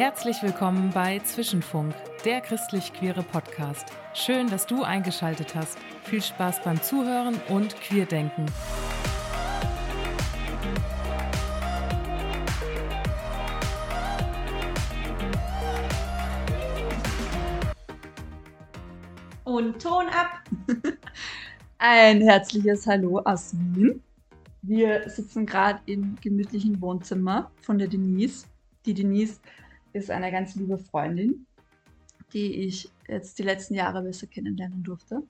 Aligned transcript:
Herzlich 0.00 0.42
willkommen 0.42 0.92
bei 0.94 1.18
Zwischenfunk, 1.18 1.94
der 2.24 2.40
christlich-queere 2.40 3.22
Podcast. 3.22 3.84
Schön, 4.14 4.48
dass 4.48 4.66
du 4.66 4.82
eingeschaltet 4.82 5.54
hast. 5.54 5.78
Viel 6.04 6.22
Spaß 6.22 6.64
beim 6.64 6.80
Zuhören 6.82 7.38
und 7.50 7.76
Queerdenken. 7.82 8.46
Und 19.44 19.82
Ton 19.82 20.06
ab. 20.08 20.42
Ein 21.78 22.22
herzliches 22.22 22.86
Hallo 22.86 23.18
aus 23.18 23.54
Wien. 23.74 24.02
Wir 24.62 25.10
sitzen 25.10 25.44
gerade 25.44 25.80
im 25.84 26.16
gemütlichen 26.22 26.80
Wohnzimmer 26.80 27.50
von 27.60 27.76
der 27.76 27.88
Denise. 27.88 28.46
Die 28.86 28.94
Denise 28.94 29.40
ist 29.92 30.10
eine 30.10 30.30
ganz 30.30 30.54
liebe 30.54 30.78
Freundin, 30.78 31.46
die 32.32 32.66
ich 32.66 32.90
jetzt 33.08 33.38
die 33.38 33.42
letzten 33.42 33.74
Jahre 33.74 34.02
besser 34.02 34.26
kennenlernen 34.26 34.82
durfte. 34.82 35.22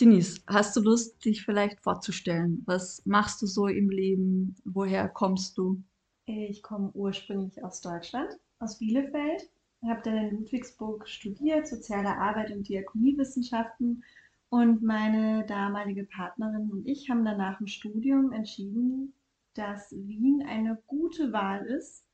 Denise, 0.00 0.40
hast 0.46 0.74
du 0.74 0.80
Lust, 0.80 1.24
dich 1.24 1.44
vielleicht 1.44 1.80
vorzustellen? 1.80 2.62
Was 2.66 3.04
machst 3.04 3.42
du 3.42 3.46
so 3.46 3.66
im 3.66 3.90
Leben? 3.90 4.56
Woher 4.64 5.08
kommst 5.08 5.58
du? 5.58 5.82
Ich 6.24 6.62
komme 6.62 6.90
ursprünglich 6.94 7.62
aus 7.62 7.80
Deutschland, 7.80 8.38
aus 8.58 8.78
Bielefeld. 8.78 9.50
Habe 9.84 10.00
dann 10.04 10.16
in 10.16 10.30
Ludwigsburg 10.38 11.08
studiert, 11.08 11.66
soziale 11.66 12.16
Arbeit 12.16 12.52
und 12.52 12.68
Diakoniewissenschaften. 12.68 14.04
Und 14.48 14.82
meine 14.82 15.44
damalige 15.46 16.04
Partnerin 16.04 16.70
und 16.70 16.86
ich 16.86 17.10
haben 17.10 17.24
dann 17.24 17.38
nach 17.38 17.58
dem 17.58 17.66
Studium 17.66 18.32
entschieden, 18.32 19.14
dass 19.54 19.92
Wien 19.92 20.44
eine 20.46 20.78
gute 20.86 21.32
Wahl 21.32 21.66
ist, 21.66 22.04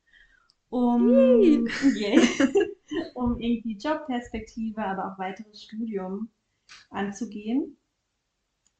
um, 0.69 1.67
yeah, 1.95 2.21
um 3.15 3.39
irgendwie 3.39 3.77
Jobperspektive, 3.77 4.83
aber 4.83 5.11
auch 5.11 5.19
weiteres 5.19 5.63
Studium 5.63 6.29
anzugehen. 6.89 7.77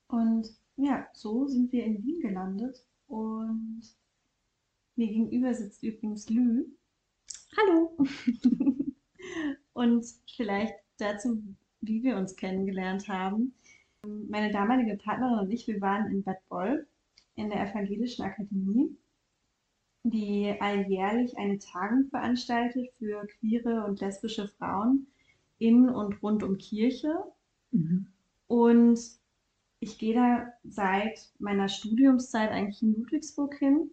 Und 0.07 0.49
ja, 0.77 1.07
so 1.13 1.47
sind 1.47 1.71
wir 1.71 1.85
in 1.85 2.03
Wien 2.03 2.21
gelandet. 2.21 2.85
Und 3.07 3.81
mir 4.95 5.07
gegenüber 5.07 5.53
sitzt 5.53 5.83
übrigens 5.83 6.29
Lü. 6.29 6.65
Hallo! 7.57 7.97
Und 9.73 10.05
vielleicht 10.35 10.75
dazu, 10.97 11.41
wie 11.81 12.03
wir 12.03 12.17
uns 12.17 12.35
kennengelernt 12.35 13.07
haben. 13.07 13.53
Meine 14.05 14.51
damalige 14.51 14.97
Partnerin 14.97 15.39
und 15.39 15.51
ich, 15.51 15.67
wir 15.67 15.81
waren 15.81 16.11
in 16.11 16.23
Bad 16.23 16.37
Boll 16.47 16.87
in 17.35 17.49
der 17.49 17.69
Evangelischen 17.69 18.23
Akademie 18.23 18.97
die 20.03 20.55
alljährlich 20.59 21.37
eine 21.37 21.59
Tagung 21.59 22.07
veranstaltet 22.09 22.89
für 22.97 23.27
queere 23.39 23.85
und 23.85 23.99
lesbische 23.99 24.47
Frauen 24.47 25.07
in 25.57 25.89
und 25.89 26.21
rund 26.23 26.43
um 26.43 26.57
Kirche. 26.57 27.13
Mhm. 27.71 28.07
Und 28.47 28.99
ich 29.79 29.97
gehe 29.97 30.13
da 30.13 30.47
seit 30.63 31.19
meiner 31.39 31.69
Studiumszeit 31.69 32.51
eigentlich 32.51 32.81
in 32.81 32.95
Ludwigsburg 32.95 33.55
hin, 33.55 33.91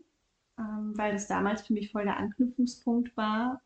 ähm, 0.58 0.92
weil 0.96 1.12
das 1.12 1.26
damals 1.26 1.62
für 1.62 1.72
mich 1.72 1.92
voll 1.92 2.04
der 2.04 2.16
Anknüpfungspunkt 2.16 3.16
war, 3.16 3.60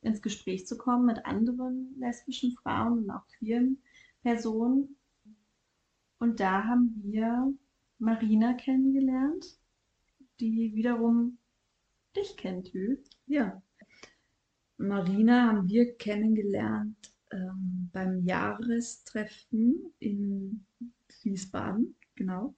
ins 0.00 0.22
Gespräch 0.22 0.66
zu 0.66 0.76
kommen 0.76 1.06
mit 1.06 1.24
anderen 1.26 1.94
lesbischen 1.98 2.56
Frauen 2.62 3.04
und 3.04 3.10
auch 3.10 3.26
queeren 3.38 3.82
Personen. 4.22 4.96
Und 6.18 6.40
da 6.40 6.64
haben 6.64 7.00
wir 7.04 7.52
Marina 7.98 8.54
kennengelernt, 8.54 9.58
die 10.40 10.74
wiederum 10.74 11.38
dich 12.16 12.36
kennt, 12.36 12.72
Hü. 12.72 12.98
Ja. 13.26 13.62
Marina 14.76 15.48
haben 15.48 15.68
wir 15.68 15.94
kennengelernt 15.94 17.12
ähm, 17.30 17.90
beim 17.92 18.24
Jahrestreffen 18.24 19.92
in 19.98 20.64
Wiesbaden, 21.22 21.94
genau. 22.14 22.54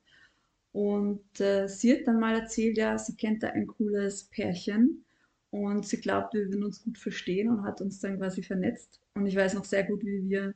Und 0.72 1.40
äh, 1.40 1.68
sie 1.68 1.92
hat 1.92 2.06
dann 2.06 2.18
mal 2.18 2.40
erzählt, 2.40 2.76
ja, 2.78 2.98
sie 2.98 3.14
kennt 3.14 3.42
da 3.42 3.48
ein 3.48 3.66
cooles 3.66 4.24
Pärchen 4.24 5.04
und 5.50 5.86
sie 5.86 6.00
glaubt, 6.00 6.34
wir 6.34 6.46
würden 6.46 6.64
uns 6.64 6.82
gut 6.82 6.98
verstehen 6.98 7.48
und 7.48 7.62
hat 7.62 7.80
uns 7.80 8.00
dann 8.00 8.18
quasi 8.18 8.42
vernetzt. 8.42 9.00
Und 9.14 9.26
ich 9.26 9.36
weiß 9.36 9.54
noch 9.54 9.64
sehr 9.64 9.84
gut, 9.84 10.02
wie 10.04 10.28
wir 10.28 10.54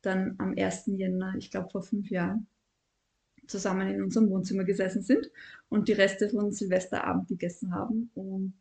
dann 0.00 0.36
am 0.38 0.54
1. 0.56 0.86
Jänner, 0.86 1.34
ich 1.36 1.50
glaube 1.50 1.68
vor 1.70 1.82
fünf 1.82 2.08
Jahren, 2.08 2.46
zusammen 3.48 3.88
in 3.88 4.02
unserem 4.02 4.30
Wohnzimmer 4.30 4.64
gesessen 4.64 5.02
sind 5.02 5.30
und 5.68 5.88
die 5.88 5.92
Reste 5.92 6.28
von 6.28 6.52
Silvesterabend 6.52 7.28
gegessen 7.28 7.74
haben 7.74 8.10
und 8.14 8.54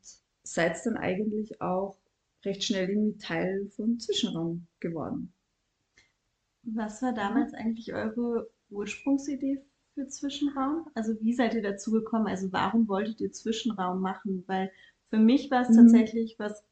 seid 0.43 0.77
dann 0.85 0.97
eigentlich 0.97 1.61
auch 1.61 1.97
recht 2.45 2.63
schnell 2.63 2.89
irgendwie 2.89 3.17
Teil 3.17 3.67
von 3.75 3.99
Zwischenraum 3.99 4.65
geworden. 4.79 5.33
Was 6.63 7.01
war 7.01 7.13
damals 7.13 7.53
eigentlich 7.53 7.93
eure 7.93 8.49
Ursprungsidee 8.69 9.61
für 9.93 10.07
Zwischenraum? 10.07 10.87
Also 10.95 11.19
wie 11.21 11.33
seid 11.33 11.53
ihr 11.53 11.61
dazu 11.61 11.91
gekommen? 11.91 12.27
Also 12.27 12.51
warum 12.51 12.87
wolltet 12.87 13.21
ihr 13.21 13.31
Zwischenraum 13.31 14.01
machen? 14.01 14.43
Weil 14.47 14.71
für 15.09 15.17
mich 15.17 15.51
war 15.51 15.61
es 15.61 15.69
mhm. 15.69 15.75
tatsächlich 15.75 16.37
was 16.39 16.63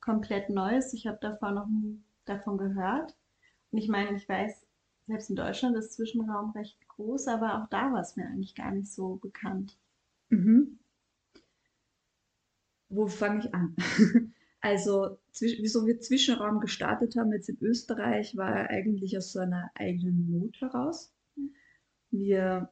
komplett 0.00 0.50
Neues. 0.50 0.92
Ich 0.92 1.06
habe 1.06 1.18
davor 1.20 1.52
noch 1.52 1.66
nie 1.66 2.00
davon 2.24 2.58
gehört. 2.58 3.14
Und 3.70 3.78
ich 3.78 3.88
meine, 3.88 4.16
ich 4.16 4.28
weiß, 4.28 4.66
selbst 5.06 5.30
in 5.30 5.36
Deutschland 5.36 5.76
ist 5.76 5.92
Zwischenraum 5.92 6.50
recht 6.52 6.78
groß, 6.88 7.28
aber 7.28 7.62
auch 7.62 7.68
da 7.68 7.92
war 7.92 8.00
es 8.00 8.16
mir 8.16 8.26
eigentlich 8.26 8.54
gar 8.54 8.70
nicht 8.70 8.92
so 8.92 9.16
bekannt. 9.16 9.76
Mhm. 10.30 10.78
Wo 12.88 13.06
fange 13.06 13.40
ich 13.40 13.54
an? 13.54 13.76
Also, 14.64 15.18
wieso 15.40 15.86
wir 15.86 16.00
Zwischenraum 16.00 16.58
gestartet 16.58 17.16
haben 17.16 17.34
jetzt 17.34 17.50
in 17.50 17.58
Österreich, 17.60 18.34
war 18.34 18.70
eigentlich 18.70 19.14
aus 19.18 19.30
so 19.30 19.40
einer 19.40 19.70
eigenen 19.74 20.30
Not 20.30 20.58
heraus. 20.58 21.12
Wir, 22.10 22.70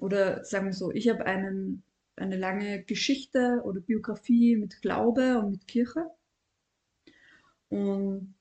oder 0.00 0.44
sagen 0.44 0.66
wir 0.66 0.74
so, 0.74 0.92
ich 0.92 1.08
habe 1.08 1.24
einen, 1.24 1.82
eine 2.16 2.36
lange 2.36 2.82
Geschichte 2.84 3.62
oder 3.64 3.80
Biografie 3.80 4.56
mit 4.56 4.82
Glaube 4.82 5.38
und 5.38 5.52
mit 5.52 5.66
Kirche. 5.66 6.10
Und 7.70 8.34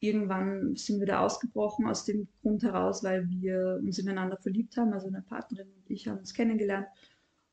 irgendwann 0.00 0.76
sind 0.76 1.00
wir 1.00 1.06
da 1.06 1.20
ausgebrochen 1.24 1.86
aus 1.86 2.04
dem 2.04 2.28
Grund 2.40 2.62
heraus, 2.62 3.02
weil 3.02 3.28
wir 3.28 3.80
uns 3.82 3.98
ineinander 3.98 4.36
verliebt 4.36 4.76
haben. 4.76 4.92
Also 4.92 5.08
eine 5.08 5.22
Partnerin 5.22 5.68
und 5.68 5.90
ich 5.90 6.06
haben 6.06 6.18
uns 6.18 6.34
kennengelernt. 6.34 6.86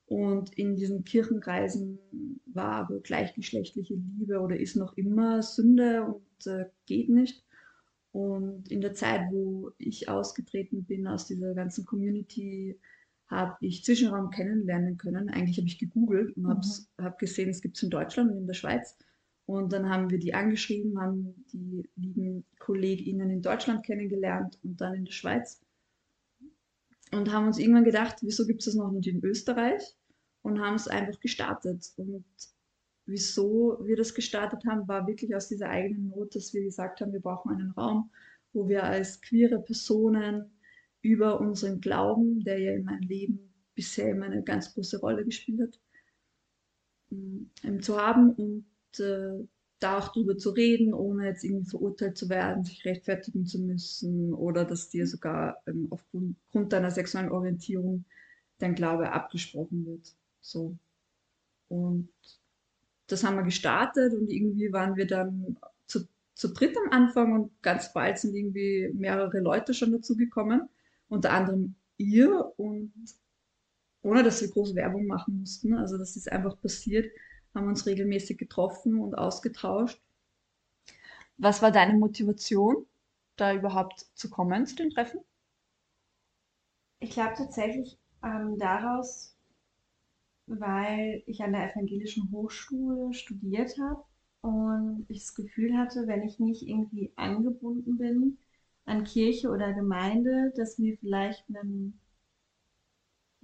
Und 0.07 0.53
in 0.57 0.75
diesen 0.75 1.03
Kirchenkreisen 1.03 1.99
war 2.45 2.73
aber 2.73 2.99
gleichgeschlechtliche 2.99 3.95
Liebe 3.95 4.39
oder 4.39 4.59
ist 4.59 4.75
noch 4.75 4.95
immer 4.97 5.41
Sünde 5.41 6.03
und 6.03 6.47
äh, 6.47 6.65
geht 6.85 7.09
nicht. 7.09 7.43
Und 8.11 8.71
in 8.71 8.81
der 8.81 8.93
Zeit, 8.93 9.21
wo 9.31 9.71
ich 9.77 10.07
ausgetreten 10.07 10.85
bin 10.85 11.07
aus 11.07 11.25
dieser 11.25 11.53
ganzen 11.55 11.85
Community, 11.85 12.79
habe 13.27 13.57
ich 13.61 13.83
Zwischenraum 13.83 14.29
kennenlernen 14.29 14.97
können. 14.97 15.29
Eigentlich 15.29 15.57
habe 15.57 15.67
ich 15.67 15.79
gegoogelt 15.79 16.37
und 16.37 16.43
mhm. 16.43 16.49
habe 16.49 16.61
hab 17.09 17.19
gesehen, 17.19 17.49
es 17.49 17.61
gibt 17.61 17.77
es 17.77 17.83
in 17.83 17.89
Deutschland 17.89 18.31
und 18.31 18.37
in 18.37 18.47
der 18.47 18.53
Schweiz. 18.53 18.95
Und 19.45 19.73
dann 19.73 19.89
haben 19.89 20.09
wir 20.09 20.17
die 20.17 20.33
angeschrieben, 20.33 20.99
haben 20.99 21.45
die 21.53 21.87
lieben 21.95 22.45
KollegInnen 22.59 23.29
in 23.29 23.41
Deutschland 23.41 23.85
kennengelernt 23.85 24.57
und 24.63 24.81
dann 24.81 24.95
in 24.95 25.05
der 25.05 25.11
Schweiz. 25.11 25.61
Und 27.11 27.31
haben 27.31 27.45
uns 27.45 27.59
irgendwann 27.59 27.83
gedacht, 27.83 28.17
wieso 28.21 28.47
gibt 28.47 28.61
es 28.61 28.65
das 28.65 28.75
noch 28.75 28.91
nicht 28.91 29.07
in 29.07 29.23
Österreich? 29.23 29.95
Und 30.41 30.59
haben 30.59 30.75
es 30.75 30.87
einfach 30.87 31.19
gestartet. 31.19 31.91
Und 31.97 32.25
wieso 33.05 33.79
wir 33.83 33.95
das 33.95 34.15
gestartet 34.15 34.63
haben, 34.67 34.87
war 34.87 35.07
wirklich 35.07 35.35
aus 35.35 35.47
dieser 35.47 35.69
eigenen 35.69 36.09
Not, 36.09 36.35
dass 36.35 36.53
wir 36.53 36.63
gesagt 36.63 37.01
haben, 37.01 37.13
wir 37.13 37.21
brauchen 37.21 37.51
einen 37.51 37.71
Raum, 37.71 38.09
wo 38.51 38.67
wir 38.67 38.83
als 38.83 39.21
queere 39.21 39.61
Personen 39.61 40.51
über 41.01 41.39
unseren 41.39 41.81
Glauben, 41.81 42.43
der 42.43 42.59
ja 42.59 42.73
in 42.73 42.83
meinem 42.83 43.01
Leben 43.01 43.53
bisher 43.75 44.09
immer 44.09 44.25
eine 44.25 44.43
ganz 44.43 44.73
große 44.73 44.99
Rolle 44.99 45.23
gespielt 45.23 45.61
hat, 45.61 45.79
ähm, 47.11 47.81
zu 47.81 48.01
haben 48.01 48.31
und 48.33 48.65
äh, 48.99 49.45
da 49.79 49.99
auch 49.99 50.11
drüber 50.13 50.37
zu 50.37 50.51
reden, 50.51 50.93
ohne 50.93 51.27
jetzt 51.27 51.43
irgendwie 51.43 51.69
verurteilt 51.69 52.17
zu 52.17 52.29
werden, 52.29 52.63
sich 52.63 52.85
rechtfertigen 52.85 53.45
zu 53.45 53.59
müssen 53.59 54.33
oder 54.33 54.65
dass 54.65 54.89
dir 54.89 55.05
sogar 55.05 55.61
ähm, 55.67 55.87
aufgrund 55.89 56.73
deiner 56.73 56.91
sexuellen 56.91 57.31
Orientierung 57.31 58.05
dein 58.57 58.75
Glaube 58.75 59.11
abgesprochen 59.11 59.85
wird. 59.85 60.15
So. 60.41 60.77
Und 61.67 62.09
das 63.07 63.23
haben 63.23 63.35
wir 63.35 63.43
gestartet 63.43 64.13
und 64.13 64.29
irgendwie 64.29 64.71
waren 64.71 64.95
wir 64.95 65.07
dann 65.07 65.57
zu, 65.87 66.07
zu 66.33 66.53
dritt 66.53 66.75
am 66.77 66.91
Anfang 66.91 67.33
und 67.33 67.61
ganz 67.61 67.93
bald 67.93 68.17
sind 68.17 68.35
irgendwie 68.35 68.91
mehrere 68.93 69.39
Leute 69.39 69.73
schon 69.73 69.91
dazugekommen, 69.91 70.69
unter 71.09 71.31
anderem 71.31 71.75
ihr 71.97 72.53
und 72.57 72.93
ohne 74.01 74.23
dass 74.23 74.41
wir 74.41 74.49
große 74.49 74.75
Werbung 74.75 75.07
machen 75.07 75.39
mussten. 75.39 75.73
Also 75.75 75.97
das 75.97 76.15
ist 76.15 76.31
einfach 76.31 76.59
passiert 76.61 77.11
haben 77.55 77.67
uns 77.67 77.85
regelmäßig 77.85 78.37
getroffen 78.37 78.99
und 78.99 79.17
ausgetauscht. 79.17 80.01
Was 81.37 81.61
war 81.61 81.71
deine 81.71 81.97
Motivation, 81.97 82.85
da 83.37 83.53
überhaupt 83.53 84.05
zu 84.15 84.29
kommen 84.29 84.65
zu 84.65 84.75
den 84.75 84.89
Treffen? 84.89 85.21
Ich 86.99 87.11
glaube 87.11 87.35
tatsächlich 87.37 87.97
ähm, 88.23 88.57
daraus, 88.57 89.35
weil 90.47 91.23
ich 91.25 91.41
an 91.43 91.53
der 91.53 91.71
evangelischen 91.71 92.31
Hochschule 92.31 93.13
studiert 93.13 93.77
habe 93.79 94.03
und 94.41 95.05
ich 95.09 95.19
das 95.19 95.35
Gefühl 95.35 95.77
hatte, 95.77 96.07
wenn 96.07 96.23
ich 96.23 96.39
nicht 96.39 96.63
irgendwie 96.67 97.11
angebunden 97.15 97.97
bin 97.97 98.37
an 98.85 99.03
Kirche 99.03 99.49
oder 99.49 99.73
Gemeinde, 99.73 100.53
dass 100.55 100.77
mir 100.77 100.97
vielleicht 100.97 101.47
ein, 101.49 101.99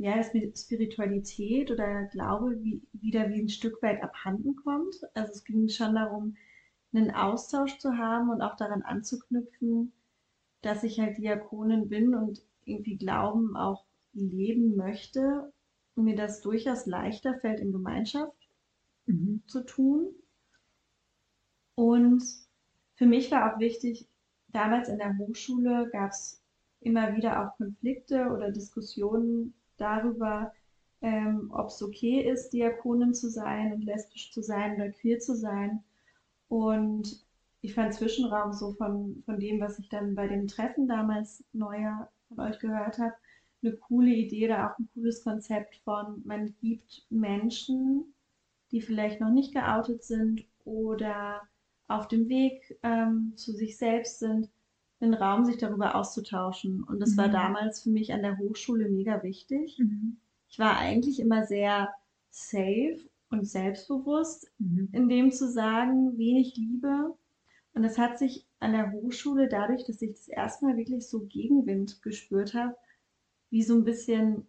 ja, 0.01 0.17
dass 0.17 0.33
mir 0.33 0.51
Spiritualität 0.55 1.69
oder 1.69 2.05
Glaube 2.05 2.59
wie, 2.63 2.81
wieder 2.91 3.29
wie 3.29 3.41
ein 3.41 3.49
Stück 3.49 3.83
weit 3.83 4.01
abhanden 4.01 4.55
kommt. 4.55 4.95
Also 5.13 5.31
es 5.31 5.43
ging 5.43 5.69
schon 5.69 5.93
darum, 5.93 6.35
einen 6.91 7.11
Austausch 7.11 7.77
zu 7.77 7.97
haben 7.97 8.31
und 8.31 8.41
auch 8.41 8.55
daran 8.55 8.81
anzuknüpfen, 8.81 9.93
dass 10.63 10.83
ich 10.83 10.99
halt 10.99 11.19
Diakonin 11.19 11.87
bin 11.87 12.15
und 12.15 12.41
irgendwie 12.65 12.97
Glauben 12.97 13.55
auch 13.55 13.85
leben 14.13 14.75
möchte 14.75 15.53
und 15.95 16.05
mir 16.05 16.15
das 16.15 16.41
durchaus 16.41 16.87
leichter 16.87 17.35
fällt, 17.35 17.59
in 17.59 17.71
Gemeinschaft 17.71 18.49
mhm. 19.05 19.43
zu 19.45 19.63
tun. 19.63 20.07
Und 21.75 22.23
für 22.95 23.05
mich 23.05 23.29
war 23.29 23.53
auch 23.53 23.59
wichtig, 23.59 24.07
damals 24.47 24.89
in 24.89 24.97
der 24.97 25.15
Hochschule 25.19 25.89
gab 25.91 26.09
es 26.09 26.41
immer 26.79 27.15
wieder 27.15 27.45
auch 27.45 27.55
Konflikte 27.57 28.29
oder 28.31 28.51
Diskussionen 28.51 29.53
darüber, 29.81 30.53
ähm, 31.01 31.51
ob 31.53 31.67
es 31.67 31.81
okay 31.81 32.21
ist, 32.21 32.51
Diakonin 32.51 33.13
zu 33.13 33.29
sein 33.29 33.73
und 33.73 33.83
lesbisch 33.83 34.31
zu 34.31 34.41
sein 34.41 34.75
oder 34.75 34.91
queer 34.91 35.19
zu 35.19 35.35
sein. 35.35 35.83
Und 36.47 37.25
ich 37.61 37.73
fand 37.73 37.93
Zwischenraum 37.93 38.53
so 38.53 38.73
von, 38.73 39.23
von 39.25 39.39
dem, 39.39 39.59
was 39.59 39.79
ich 39.79 39.89
dann 39.89 40.15
bei 40.15 40.27
dem 40.27 40.47
Treffen 40.47 40.87
damals 40.87 41.43
neuer 41.53 42.09
von 42.27 42.39
euch 42.39 42.59
gehört 42.59 42.97
habe, 42.97 43.13
eine 43.63 43.73
coole 43.73 44.09
Idee 44.09 44.45
oder 44.45 44.71
auch 44.71 44.79
ein 44.79 44.89
cooles 44.93 45.23
Konzept 45.23 45.75
von, 45.83 46.21
man 46.25 46.55
gibt 46.61 47.05
Menschen, 47.09 48.13
die 48.71 48.81
vielleicht 48.81 49.21
noch 49.21 49.29
nicht 49.29 49.53
geoutet 49.53 50.03
sind 50.03 50.45
oder 50.65 51.41
auf 51.87 52.07
dem 52.07 52.29
Weg 52.29 52.79
ähm, 52.83 53.33
zu 53.35 53.51
sich 53.51 53.77
selbst 53.77 54.19
sind, 54.19 54.49
den 55.01 55.13
Raum, 55.13 55.45
sich 55.45 55.57
darüber 55.57 55.95
auszutauschen. 55.95 56.83
Und 56.83 56.99
das 56.99 57.11
mhm. 57.11 57.17
war 57.17 57.29
damals 57.29 57.81
für 57.81 57.89
mich 57.89 58.13
an 58.13 58.21
der 58.21 58.37
Hochschule 58.37 58.89
mega 58.89 59.21
wichtig. 59.23 59.79
Mhm. 59.79 60.17
Ich 60.49 60.59
war 60.59 60.77
eigentlich 60.77 61.19
immer 61.19 61.45
sehr 61.45 61.89
safe 62.29 62.99
und 63.29 63.47
selbstbewusst 63.47 64.51
mhm. 64.59 64.89
in 64.91 65.09
dem 65.09 65.31
zu 65.31 65.49
sagen, 65.49 66.17
wenig 66.17 66.55
Liebe. 66.55 67.13
Und 67.73 67.83
das 67.83 67.97
hat 67.97 68.19
sich 68.19 68.45
an 68.59 68.73
der 68.73 68.91
Hochschule 68.91 69.47
dadurch, 69.47 69.85
dass 69.85 70.01
ich 70.01 70.11
das 70.11 70.27
erstmal 70.27 70.77
wirklich 70.77 71.07
so 71.07 71.21
Gegenwind 71.21 72.01
gespürt 72.01 72.53
habe, 72.53 72.75
wie 73.49 73.63
so 73.63 73.75
ein 73.75 73.83
bisschen 73.83 74.45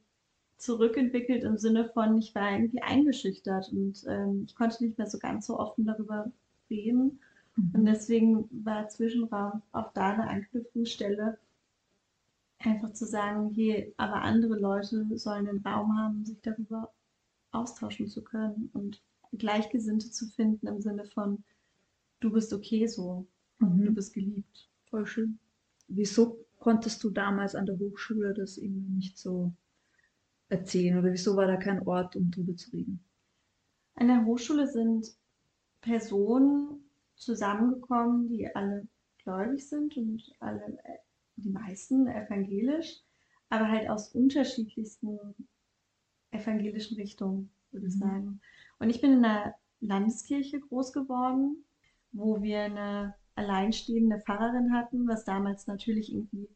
zurückentwickelt 0.56 1.42
im 1.42 1.58
Sinne 1.58 1.88
von, 1.88 2.18
ich 2.18 2.34
war 2.34 2.52
irgendwie 2.52 2.82
eingeschüchtert 2.82 3.72
und 3.72 4.04
ähm, 4.06 4.44
ich 4.46 4.54
konnte 4.54 4.84
nicht 4.84 4.98
mehr 4.98 5.08
so 5.08 5.18
ganz 5.18 5.46
so 5.46 5.58
offen 5.58 5.86
darüber 5.86 6.30
reden. 6.70 7.20
Mhm. 7.56 7.70
Und 7.74 7.84
deswegen 7.86 8.64
war 8.64 8.88
Zwischenraum 8.88 9.62
auch 9.72 9.92
da 9.92 10.12
eine 10.12 10.28
Anknüpfungsstelle, 10.28 11.38
einfach 12.58 12.92
zu 12.92 13.06
sagen, 13.06 13.50
hier, 13.50 13.92
aber 13.96 14.22
andere 14.22 14.58
Leute 14.58 15.06
sollen 15.18 15.46
den 15.46 15.58
Raum 15.58 15.96
haben, 15.98 16.24
sich 16.24 16.40
darüber 16.42 16.92
austauschen 17.50 18.06
zu 18.08 18.22
können 18.22 18.70
und 18.72 19.02
Gleichgesinnte 19.32 20.10
zu 20.10 20.26
finden 20.26 20.66
im 20.66 20.80
Sinne 20.80 21.04
von, 21.04 21.42
du 22.20 22.30
bist 22.30 22.52
okay 22.52 22.86
so 22.86 23.26
und 23.60 23.78
mhm. 23.78 23.84
du 23.86 23.92
bist 23.92 24.14
geliebt. 24.14 24.68
Voll 24.90 25.06
schön. 25.06 25.38
Wieso 25.88 26.44
konntest 26.58 27.02
du 27.02 27.10
damals 27.10 27.54
an 27.54 27.66
der 27.66 27.78
Hochschule 27.78 28.34
das 28.34 28.56
irgendwie 28.56 28.92
nicht 28.92 29.18
so 29.18 29.52
erzählen 30.48 30.98
oder 30.98 31.12
wieso 31.12 31.34
war 31.36 31.46
da 31.46 31.56
kein 31.56 31.86
Ort, 31.86 32.14
um 32.14 32.30
drüber 32.30 32.56
zu 32.56 32.70
reden? 32.70 33.02
An 33.94 34.08
der 34.08 34.24
Hochschule 34.24 34.66
sind 34.66 35.14
Personen 35.80 36.81
zusammengekommen, 37.24 38.28
die 38.28 38.54
alle 38.54 38.86
gläubig 39.22 39.68
sind 39.68 39.96
und 39.96 40.22
alle, 40.40 40.78
die 41.36 41.50
meisten 41.50 42.06
evangelisch, 42.06 43.00
aber 43.48 43.68
halt 43.68 43.88
aus 43.88 44.14
unterschiedlichsten 44.14 45.18
evangelischen 46.30 46.96
Richtungen, 46.96 47.50
würde 47.70 47.86
ich 47.86 47.94
mhm. 47.96 48.00
sagen. 48.00 48.40
Und 48.78 48.90
ich 48.90 49.00
bin 49.00 49.12
in 49.12 49.24
einer 49.24 49.54
Landeskirche 49.80 50.60
groß 50.60 50.92
geworden, 50.92 51.64
wo 52.12 52.42
wir 52.42 52.62
eine 52.62 53.14
alleinstehende 53.34 54.20
Pfarrerin 54.20 54.72
hatten, 54.72 55.08
was 55.08 55.24
damals 55.24 55.66
natürlich 55.66 56.12
irgendwie 56.12 56.48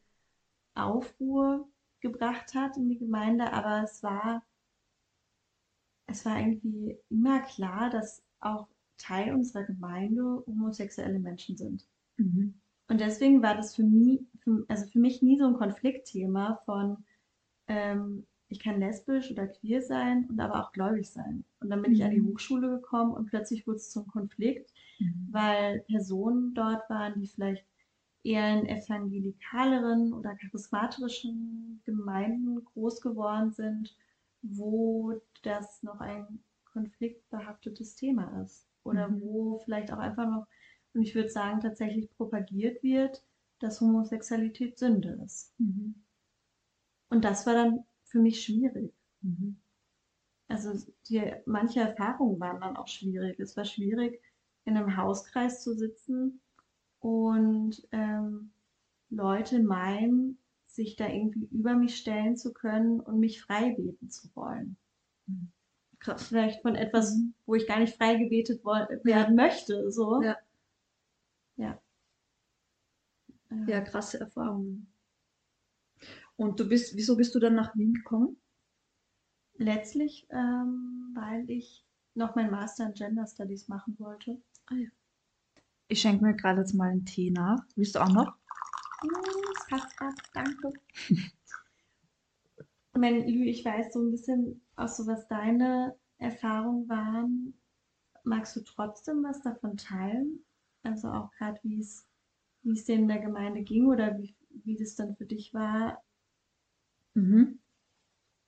Aufruhr 0.75 1.67
gebracht 2.01 2.53
hat 2.53 2.77
in 2.77 2.89
die 2.89 2.99
Gemeinde, 2.99 3.51
aber 3.51 3.83
es 3.83 4.03
war, 4.03 4.43
es 6.05 6.25
war 6.25 6.39
irgendwie 6.39 6.97
immer 7.09 7.41
klar, 7.41 7.89
dass 7.89 8.23
auch 8.39 8.67
Teil 8.97 9.33
unserer 9.33 9.63
Gemeinde 9.63 10.43
homosexuelle 10.45 11.19
Menschen 11.19 11.57
sind. 11.57 11.85
Mhm. 12.17 12.55
Und 12.89 13.01
deswegen 13.01 13.41
war 13.41 13.55
das 13.55 13.75
für 13.75 13.83
mich, 13.83 14.21
für, 14.39 14.65
also 14.67 14.87
für 14.87 14.99
mich 14.99 15.21
nie 15.21 15.37
so 15.37 15.45
ein 15.45 15.57
Konfliktthema 15.57 16.61
von, 16.65 17.03
ähm, 17.67 18.25
ich 18.49 18.59
kann 18.59 18.79
lesbisch 18.79 19.29
oder 19.31 19.47
queer 19.47 19.81
sein 19.81 20.25
und 20.29 20.39
aber 20.39 20.63
auch 20.63 20.71
gläubig 20.71 21.09
sein. 21.09 21.43
Und 21.59 21.69
dann 21.69 21.81
bin 21.81 21.91
mhm. 21.91 21.97
ich 21.97 22.03
an 22.03 22.11
die 22.11 22.21
mhm. 22.21 22.29
Hochschule 22.29 22.69
gekommen 22.69 23.13
und 23.13 23.25
plötzlich 23.25 23.67
wurde 23.67 23.77
es 23.77 23.91
zum 23.91 24.07
Konflikt, 24.07 24.71
mhm. 24.99 25.27
weil 25.31 25.79
Personen 25.81 26.53
dort 26.53 26.89
waren, 26.89 27.19
die 27.19 27.27
vielleicht 27.27 27.65
eher 28.23 28.59
in 28.59 28.67
evangelikaleren 28.67 30.13
oder 30.13 30.35
charismatischen 30.35 31.81
Gemeinden 31.85 32.63
groß 32.65 33.01
geworden 33.01 33.51
sind, 33.51 33.95
wo 34.41 35.13
das 35.43 35.83
noch 35.83 35.99
ein 35.99 36.39
konfliktbehaftetes 36.71 37.95
Thema 37.95 38.41
ist. 38.43 38.66
Oder 38.87 39.09
mhm. 39.09 39.21
wo 39.21 39.59
vielleicht 39.59 39.91
auch 39.91 39.99
einfach 39.99 40.29
noch, 40.29 40.47
und 40.93 41.03
ich 41.03 41.13
würde 41.13 41.29
sagen, 41.29 41.59
tatsächlich 41.59 42.09
propagiert 42.15 42.81
wird, 42.81 43.23
dass 43.59 43.81
Homosexualität 43.81 44.77
Sünde 44.77 45.19
ist. 45.23 45.53
Mhm. 45.59 45.95
Und 47.09 47.23
das 47.23 47.45
war 47.45 47.53
dann 47.53 47.83
für 48.03 48.19
mich 48.19 48.43
schwierig. 48.43 48.93
Mhm. 49.21 49.57
Also 50.47 50.91
die, 51.09 51.33
manche 51.45 51.81
Erfahrungen 51.81 52.39
waren 52.39 52.61
dann 52.61 52.77
auch 52.77 52.87
schwierig. 52.87 53.39
Es 53.39 53.57
war 53.57 53.65
schwierig, 53.65 54.21
in 54.65 54.77
einem 54.77 54.97
Hauskreis 54.97 55.63
zu 55.63 55.73
sitzen 55.73 56.41
und 56.99 57.87
ähm, 57.91 58.51
Leute 59.09 59.61
meinen, 59.61 60.37
sich 60.65 60.95
da 60.95 61.07
irgendwie 61.07 61.47
über 61.51 61.73
mich 61.73 61.97
stellen 61.97 62.37
zu 62.37 62.53
können 62.53 62.99
und 62.99 63.19
mich 63.19 63.41
frei 63.41 63.73
beten 63.75 64.09
zu 64.09 64.29
wollen. 64.35 64.77
Mhm. 65.25 65.51
Vielleicht 65.99 66.61
von 66.61 66.75
etwas, 66.75 67.15
mhm. 67.15 67.33
wo 67.45 67.55
ich 67.55 67.67
gar 67.67 67.79
nicht 67.79 67.95
frei 67.95 68.15
gebetet 68.15 68.63
werden 68.63 69.35
möchte. 69.35 69.91
So. 69.91 70.21
Ja. 70.21 70.37
Ja. 71.57 71.81
Ja, 73.65 73.81
krasse 73.81 74.19
Erfahrungen. 74.19 74.87
Und 76.35 76.59
du 76.59 76.67
bist, 76.67 76.95
wieso 76.95 77.15
bist 77.17 77.33
du 77.33 77.39
dann 77.39 77.55
nach 77.55 77.75
Wien 77.75 77.93
gekommen? 77.93 78.37
Letztlich, 79.55 80.27
ähm, 80.29 81.13
weil 81.15 81.49
ich 81.49 81.83
noch 82.13 82.35
mein 82.35 82.51
Master 82.51 82.85
in 82.87 82.93
Gender 82.93 83.25
Studies 83.25 83.67
machen 83.67 83.95
wollte. 83.97 84.39
Ah, 84.67 84.75
ja. 84.75 84.89
Ich 85.87 86.01
schenke 86.01 86.23
mir 86.23 86.35
gerade 86.35 86.59
jetzt 86.59 86.73
mal 86.73 86.89
einen 86.89 87.05
Tee 87.05 87.31
nach. 87.31 87.65
Willst 87.75 87.95
du 87.95 87.99
auch 87.99 88.09
noch? 88.09 88.35
Das 89.01 89.67
passt 89.67 89.97
gerade, 89.97 90.15
danke. 90.33 90.73
mein 92.97 93.27
Lü, 93.27 93.45
ich 93.45 93.63
weiß 93.65 93.93
so 93.93 94.01
ein 94.01 94.11
bisschen 94.11 94.61
auch 94.75 94.87
so, 94.87 95.07
was 95.07 95.27
deine 95.27 95.95
Erfahrungen 96.17 96.87
waren. 96.89 97.53
Magst 98.23 98.55
du 98.55 98.61
trotzdem 98.61 99.23
was 99.23 99.41
davon 99.41 99.77
teilen? 99.77 100.43
Also 100.83 101.09
auch 101.09 101.31
gerade, 101.31 101.59
wie 101.63 101.79
es 101.79 102.05
wie 102.63 102.73
es 102.73 102.85
dir 102.85 102.95
in 102.95 103.07
der 103.07 103.19
Gemeinde 103.19 103.61
ging 103.61 103.85
oder 103.87 104.17
wie, 104.17 104.35
wie 104.49 104.75
das 104.75 104.95
dann 104.95 105.15
für 105.15 105.25
dich 105.25 105.53
war, 105.53 106.03
Mhm. 107.17 107.59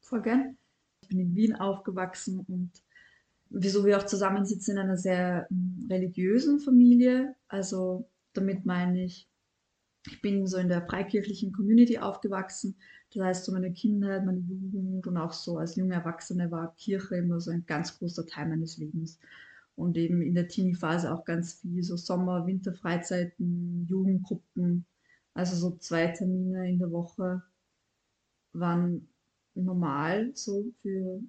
Voll 0.01 0.21
gern. 0.21 0.57
Ich 1.01 1.09
bin 1.09 1.19
in 1.19 1.35
Wien 1.35 1.55
aufgewachsen 1.55 2.45
und 2.47 2.71
wieso 3.49 3.83
wir 3.83 3.97
auch 3.97 4.05
zusammensitzen 4.05 4.77
in 4.77 4.83
einer 4.83 4.97
sehr 4.97 5.47
hm, 5.49 5.87
religiösen 5.89 6.59
Familie. 6.59 7.35
Also 7.47 8.07
damit 8.33 8.65
meine 8.65 9.03
ich, 9.03 9.27
ich 10.05 10.21
bin 10.21 10.45
so 10.45 10.57
in 10.57 10.69
der 10.69 10.85
freikirchlichen 10.85 11.51
Community 11.51 11.97
aufgewachsen. 11.97 12.77
Das 13.13 13.23
heißt, 13.23 13.45
so 13.45 13.51
meine 13.51 13.71
Kindheit, 13.71 14.25
meine 14.25 14.39
Jugend 14.39 15.07
und 15.07 15.17
auch 15.17 15.33
so 15.33 15.57
als 15.57 15.75
junge 15.75 15.95
Erwachsene 15.95 16.51
war 16.51 16.75
Kirche 16.75 17.15
immer 17.15 17.39
so 17.39 17.51
ein 17.51 17.65
ganz 17.65 17.97
großer 17.97 18.25
Teil 18.27 18.49
meines 18.49 18.77
Lebens. 18.77 19.19
Und 19.75 19.97
eben 19.97 20.21
in 20.21 20.35
der 20.35 20.47
Teenie-Phase 20.47 21.11
auch 21.13 21.25
ganz 21.25 21.53
viel 21.53 21.83
so 21.83 21.95
Sommer-, 21.95 22.45
Winterfreizeiten, 22.45 23.85
Jugendgruppen, 23.87 24.85
also 25.33 25.55
so 25.55 25.77
zwei 25.77 26.07
Termine 26.07 26.69
in 26.69 26.79
der 26.79 26.91
Woche 26.91 27.41
waren 28.53 29.07
normal 29.55 30.31
so 30.35 30.65
für 30.81 31.21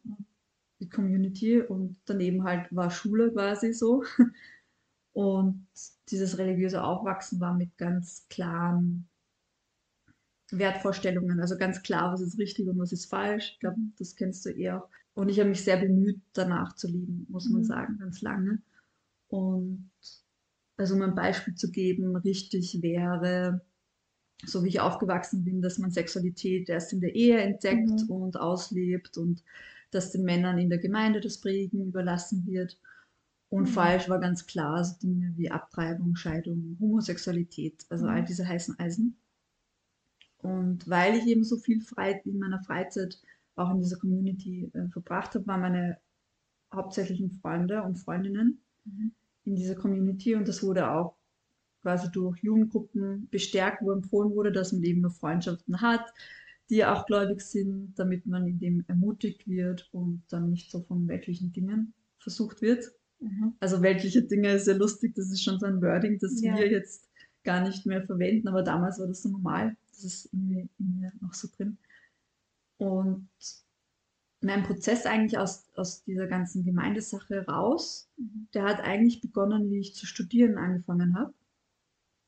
die 0.81 0.89
Community 0.89 1.61
und 1.61 1.97
daneben 2.07 2.45
halt 2.45 2.75
war 2.75 2.91
Schule 2.91 3.33
quasi 3.33 3.73
so. 3.73 4.05
Und 5.13 5.67
dieses 6.09 6.39
religiöse 6.39 6.85
Aufwachsen 6.85 7.41
war 7.41 7.53
mit 7.55 7.77
ganz 7.77 8.27
klaren 8.29 9.10
Wertvorstellungen, 10.53 11.41
also 11.41 11.57
ganz 11.57 11.83
klar, 11.83 12.13
was 12.13 12.21
ist 12.21 12.39
richtig 12.39 12.69
und 12.69 12.79
was 12.79 12.93
ist 12.93 13.07
falsch. 13.11 13.53
Ich 13.55 13.61
glaube, 13.61 13.79
das 13.99 14.17
kennst 14.17 14.45
du 14.47 14.51
eh 14.51 14.73
auch. 14.73 14.89
und 15.15 15.29
ich 15.29 15.39
habe 15.41 15.51
mich 15.51 15.65
sehr 15.65 15.77
bemüht, 15.79 16.21
danach 16.33 16.75
zu 16.77 16.87
lieben, 16.89 17.27
muss 17.31 17.51
man 17.51 17.63
Mhm. 17.63 17.65
sagen, 17.65 17.99
ganz 17.99 18.21
lange. 18.23 18.63
Und 19.29 19.91
also 20.77 20.95
um 20.95 21.03
ein 21.03 21.15
Beispiel 21.15 21.55
zu 21.55 21.71
geben, 21.71 22.17
richtig 22.17 22.83
wäre, 22.83 23.63
so 24.47 24.65
wie 24.65 24.69
ich 24.69 24.81
aufgewachsen 24.81 25.45
bin, 25.45 25.63
dass 25.63 25.79
man 25.79 25.91
Sexualität 25.91 26.69
erst 26.69 26.93
in 26.93 27.01
der 27.01 27.15
Ehe 27.15 27.41
entdeckt 27.41 28.03
Mhm. 28.03 28.09
und 28.09 28.37
auslebt 28.39 29.17
und 29.19 29.43
dass 29.91 30.13
den 30.13 30.25
Männern 30.25 30.59
in 30.59 30.71
der 30.71 30.79
Gemeinde 30.79 31.21
das 31.21 31.41
Prägen 31.41 31.87
überlassen 31.87 32.47
wird. 32.47 32.79
Und 33.51 33.67
Mhm. 33.67 33.75
falsch 33.75 34.09
war 34.09 34.21
ganz 34.21 34.47
klar 34.47 34.85
so 34.85 34.97
Dinge 35.01 35.35
wie 35.37 35.51
Abtreibung, 35.51 36.17
Scheidung, 36.17 36.77
Homosexualität, 36.81 37.87
also 37.91 38.07
all 38.07 38.23
Mhm. 38.23 38.27
diese 38.27 38.49
heißen 38.49 38.79
Eisen. 38.79 39.17
Und 40.43 40.89
weil 40.89 41.17
ich 41.17 41.27
eben 41.27 41.45
so 41.45 41.57
viel 41.59 41.81
Frei 41.81 42.21
in 42.25 42.39
meiner 42.39 42.63
Freizeit 42.63 43.19
auch 43.57 43.71
in 43.73 43.81
dieser 43.81 43.99
Community 43.99 44.71
äh, 44.75 44.89
verbracht 44.89 45.35
habe, 45.35 45.47
waren 45.47 45.61
meine 45.61 45.99
hauptsächlichen 46.75 47.39
Freunde 47.43 47.83
und 47.83 47.97
Freundinnen 47.99 48.61
Mhm. 48.85 49.13
in 49.45 49.57
dieser 49.57 49.75
Community 49.75 50.35
und 50.35 50.49
das 50.49 50.63
wurde 50.63 50.91
auch 50.91 51.15
quasi 51.83 52.11
durch 52.11 52.39
Jugendgruppen 52.43 53.29
bestärkt, 53.31 53.83
wo 53.83 53.93
empfohlen 53.93 54.35
wurde, 54.35 54.53
dass 54.53 54.73
man 54.73 54.83
eben 54.85 55.03
nur 55.03 55.11
Freundschaften 55.11 55.81
hat, 55.83 56.13
die 56.71 56.85
auch 56.85 57.05
gläubig 57.07 57.41
sind, 57.43 57.93
damit 57.99 58.27
man 58.27 58.47
in 58.47 58.59
dem 58.59 58.85
ermutigt 58.89 59.47
wird 59.49 59.89
und 59.93 60.23
dann 60.31 60.51
nicht 60.51 60.71
so 60.71 60.81
von 60.83 61.09
weltlichen 61.09 61.53
Dingen 61.53 61.93
versucht 62.19 62.63
wird. 62.63 62.91
Mhm. 63.19 63.55
Also 63.61 63.83
weltliche 63.83 64.23
Dinge 64.23 64.53
ist 64.55 64.67
ja 64.67 64.75
lustig, 64.75 65.15
das 65.15 65.31
ist 65.31 65.43
schon 65.43 65.59
so 65.59 65.67
ein 65.67 65.83
Wording, 65.83 66.19
das 66.19 66.41
Ja. 66.41 66.57
wir 66.57 66.71
jetzt 66.71 67.09
gar 67.45 67.63
nicht 67.67 67.85
mehr 67.87 68.03
verwenden, 68.07 68.49
aber 68.49 68.63
damals 68.63 68.99
war 68.99 69.07
das 69.09 69.23
so 69.23 69.29
normal. 69.31 69.77
Das 70.03 70.15
ist 70.15 70.33
irgendwie 70.33 70.69
in 70.79 71.01
mir 71.01 71.13
noch 71.21 71.35
so 71.35 71.49
drin. 71.55 71.77
Und 72.79 73.29
mein 74.43 74.63
Prozess 74.65 75.07
eigentlich 75.07 75.39
aus, 75.39 75.69
aus 75.77 76.05
dieser 76.05 76.27
ganzen 76.27 76.65
Gemeindesache 76.65 77.47
raus, 77.47 78.09
Mhm. 78.19 78.49
der 78.55 78.65
hat 78.65 78.81
eigentlich 78.81 79.21
begonnen, 79.23 79.71
wie 79.71 79.81
ich 79.81 79.95
zu 79.95 80.07
studieren 80.07 80.59
angefangen 80.59 81.19
habe, 81.19 81.33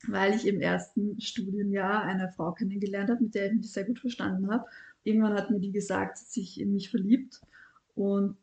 weil 0.07 0.35
ich 0.35 0.45
im 0.47 0.59
ersten 0.61 1.19
Studienjahr 1.21 2.03
eine 2.03 2.29
Frau 2.29 2.51
kennengelernt 2.53 3.09
habe, 3.09 3.23
mit 3.23 3.35
der 3.35 3.47
ich 3.47 3.53
mich 3.53 3.71
sehr 3.71 3.85
gut 3.85 3.99
verstanden 3.99 4.51
habe. 4.51 4.65
Irgendwann 5.03 5.33
hat 5.33 5.49
mir 5.49 5.59
die 5.59 5.71
gesagt, 5.71 6.17
dass 6.19 6.33
sich 6.33 6.59
in 6.59 6.73
mich 6.73 6.89
verliebt 6.89 7.41
und 7.95 8.37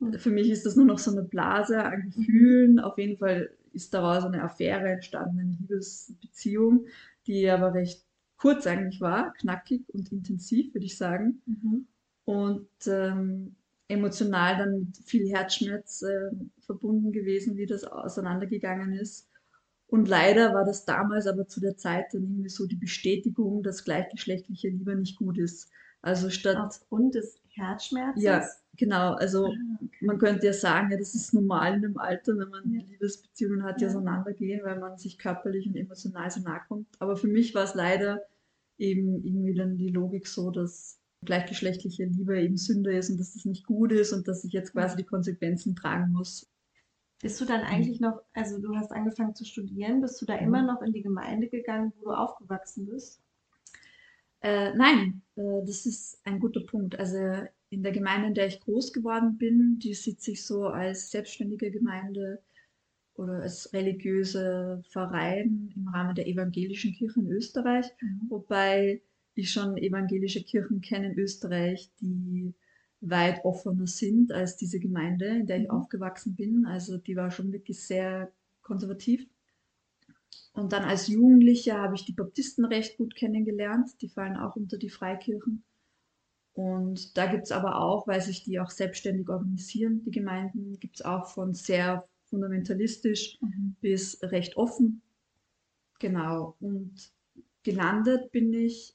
Mhm. 0.00 0.18
für 0.18 0.30
mich 0.30 0.50
ist 0.50 0.66
das 0.66 0.76
nur 0.76 0.86
noch 0.86 0.98
so 0.98 1.10
eine 1.12 1.22
Blase 1.22 1.82
an 1.84 2.02
Gefühlen. 2.02 2.80
Auf 2.80 2.98
jeden 2.98 3.18
Fall 3.18 3.50
ist 3.72 3.94
daraus 3.94 4.24
eine 4.24 4.42
Affäre 4.42 4.88
entstanden, 4.90 5.38
eine 5.40 5.52
Liebesbeziehung, 5.52 6.86
die 7.26 7.48
aber 7.50 7.74
recht 7.74 8.04
kurz 8.40 8.66
eigentlich 8.66 9.00
war, 9.00 9.32
knackig 9.34 9.82
und 9.92 10.10
intensiv, 10.10 10.72
würde 10.74 10.86
ich 10.86 10.96
sagen. 10.96 11.42
Mhm. 11.46 11.86
Und 12.24 12.68
ähm, 12.86 13.56
emotional 13.88 14.56
dann 14.56 14.78
mit 14.78 14.96
viel 15.04 15.28
Herzschmerz 15.28 16.02
ähm, 16.02 16.50
verbunden 16.60 17.12
gewesen, 17.12 17.56
wie 17.56 17.66
das 17.66 17.84
auseinandergegangen 17.84 18.92
ist. 18.94 19.28
Und 19.88 20.08
leider 20.08 20.54
war 20.54 20.64
das 20.64 20.84
damals 20.84 21.26
aber 21.26 21.48
zu 21.48 21.60
der 21.60 21.76
Zeit 21.76 22.06
dann 22.12 22.22
irgendwie 22.22 22.48
so 22.48 22.66
die 22.66 22.76
Bestätigung, 22.76 23.62
dass 23.62 23.84
gleichgeschlechtliche 23.84 24.68
Liebe 24.68 24.94
nicht 24.94 25.16
gut 25.16 25.36
ist. 25.36 25.68
Also 26.00 26.30
statt, 26.30 26.56
Aufgrund 26.56 27.16
des 27.16 27.39
Herzschmerzes. 27.56 28.24
ja, 28.24 28.48
genau, 28.76 29.14
also 29.14 29.46
Ah, 29.46 29.78
okay. 29.84 30.06
man 30.06 30.18
könnte 30.18 30.46
ja 30.46 30.52
sagen, 30.52 30.90
ja, 30.90 30.96
das 30.98 31.14
ist 31.14 31.34
normal 31.34 31.74
in 31.74 31.82
dem 31.82 31.98
Alter, 31.98 32.38
wenn 32.38 32.48
man 32.48 32.70
Ja. 32.72 32.80
Liebesbeziehungen 32.82 33.62
hat, 33.64 33.80
die 33.80 33.84
Ja. 33.84 33.90
auseinandergehen, 33.90 34.64
weil 34.64 34.78
man 34.78 34.98
sich 34.98 35.18
körperlich 35.18 35.66
und 35.66 35.76
emotional 35.76 36.30
so 36.30 36.40
nahe 36.40 36.60
kommt. 36.68 36.86
Aber 36.98 37.16
für 37.16 37.28
mich 37.28 37.54
war 37.54 37.64
es 37.64 37.74
leider 37.74 38.20
eben 38.78 39.24
irgendwie 39.24 39.54
dann 39.54 39.76
die 39.76 39.90
Logik 39.90 40.26
so, 40.26 40.50
dass 40.50 40.98
gleichgeschlechtliche 41.24 42.04
Liebe 42.04 42.40
eben 42.40 42.56
Sünde 42.56 42.96
ist 42.96 43.10
und 43.10 43.18
dass 43.18 43.34
das 43.34 43.44
nicht 43.44 43.66
gut 43.66 43.92
ist 43.92 44.12
und 44.12 44.26
dass 44.26 44.44
ich 44.44 44.52
jetzt 44.52 44.72
quasi 44.72 44.96
die 44.96 45.04
Konsequenzen 45.04 45.76
tragen 45.76 46.12
muss. 46.12 46.48
Bist 47.22 47.40
du 47.40 47.46
dann 47.46 47.62
eigentlich 47.62 47.98
noch, 48.00 48.20
also 48.34 48.58
du 48.60 48.74
hast 48.76 48.92
angefangen 48.92 49.34
zu 49.34 49.46
studieren, 49.46 50.02
bist 50.02 50.20
du 50.20 50.26
da 50.26 50.36
Mhm. 50.36 50.44
immer 50.46 50.62
noch 50.62 50.82
in 50.82 50.92
die 50.92 51.02
Gemeinde 51.02 51.48
gegangen, 51.48 51.92
wo 51.98 52.06
du 52.06 52.10
aufgewachsen 52.12 52.86
bist? 52.86 53.22
Äh, 54.42 54.74
nein, 54.74 55.22
äh, 55.36 55.42
das 55.66 55.86
ist 55.86 56.20
ein 56.24 56.40
guter 56.40 56.60
Punkt. 56.66 56.98
Also 56.98 57.16
in 57.70 57.82
der 57.82 57.92
Gemeinde, 57.92 58.28
in 58.28 58.34
der 58.34 58.46
ich 58.46 58.60
groß 58.60 58.92
geworden 58.92 59.36
bin, 59.38 59.78
die 59.78 59.94
sieht 59.94 60.20
sich 60.22 60.44
so 60.44 60.64
als 60.66 61.10
selbstständige 61.10 61.70
Gemeinde 61.70 62.42
oder 63.14 63.42
als 63.42 63.72
religiöse 63.72 64.82
Verein 64.90 65.72
im 65.76 65.88
Rahmen 65.88 66.14
der 66.14 66.28
evangelischen 66.28 66.94
Kirche 66.94 67.20
in 67.20 67.30
Österreich, 67.30 67.86
wobei 68.28 69.02
ich 69.34 69.52
schon 69.52 69.76
evangelische 69.78 70.42
Kirchen 70.44 70.80
kenne 70.80 71.12
in 71.12 71.18
Österreich, 71.18 71.90
die 72.00 72.54
weit 73.00 73.44
offener 73.44 73.86
sind 73.86 74.32
als 74.32 74.56
diese 74.56 74.80
Gemeinde, 74.80 75.26
in 75.28 75.46
der 75.46 75.58
ich 75.58 75.64
Mhm. 75.64 75.70
aufgewachsen 75.70 76.36
bin. 76.36 76.66
Also 76.66 76.98
die 76.98 77.16
war 77.16 77.30
schon 77.30 77.52
wirklich 77.52 77.86
sehr 77.86 78.32
konservativ. 78.62 79.26
Und 80.52 80.72
dann 80.72 80.84
als 80.84 81.06
Jugendlicher 81.08 81.78
habe 81.78 81.94
ich 81.94 82.04
die 82.04 82.12
Baptisten 82.12 82.64
recht 82.64 82.96
gut 82.98 83.14
kennengelernt. 83.14 83.90
Die 84.00 84.08
fallen 84.08 84.36
auch 84.36 84.56
unter 84.56 84.78
die 84.78 84.90
Freikirchen. 84.90 85.64
Und 86.52 87.16
da 87.16 87.26
gibt 87.26 87.44
es 87.44 87.52
aber 87.52 87.80
auch, 87.80 88.06
weil 88.06 88.20
sich 88.20 88.42
die 88.42 88.58
auch 88.60 88.70
selbstständig 88.70 89.28
organisieren, 89.28 90.02
die 90.04 90.10
Gemeinden, 90.10 90.78
gibt 90.80 90.96
es 90.96 91.04
auch 91.04 91.28
von 91.28 91.54
sehr 91.54 92.08
fundamentalistisch 92.24 93.38
Mhm. 93.40 93.76
bis 93.80 94.18
recht 94.22 94.56
offen. 94.56 95.02
Genau. 96.00 96.56
Und 96.60 97.12
gelandet 97.62 98.32
bin 98.32 98.52
ich 98.52 98.94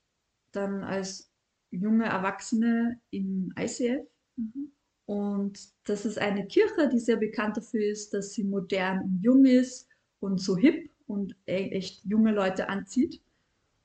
dann 0.51 0.84
als 0.84 1.32
junge 1.72 2.06
Erwachsene 2.06 3.00
im 3.12 3.54
ICF. 3.58 4.06
Mhm. 4.38 4.72
Und 5.06 5.60
das 5.84 6.06
ist 6.06 6.18
eine 6.18 6.48
Kirche, 6.48 6.89
die 6.89 7.00
sehr 7.00 7.18
bekannt 7.18 7.58
dafür 7.58 7.86
ist, 7.86 8.13
dass 8.13 8.32
sie 8.34 8.44
modern 8.44 9.01
und 9.04 9.20
jung 9.22 9.46
ist 9.46 9.88
und 10.20 10.42
so 10.42 10.58
hip 10.58 10.89
und 11.07 11.35
e- 11.47 11.69
echt 11.71 12.03
junge 12.05 12.31
Leute 12.33 12.69
anzieht. 12.69 13.21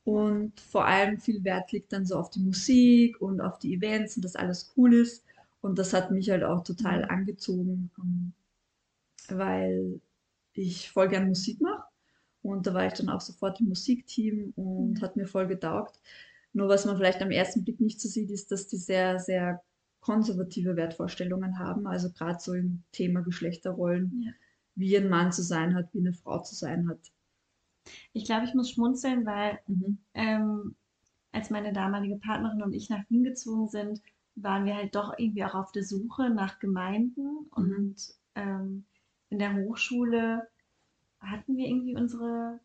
Und 0.04 0.60
vor 0.60 0.86
allem 0.86 1.18
viel 1.18 1.44
Wert 1.44 1.72
liegt 1.72 1.92
dann 1.92 2.06
so 2.06 2.16
auf 2.16 2.30
die 2.30 2.40
Musik 2.40 3.20
und 3.22 3.40
auf 3.40 3.58
die 3.58 3.74
Events 3.74 4.16
und 4.16 4.24
dass 4.24 4.36
alles 4.36 4.72
cool 4.76 4.94
ist. 4.94 5.24
Und 5.62 5.78
das 5.78 5.92
hat 5.94 6.10
mich 6.10 6.30
halt 6.30 6.44
auch 6.44 6.64
total 6.64 7.04
angezogen, 7.06 7.90
ähm, 7.98 8.32
weil 9.28 10.00
ich 10.54 10.90
voll 10.90 11.08
gern 11.08 11.28
Musik 11.28 11.60
mache. 11.60 11.84
Und 12.42 12.66
da 12.66 12.74
war 12.74 12.86
ich 12.86 12.94
dann 12.94 13.10
auch 13.10 13.20
sofort 13.22 13.60
im 13.60 13.68
Musikteam 13.68 14.52
und 14.56 15.00
Mhm. 15.00 15.02
hat 15.02 15.16
mir 15.16 15.26
voll 15.26 15.48
getaugt. 15.48 16.00
Nur 16.54 16.68
was 16.68 16.86
man 16.86 16.96
vielleicht 16.98 17.22
am 17.22 17.30
ersten 17.32 17.64
Blick 17.64 17.80
nicht 17.80 18.00
so 18.00 18.08
sieht, 18.08 18.30
ist, 18.30 18.52
dass 18.52 18.68
die 18.68 18.78
sehr, 18.78 19.18
sehr 19.20 19.62
konservative 20.00 20.76
Wertvorstellungen 20.76 21.58
haben. 21.58 21.86
Also 21.86 22.10
gerade 22.12 22.40
so 22.40 22.54
im 22.54 22.84
Thema 22.92 23.22
Geschlechterrollen, 23.22 24.16
Ja. 24.24 24.32
Wie 24.80 24.96
ein 24.99 25.08
Mann 25.10 25.32
zu 25.32 25.42
sein 25.44 25.76
hat, 25.76 25.94
wie 25.94 26.00
eine 26.00 26.14
Frau 26.14 26.40
zu 26.42 26.54
sein 26.56 26.88
hat. 26.88 27.00
Ich 28.12 28.25
glaube, 28.25 28.44
ich 28.46 28.54
muss 28.54 28.70
schmunzeln, 28.70 29.26
weil 29.26 29.58
Mhm. 29.66 29.99
ähm, 30.14 30.75
als 31.32 31.50
meine 31.50 31.72
damalige 31.72 32.16
Partnerin 32.18 32.62
und 32.62 32.72
ich 32.75 32.90
nach 32.90 33.08
Wien 33.10 33.25
gezogen 33.25 33.68
sind, 33.68 34.02
waren 34.37 34.64
wir 34.64 34.75
halt 34.76 34.94
doch 34.94 35.14
irgendwie 35.18 35.44
auch 35.44 35.54
auf 35.54 35.72
der 35.72 35.84
Suche 35.84 36.30
nach 36.30 36.58
Gemeinden 36.58 37.46
und 37.50 37.96
ähm, 38.34 38.87
in 39.28 39.38
der 39.38 39.54
Hochschule 39.54 40.49
hatten 41.20 41.56
wir 41.56 41.66
irgendwie 41.68 41.96
unsere 41.96 42.60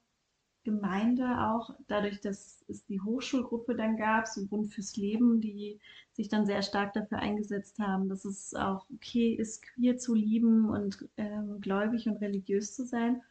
Gemeinde 0.65 1.23
auch, 1.39 1.69
dadurch, 1.87 2.19
dass 2.19 2.65
es 2.67 2.85
die 2.85 2.99
Hochschulgruppe 2.99 3.75
dann 3.75 3.95
gab, 3.95 4.27
so 4.27 4.45
Bund 4.45 4.73
fürs 4.73 4.97
Leben, 4.97 5.39
die 5.39 5.79
sich 6.11 6.27
dann 6.27 6.45
sehr 6.45 6.61
stark 6.61 6.93
dafür 6.93 7.19
eingesetzt 7.19 7.79
haben, 7.79 8.09
dass 8.09 8.25
es 8.25 8.53
auch 8.53 8.85
okay 8.93 9.33
ist, 9.33 9.61
queer 9.61 9.97
zu 9.97 10.13
lieben 10.13 10.69
und 10.69 11.07
ähm, 11.15 11.61
gläubig 11.61 12.07
und 12.07 12.17
religiös 12.17 12.75
zu 12.75 12.85
sein. 12.85 13.21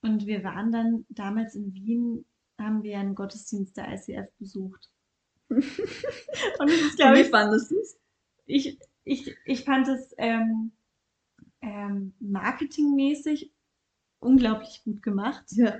Und 0.00 0.26
wir 0.26 0.42
waren 0.42 0.72
dann 0.72 1.06
damals 1.10 1.54
in 1.54 1.72
Wien, 1.74 2.24
haben 2.58 2.82
wir 2.82 2.98
einen 2.98 3.14
Gottesdienst 3.14 3.76
der 3.76 3.92
ICF 3.92 4.28
besucht. 4.38 4.90
Und 5.50 5.62
das 6.58 6.80
ist, 6.80 6.96
glaube 6.96 7.18
Wie 7.18 7.20
ich, 7.20 7.28
fandest 7.28 7.70
du 7.70 7.78
es? 7.78 7.98
ich, 8.46 8.78
ich, 9.04 9.36
ich 9.44 9.64
fand 9.64 9.86
es 9.88 10.14
ähm, 10.18 10.72
ähm, 11.60 12.14
marketingmäßig 12.20 13.52
unglaublich 14.20 14.82
gut 14.84 15.02
gemacht. 15.02 15.44
Ja. 15.50 15.76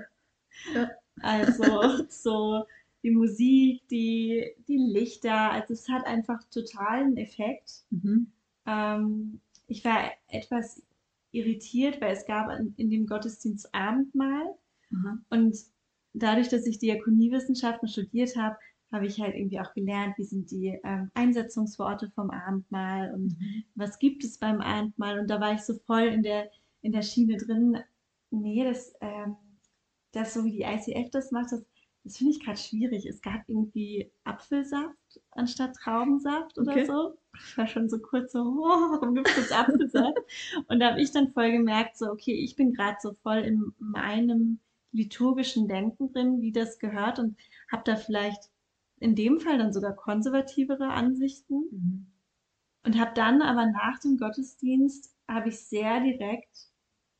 Also 1.21 2.05
so 2.09 2.65
die 3.03 3.11
Musik, 3.11 3.87
die, 3.89 4.53
die 4.67 4.77
Lichter, 4.77 5.51
also 5.51 5.73
es 5.73 5.87
hat 5.89 6.05
einfach 6.05 6.43
totalen 6.49 7.17
Effekt. 7.17 7.83
Mhm. 7.91 8.31
Ähm, 8.65 9.39
ich 9.67 9.83
war 9.85 10.11
etwas 10.27 10.81
irritiert, 11.31 12.01
weil 12.01 12.13
es 12.15 12.25
gab 12.25 12.49
in, 12.59 12.73
in 12.77 12.89
dem 12.89 13.07
Gottesdienst 13.07 13.73
Abendmahl 13.73 14.55
Aha. 14.93 15.17
und 15.29 15.57
dadurch, 16.13 16.49
dass 16.49 16.65
ich 16.67 16.79
Diakoniewissenschaften 16.79 17.87
studiert 17.87 18.35
habe, 18.37 18.55
habe 18.91 19.07
ich 19.07 19.19
halt 19.19 19.35
irgendwie 19.35 19.59
auch 19.59 19.73
gelernt, 19.73 20.17
wie 20.17 20.23
sind 20.23 20.51
die 20.51 20.79
ähm, 20.83 21.09
Einsetzungsworte 21.15 22.11
vom 22.11 22.29
Abendmahl 22.29 23.13
und 23.13 23.37
Mhm. 23.39 23.63
was 23.75 23.97
gibt 23.99 24.23
es 24.23 24.37
beim 24.37 24.61
Abendmahl 24.61 25.19
und 25.19 25.29
da 25.29 25.39
war 25.41 25.53
ich 25.53 25.61
so 25.61 25.73
voll 25.73 26.03
in 26.03 26.21
der, 26.23 26.51
in 26.81 26.91
der 26.91 27.01
Schiene 27.01 27.37
drin, 27.37 27.79
nee, 28.29 28.63
das, 28.63 28.93
ähm, 29.01 29.35
das 30.13 30.33
so 30.33 30.45
wie 30.45 30.51
die 30.53 30.63
ICF 30.63 31.11
das 31.11 31.31
macht, 31.31 31.51
das, 31.51 31.65
das 32.05 32.17
finde 32.17 32.33
ich 32.33 32.43
gerade 32.43 32.57
schwierig. 32.59 33.05
Es 33.05 33.21
gab 33.21 33.43
irgendwie 33.47 34.11
Apfelsaft 34.23 35.21
anstatt 35.31 35.75
Traubensaft 35.75 36.57
oder 36.57 36.79
Okay. 36.79 36.85
so. 36.85 37.17
Ich 37.45 37.57
war 37.57 37.67
schon 37.67 37.89
so 37.89 37.99
kurz 37.99 38.31
so, 38.33 38.39
oh, 38.41 38.57
warum 38.91 39.15
gibt 39.15 39.29
es 39.31 39.35
jetzt 39.37 39.51
Apfelsaft? 39.53 40.19
Und 40.67 40.79
da 40.79 40.91
habe 40.91 41.01
ich 41.01 41.11
dann 41.11 41.33
voll 41.33 41.51
gemerkt, 41.51 41.97
so, 41.97 42.07
okay, 42.11 42.33
ich 42.33 42.55
bin 42.55 42.73
gerade 42.73 42.97
so 43.01 43.13
voll 43.23 43.39
in 43.39 43.73
meinem 43.79 44.59
liturgischen 44.91 45.67
Denken 45.67 46.13
drin, 46.13 46.41
wie 46.41 46.51
das 46.51 46.77
gehört 46.79 47.17
und 47.19 47.35
habe 47.71 47.83
da 47.85 47.95
vielleicht 47.95 48.51
in 48.99 49.15
dem 49.15 49.39
Fall 49.39 49.57
dann 49.57 49.73
sogar 49.73 49.95
konservativere 49.95 50.89
Ansichten 50.89 51.71
Mhm. 51.71 52.05
und 52.85 52.97
habe 52.99 53.13
dann 53.13 53.41
aber 53.41 53.65
nach 53.65 53.99
dem 53.99 54.17
Gottesdienst 54.17 55.13
habe 55.27 55.49
ich 55.49 55.59
sehr 55.67 55.99
direkt 56.01 56.67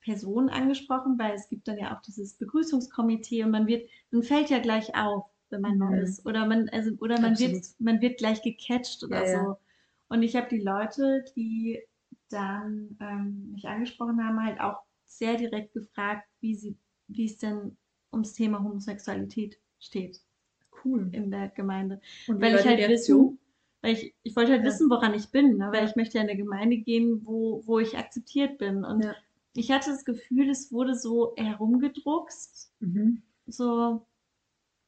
Personen 0.03 0.49
angesprochen, 0.49 1.17
weil 1.19 1.33
es 1.35 1.49
gibt 1.49 1.67
dann 1.67 1.77
ja 1.77 1.95
auch 1.95 2.01
dieses 2.01 2.35
Begrüßungskomitee 2.35 3.43
und 3.43 3.51
man 3.51 3.67
wird, 3.67 3.89
man 4.11 4.23
fällt 4.23 4.49
ja 4.49 4.59
gleich 4.59 4.95
auf, 4.95 5.25
wenn 5.49 5.61
man 5.61 5.77
neu 5.77 5.95
Mhm. 5.95 6.03
ist 6.03 6.25
oder 6.25 6.45
man 6.47 6.69
also 6.69 6.91
oder 6.99 7.19
man 7.19 7.37
wird 7.39 7.65
man 7.79 8.01
wird 8.01 8.17
gleich 8.17 8.41
gecatcht 8.41 9.03
oder 9.03 9.21
Ja, 9.21 9.27
ja. 9.27 9.55
so. 9.55 9.57
Und 10.09 10.23
ich 10.23 10.35
habe 10.35 10.47
die 10.49 10.59
Leute, 10.61 11.23
die 11.35 11.81
dann 12.29 12.97
ähm, 13.01 13.51
mich 13.53 13.67
angesprochen 13.67 14.23
haben, 14.23 14.43
halt 14.43 14.59
auch 14.59 14.79
sehr 15.05 15.37
direkt 15.37 15.73
gefragt, 15.73 16.27
wie 16.41 16.55
sie 16.55 16.77
wie 17.07 17.25
es 17.25 17.37
denn 17.37 17.77
ums 18.11 18.33
Thema 18.33 18.63
Homosexualität 18.63 19.59
steht 19.79 20.21
Cool. 20.83 21.11
in 21.11 21.31
der 21.31 21.49
Gemeinde 21.49 22.01
Und 22.25 22.41
weil 22.41 22.55
ich 22.55 22.65
halt 22.65 22.87
wissen, 22.87 23.39
weil 23.81 23.93
ich, 23.93 24.13
ich 24.23 24.35
wollte 24.35 24.51
halt 24.53 24.63
Ja. 24.63 24.67
wissen, 24.67 24.89
woran 24.89 25.13
ich 25.13 25.29
bin, 25.31 25.57
ne? 25.57 25.69
weil 25.71 25.83
Ja. 25.83 25.89
ich 25.89 25.95
möchte 25.95 26.17
ja 26.17 26.23
in 26.23 26.29
eine 26.29 26.37
Gemeinde 26.37 26.77
gehen, 26.77 27.21
wo, 27.25 27.61
wo 27.65 27.79
ich 27.79 27.97
akzeptiert 27.97 28.57
bin. 28.57 28.83
Und 28.85 29.03
Ja. 29.03 29.15
Ich 29.53 29.71
hatte 29.71 29.91
das 29.91 30.05
Gefühl, 30.05 30.49
es 30.49 30.71
wurde 30.71 30.95
so 30.95 31.33
herumgedruckst, 31.37 32.71
Mhm. 32.79 33.21
so, 33.47 34.05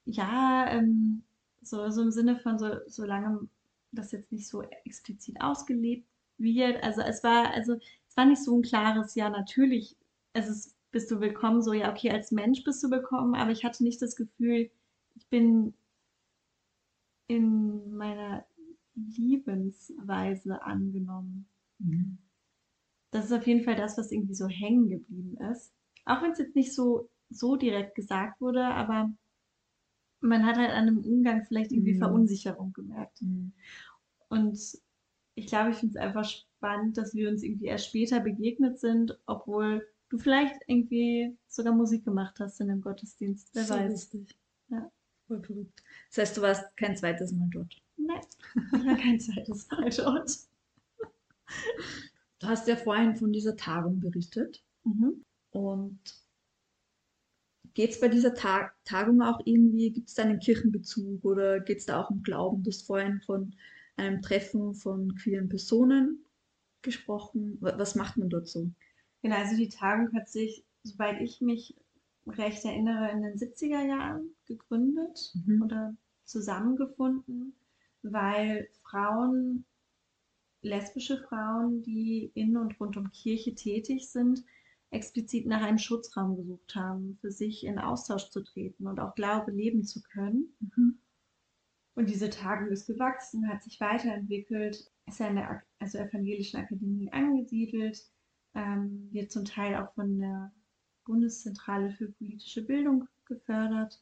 ja, 0.06 0.68
ähm, 0.72 1.24
so, 1.64 1.90
so 1.92 2.02
im 2.04 2.12
Sinne 2.12 2.38
von, 2.40 2.60
so, 2.60 2.70
solange 2.88 3.48
das 3.92 4.12
jetzt 4.12 4.32
nicht 4.32 4.48
so 4.48 4.64
explizit 4.86 5.42
ausgelebt 5.42 6.08
wird. 6.38 6.84
Also 6.84 7.02
es 7.02 7.24
war, 7.24 7.52
also 7.54 7.76
es 8.10 8.18
war 8.18 8.26
nicht 8.26 8.44
so 8.44 8.58
ein 8.58 8.62
klares 8.64 9.16
Ja, 9.16 9.30
natürlich, 9.30 9.98
es 10.34 10.50
ist, 10.50 10.76
bist 10.92 11.12
du 11.12 11.20
willkommen, 11.22 11.62
so 11.62 11.74
ja, 11.74 11.92
okay, 11.92 12.12
als 12.12 12.32
Mensch 12.32 12.64
bist 12.64 12.84
du 12.84 12.92
willkommen, 12.92 13.36
aber 13.36 13.52
ich 13.52 13.64
hatte 13.66 13.84
nicht 13.84 14.02
das 14.02 14.16
Gefühl, 14.16 14.72
ich 15.16 15.28
bin 15.30 15.74
in 17.28 17.96
meiner 17.96 18.46
Liebensweise 18.96 20.62
angenommen. 20.64 21.48
Mhm. 21.80 22.18
Das 23.12 23.26
ist 23.26 23.32
auf 23.32 23.48
jeden 23.48 23.64
Fall 23.64 23.76
das, 23.76 23.98
was 23.98 24.12
irgendwie 24.12 24.36
so 24.36 24.48
hängen 24.48 24.90
geblieben 24.90 25.38
ist. 25.52 25.72
Auch 26.06 26.22
wenn 26.22 26.32
es 26.32 26.40
jetzt 26.40 26.56
nicht 26.56 26.74
so, 26.74 27.10
so 27.30 27.56
direkt 27.56 27.96
gesagt 27.96 28.40
wurde, 28.42 28.64
aber 28.66 29.10
man 30.22 30.46
hat 30.46 30.58
halt 30.58 30.72
an 30.72 30.88
einem 30.88 31.00
Umgang 31.00 31.44
vielleicht 31.46 31.72
irgendwie 31.72 31.94
Mhm. 31.94 32.00
Verunsicherung 32.00 32.74
gemerkt. 32.74 33.22
Mhm. 33.22 33.54
Und 34.30 34.60
ich 35.36 35.48
glaube, 35.48 35.72
ich 35.72 35.78
finde 35.78 35.98
es 35.98 36.04
einfach 36.06 36.26
spannend, 36.26 36.98
dass 36.98 37.14
wir 37.14 37.30
uns 37.30 37.44
irgendwie 37.44 37.66
erst 37.66 37.88
später 37.88 38.20
begegnet 38.20 38.80
sind, 38.80 39.18
obwohl 39.26 39.86
du 40.10 40.18
vielleicht 40.18 40.56
irgendwie 40.68 41.38
sogar 41.48 41.74
Musik 41.74 42.06
gemacht 42.06 42.40
hast 42.40 42.60
in 42.62 42.68
dem 42.68 42.82
Gottesdienst. 42.82 43.50
Wer 43.54 43.64
so 43.66 43.74
weiß. 43.76 43.92
lustig. 43.92 44.36
Ja. 44.70 44.92
Voll 45.28 45.42
verrückt. 45.44 45.84
Das 46.10 46.18
heißt, 46.20 46.38
du 46.38 46.42
warst 46.42 46.78
kein 46.78 46.96
zweites 46.96 47.32
Mal 47.32 47.50
dort. 47.52 47.76
Nein, 47.98 48.22
ich 48.56 48.72
war 48.86 48.96
kein 48.98 49.20
zweites 49.20 49.68
Mal 49.72 49.90
dort. 49.90 50.32
Du 52.46 52.52
hast 52.52 52.68
ja 52.68 52.76
vorhin 52.76 53.16
von 53.16 53.34
dieser 53.34 53.56
Tagung 53.56 54.00
berichtet. 54.00 54.64
Mhm. 54.84 55.24
Und 55.50 56.00
geht 57.74 57.90
es 57.90 58.00
bei 58.00 58.08
dieser 58.08 58.36
Ta 58.36 58.70
Tagung 58.84 59.24
auch 59.24 59.40
irgendwie, 59.46 59.90
gibt 59.90 60.10
es 60.10 60.14
da 60.14 60.22
einen 60.24 60.38
Kirchenbezug 60.40 61.26
oder 61.26 61.60
geht 61.60 61.80
es 61.80 61.88
da 61.88 62.04
auch 62.04 62.12
um 62.12 62.22
Glauben? 62.22 62.62
Du 62.62 62.70
hast 62.70 62.86
vorhin 62.86 63.20
von 63.22 63.56
einem 63.98 64.22
Treffen 64.22 64.76
von 64.76 65.16
queeren 65.16 65.50
Personen 65.50 66.24
gesprochen. 66.84 67.58
Wa- 67.62 67.80
Was 67.80 67.96
macht 67.96 68.16
man 68.18 68.30
dort 68.30 68.48
so? 68.48 68.70
Genau, 69.24 69.38
also 69.38 69.58
die 69.58 69.70
Tagung 69.70 70.14
hat 70.14 70.30
sich, 70.30 70.64
soweit 70.84 71.20
ich 71.22 71.42
mich 71.42 71.76
recht 72.28 72.64
erinnere, 72.64 73.10
in 73.10 73.24
den 73.24 73.40
70er 73.40 73.82
Jahren 73.84 74.36
gegründet 74.46 75.34
Mhm. 75.48 75.64
oder 75.64 75.96
zusammengefunden, 76.26 77.56
weil 78.04 78.70
Frauen, 78.84 79.66
lesbische 80.66 81.18
Frauen, 81.18 81.84
die 81.84 82.32
in 82.34 82.58
und 82.58 82.80
rund 82.80 82.98
um 82.98 83.12
Kirche 83.12 83.56
tätig 83.56 84.10
sind, 84.10 84.44
explizit 84.90 85.46
nach 85.46 85.62
einem 85.62 85.78
Schutzraum 85.78 86.36
gesucht 86.36 86.76
haben, 86.76 87.18
für 87.22 87.32
sich 87.32 87.66
in 87.66 87.80
Austausch 87.80 88.30
zu 88.30 88.44
treten 88.44 88.88
und 88.88 89.00
auch 89.00 89.16
Glaube 89.16 89.52
leben 89.52 89.84
zu 89.84 90.02
können. 90.02 90.56
Mhm. 90.60 91.00
Und 91.96 92.10
diese 92.10 92.30
Tagung 92.30 92.70
ist 92.70 92.88
gewachsen, 92.88 93.48
hat 93.48 93.64
sich 93.64 93.80
weiterentwickelt, 93.80 94.92
ist 95.08 95.20
ja 95.20 95.28
in 95.28 95.36
der 95.36 95.64
also 95.80 95.98
Evangelischen 95.98 96.60
Akademie 96.60 97.12
angesiedelt, 97.12 98.12
ähm, 98.54 99.10
wird 99.12 99.32
zum 99.32 99.46
Teil 99.46 99.76
auch 99.76 99.94
von 99.94 100.18
der 100.18 100.52
Bundeszentrale 101.06 101.92
für 101.92 102.12
politische 102.12 102.64
Bildung 102.64 103.08
gefördert 103.26 104.02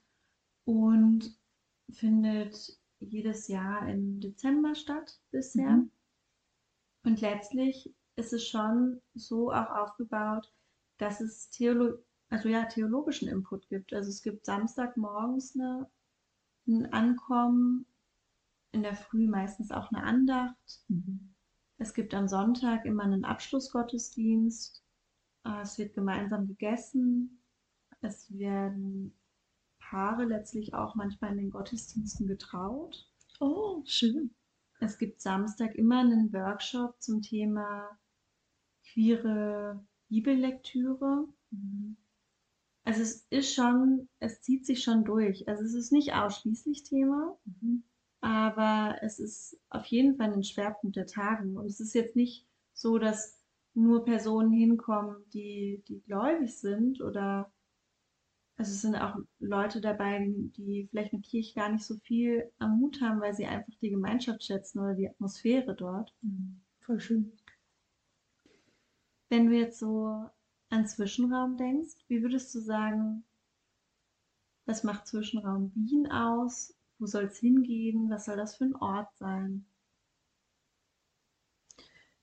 und 0.65 1.37
findet 1.91 2.79
jedes 2.99 3.47
Jahr 3.47 3.87
im 3.89 4.19
Dezember 4.21 4.75
statt 4.75 5.19
bisher. 5.31 5.71
Mhm. 5.71 5.91
Und 7.03 7.21
letztlich 7.21 7.93
ist 8.15 8.33
es 8.33 8.47
schon 8.47 9.01
so 9.13 9.51
auch 9.51 9.69
aufgebaut, 9.69 10.51
dass 10.97 11.21
es 11.21 11.49
Theolo 11.49 11.97
also 12.33 12.49
ja, 12.49 12.65
theologischen 12.65 13.27
Input 13.27 13.69
gibt. 13.69 13.93
Also 13.93 14.09
es 14.09 14.23
gibt 14.23 14.45
Samstagmorgens 14.45 15.55
eine, 15.55 15.87
ein 16.67 16.91
Ankommen, 16.91 17.85
in 18.71 18.81
der 18.81 18.95
Früh 18.95 19.27
meistens 19.27 19.71
auch 19.71 19.91
eine 19.91 20.03
Andacht. 20.03 20.81
Mhm. 20.87 21.35
Es 21.77 21.93
gibt 21.93 22.15
am 22.15 22.27
Sonntag 22.27 22.85
immer 22.85 23.03
einen 23.03 23.23
Abschlussgottesdienst. 23.23 24.83
Äh, 25.45 25.61
Es 25.61 25.77
wird 25.77 25.93
gemeinsam 25.93 26.47
gegessen. 26.47 27.43
Es 28.01 28.35
werden 28.35 29.13
Paare 29.77 30.25
letztlich 30.25 30.73
auch 30.73 30.95
manchmal 30.95 31.33
in 31.33 31.37
den 31.37 31.49
Gottesdiensten 31.51 32.25
getraut. 32.25 33.07
Oh, 33.39 33.83
schön. 33.85 34.33
Es 34.83 34.97
gibt 34.97 35.21
Samstag 35.21 35.75
immer 35.75 35.99
einen 36.01 36.33
Workshop 36.33 37.01
zum 37.01 37.21
Thema 37.21 37.89
queere 38.91 39.85
Bibellektüre. 40.09 41.27
Mhm. 41.51 41.95
Also 42.83 43.01
es 43.01 43.25
ist 43.29 43.53
schon, 43.55 44.09
es 44.19 44.41
zieht 44.41 44.65
sich 44.65 44.83
schon 44.83 45.05
durch. 45.05 45.47
Also 45.47 45.63
es 45.63 45.73
ist 45.73 45.93
nicht 45.93 46.13
ausschließlich 46.15 46.83
Thema, 46.83 47.37
Mhm. 47.45 47.83
aber 48.19 48.97
es 49.01 49.19
ist 49.19 49.57
auf 49.69 49.85
jeden 49.85 50.17
Fall 50.17 50.33
ein 50.33 50.43
Schwerpunkt 50.43 50.97
der 50.97 51.07
Tagen. 51.07 51.55
Und 51.57 51.65
es 51.67 51.79
ist 51.79 51.93
jetzt 51.93 52.17
nicht 52.17 52.45
so, 52.73 52.97
dass 52.97 53.41
nur 53.73 54.03
Personen 54.03 54.51
hinkommen, 54.51 55.15
die, 55.33 55.81
die 55.87 56.01
gläubig 56.01 56.59
sind 56.59 56.99
oder 57.01 57.52
also 58.57 58.71
es 58.71 58.81
sind 58.81 58.95
auch 58.95 59.15
Leute 59.39 59.81
dabei, 59.81 60.27
die, 60.57 60.87
vielleicht 60.89 61.13
mit 61.13 61.25
Kirche 61.25 61.55
gar 61.55 61.69
nicht 61.69 61.83
so 61.83 61.95
viel 61.97 62.51
am 62.59 62.79
Hut 62.79 63.01
haben, 63.01 63.19
weil 63.19 63.33
sie 63.33 63.45
einfach 63.45 63.73
die 63.81 63.89
Gemeinschaft 63.89 64.43
schätzen 64.43 64.79
oder 64.79 64.93
die 64.93 65.09
Atmosphäre 65.09 65.75
dort. 65.75 66.13
Mhm. 66.21 66.61
Voll 66.81 66.99
schön. 66.99 67.31
Wenn 69.29 69.47
du 69.47 69.57
jetzt 69.57 69.79
so 69.79 70.29
an 70.69 70.87
Zwischenraum 70.87 71.57
denkst, 71.57 71.95
wie 72.07 72.21
würdest 72.21 72.53
du 72.53 72.59
sagen, 72.59 73.23
was 74.65 74.83
macht 74.83 75.07
Zwischenraum 75.07 75.71
Wien 75.73 76.11
aus? 76.11 76.75
Wo 76.99 77.07
soll 77.07 77.25
es 77.25 77.39
hingehen? 77.39 78.09
Was 78.09 78.25
soll 78.25 78.37
das 78.37 78.55
für 78.55 78.65
ein 78.65 78.75
Ort 78.75 79.09
sein? 79.17 79.65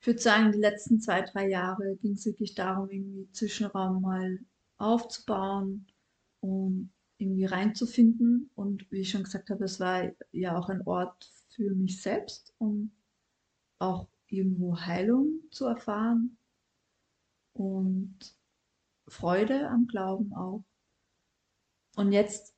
Ich 0.00 0.06
würde 0.06 0.20
sagen, 0.20 0.52
die 0.52 0.58
letzten 0.58 1.00
zwei, 1.00 1.20
drei 1.22 1.48
Jahre 1.48 1.96
ging 1.96 2.12
es 2.12 2.24
wirklich 2.24 2.54
darum, 2.54 2.88
irgendwie 2.88 3.30
Zwischenraum 3.32 4.00
mal 4.00 4.38
aufzubauen 4.78 5.86
und 6.40 6.92
irgendwie 7.18 7.44
reinzufinden. 7.44 8.50
Und 8.54 8.90
wie 8.90 9.00
ich 9.00 9.10
schon 9.10 9.24
gesagt 9.24 9.50
habe, 9.50 9.64
es 9.64 9.78
war 9.80 10.10
ja 10.32 10.58
auch 10.58 10.68
ein 10.68 10.82
Ort 10.86 11.30
für 11.50 11.74
mich 11.74 12.00
selbst, 12.02 12.54
um 12.58 12.90
auch 13.78 14.08
irgendwo 14.28 14.78
Heilung 14.78 15.40
zu 15.50 15.66
erfahren 15.66 16.38
und 17.52 18.16
Freude 19.08 19.68
am 19.68 19.86
Glauben 19.86 20.32
auch. 20.34 20.64
Und 21.96 22.12
jetzt, 22.12 22.54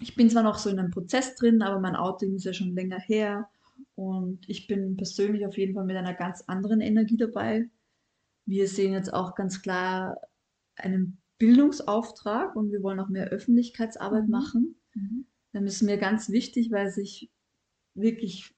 ich 0.00 0.16
bin 0.16 0.30
zwar 0.30 0.42
noch 0.42 0.58
so 0.58 0.70
in 0.70 0.78
einem 0.78 0.90
Prozess 0.90 1.34
drin, 1.36 1.62
aber 1.62 1.78
mein 1.80 1.96
Outing 1.96 2.34
ist 2.34 2.44
ja 2.44 2.52
schon 2.52 2.74
länger 2.74 2.98
her. 2.98 3.48
Und 3.94 4.48
ich 4.48 4.66
bin 4.66 4.96
persönlich 4.96 5.46
auf 5.46 5.56
jeden 5.58 5.74
Fall 5.74 5.84
mit 5.84 5.96
einer 5.96 6.14
ganz 6.14 6.42
anderen 6.42 6.80
Energie 6.80 7.16
dabei. 7.16 7.68
Wir 8.46 8.68
sehen 8.68 8.92
jetzt 8.92 9.12
auch 9.12 9.34
ganz 9.34 9.60
klar 9.60 10.20
einen 10.76 11.18
Bildungsauftrag 11.38 12.56
und 12.56 12.72
wir 12.72 12.82
wollen 12.82 13.00
auch 13.00 13.08
mehr 13.08 13.28
Öffentlichkeitsarbeit 13.28 14.24
Mhm. 14.26 14.30
machen. 14.30 14.80
Das 15.52 15.62
ist 15.64 15.82
mir 15.82 15.96
ganz 15.98 16.30
wichtig, 16.30 16.70
weil 16.70 16.90
sich 16.90 17.30
wirklich 17.94 18.54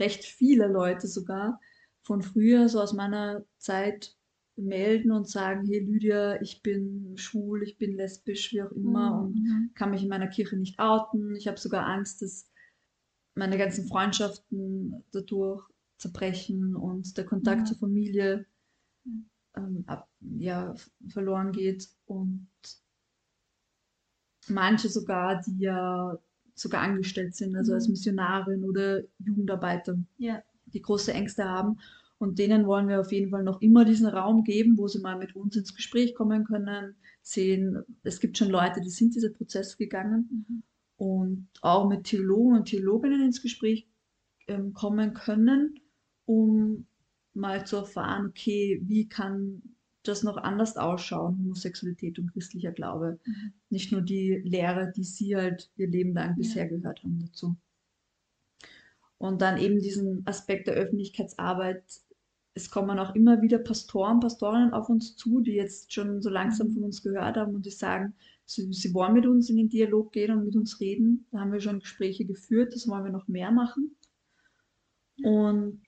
recht 0.00 0.24
viele 0.24 0.66
Leute 0.68 1.06
sogar 1.08 1.60
von 2.02 2.22
früher, 2.22 2.68
so 2.68 2.80
aus 2.80 2.92
meiner 2.92 3.44
Zeit, 3.58 4.16
melden 4.56 5.12
und 5.12 5.28
sagen, 5.28 5.66
hey 5.66 5.80
Lydia, 5.80 6.40
ich 6.42 6.62
bin 6.62 7.16
schwul, 7.16 7.62
ich 7.62 7.78
bin 7.78 7.96
lesbisch, 7.96 8.52
wie 8.52 8.62
auch 8.62 8.70
immer 8.72 9.18
Mhm. 9.18 9.22
und 9.22 9.74
kann 9.74 9.90
mich 9.90 10.02
in 10.02 10.08
meiner 10.08 10.28
Kirche 10.28 10.56
nicht 10.56 10.78
outen. 10.78 11.34
Ich 11.36 11.48
habe 11.48 11.58
sogar 11.58 11.86
Angst, 11.86 12.20
dass 12.22 12.50
meine 13.34 13.56
ganzen 13.58 13.86
Freundschaften 13.88 15.04
dadurch 15.12 15.66
zerbrechen 15.98 16.76
und 16.76 17.16
der 17.16 17.24
Kontakt 17.24 17.62
Mhm. 17.62 17.66
zur 17.66 17.78
Familie 17.78 18.46
Mhm. 19.04 19.31
Ähm, 19.56 19.84
ab, 19.86 20.08
ja, 20.20 20.74
verloren 21.08 21.52
geht. 21.52 21.88
Und 22.06 22.48
manche 24.48 24.88
sogar, 24.88 25.40
die 25.42 25.58
ja 25.60 26.18
sogar 26.54 26.82
angestellt 26.82 27.34
sind, 27.34 27.56
also 27.56 27.72
als 27.74 27.86
Mhm. 27.88 27.92
Missionarin 27.92 28.64
oder 28.64 29.02
Jugendarbeiter, 29.18 29.96
Ja. 30.18 30.42
die 30.66 30.82
große 30.82 31.12
Ängste 31.12 31.44
haben. 31.44 31.78
Und 32.18 32.38
denen 32.38 32.66
wollen 32.66 32.88
wir 32.88 33.00
auf 33.00 33.10
jeden 33.10 33.30
Fall 33.30 33.42
noch 33.42 33.60
immer 33.60 33.84
diesen 33.84 34.06
Raum 34.06 34.44
geben, 34.44 34.78
wo 34.78 34.86
sie 34.86 35.00
mal 35.00 35.16
mit 35.18 35.34
uns 35.34 35.56
ins 35.56 35.74
Gespräch 35.74 36.14
kommen 36.14 36.44
können, 36.44 36.94
sehen, 37.20 37.82
es 38.04 38.20
gibt 38.20 38.38
schon 38.38 38.50
Leute, 38.50 38.80
die 38.80 38.90
sind 38.90 39.14
diese 39.14 39.30
Prozesse 39.32 39.76
gegangen 39.76 40.46
Mhm. 40.48 40.62
und 40.96 41.48
auch 41.62 41.88
mit 41.88 42.04
Theologen 42.04 42.56
und 42.58 42.66
Theologinnen 42.66 43.22
ins 43.22 43.42
Gespräch 43.42 43.88
ähm, 44.46 44.72
kommen 44.72 45.14
können, 45.14 45.80
um 46.26 46.86
mal 47.34 47.66
zu 47.66 47.76
erfahren, 47.76 48.26
okay, 48.26 48.80
wie 48.84 49.08
kann 49.08 49.62
das 50.04 50.22
noch 50.24 50.36
anders 50.36 50.76
ausschauen, 50.76 51.38
Homosexualität 51.38 52.18
und 52.18 52.32
christlicher 52.32 52.72
Glaube. 52.72 53.20
Mhm. 53.24 53.52
Nicht 53.70 53.92
nur 53.92 54.02
die 54.02 54.40
Lehre, 54.44 54.92
die 54.96 55.04
sie 55.04 55.36
halt 55.36 55.70
ihr 55.76 55.88
Leben 55.88 56.12
lang 56.14 56.36
Ja. 56.36 56.36
bisher 56.36 56.68
gehört 56.68 57.02
haben 57.04 57.20
dazu. 57.20 57.56
Und 59.18 59.40
dann 59.40 59.56
eben 59.58 59.78
diesen 59.80 60.26
Aspekt 60.26 60.66
der 60.66 60.74
Öffentlichkeitsarbeit. 60.74 61.84
Es 62.54 62.70
kommen 62.70 62.98
auch 62.98 63.14
immer 63.14 63.40
wieder 63.40 63.58
Pastoren, 63.58 64.20
Pastorinnen 64.20 64.72
auf 64.74 64.88
uns 64.90 65.16
zu, 65.16 65.40
die 65.40 65.52
jetzt 65.52 65.92
schon 65.92 66.20
so 66.20 66.28
langsam 66.28 66.68
Mhm. 66.68 66.72
von 66.74 66.84
uns 66.84 67.02
gehört 67.02 67.36
haben 67.36 67.54
und 67.54 67.64
die 67.64 67.70
sagen, 67.70 68.14
sie, 68.44 68.70
sie 68.72 68.92
wollen 68.92 69.14
mit 69.14 69.26
uns 69.26 69.48
in 69.48 69.56
den 69.56 69.68
Dialog 69.68 70.12
gehen 70.12 70.32
und 70.36 70.44
mit 70.44 70.56
uns 70.56 70.80
reden. 70.80 71.26
Da 71.30 71.40
haben 71.40 71.52
wir 71.52 71.60
schon 71.60 71.78
Gespräche 71.80 72.24
geführt, 72.26 72.74
das 72.74 72.88
wollen 72.88 73.04
wir 73.04 73.12
noch 73.12 73.28
mehr 73.28 73.52
machen. 73.52 73.96
Und 75.22 75.82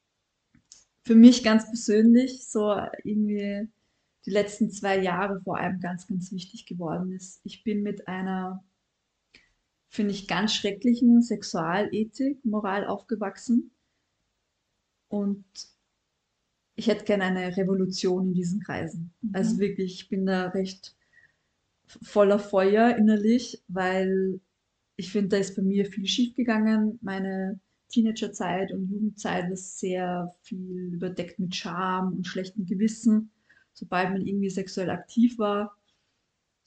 für 1.04 1.14
mich 1.14 1.42
ganz 1.44 1.66
persönlich 1.66 2.46
so 2.48 2.74
irgendwie 3.04 3.68
die 4.26 4.30
letzten 4.30 4.70
zwei 4.70 4.98
Jahre 5.00 5.40
vor 5.42 5.58
allem 5.58 5.80
ganz, 5.80 6.06
ganz 6.08 6.32
wichtig 6.32 6.66
geworden 6.66 7.12
ist. 7.12 7.40
Ich 7.44 7.64
bin 7.64 7.82
mit 7.82 8.08
einer, 8.08 8.64
finde 9.88 10.12
ich, 10.12 10.28
ganz 10.28 10.52
schrecklichen 10.54 11.22
Sexualethik, 11.22 12.44
Moral 12.44 12.86
aufgewachsen. 12.86 13.70
Und 15.08 15.44
ich 16.76 16.86
hätte 16.86 17.04
gerne 17.04 17.24
eine 17.24 17.56
Revolution 17.56 18.28
in 18.28 18.34
diesen 18.34 18.60
Kreisen. 18.60 19.12
Also 19.32 19.56
Mhm. 19.56 19.58
wirklich, 19.58 19.94
ich 19.94 20.08
bin 20.08 20.24
da 20.26 20.46
recht 20.50 20.96
voller 22.02 22.38
Feuer 22.38 22.96
innerlich, 22.96 23.62
weil 23.68 24.40
ich 24.96 25.10
finde, 25.12 25.30
da 25.30 25.36
ist 25.38 25.56
bei 25.56 25.62
mir 25.62 25.86
viel 25.86 26.06
schief 26.06 26.34
gegangen. 26.36 26.98
Meine 27.02 27.60
Teenagerzeit 27.94 28.72
und 28.72 28.90
Jugendzeit 28.90 29.50
ist 29.52 29.78
sehr 29.78 30.34
viel 30.42 30.94
überdeckt 30.94 31.38
mit 31.38 31.54
Scham 31.54 32.12
und 32.12 32.26
schlechtem 32.26 32.66
Gewissen, 32.66 33.30
sobald 33.72 34.10
man 34.10 34.26
irgendwie 34.26 34.50
sexuell 34.50 34.90
aktiv 34.90 35.38
war. 35.38 35.76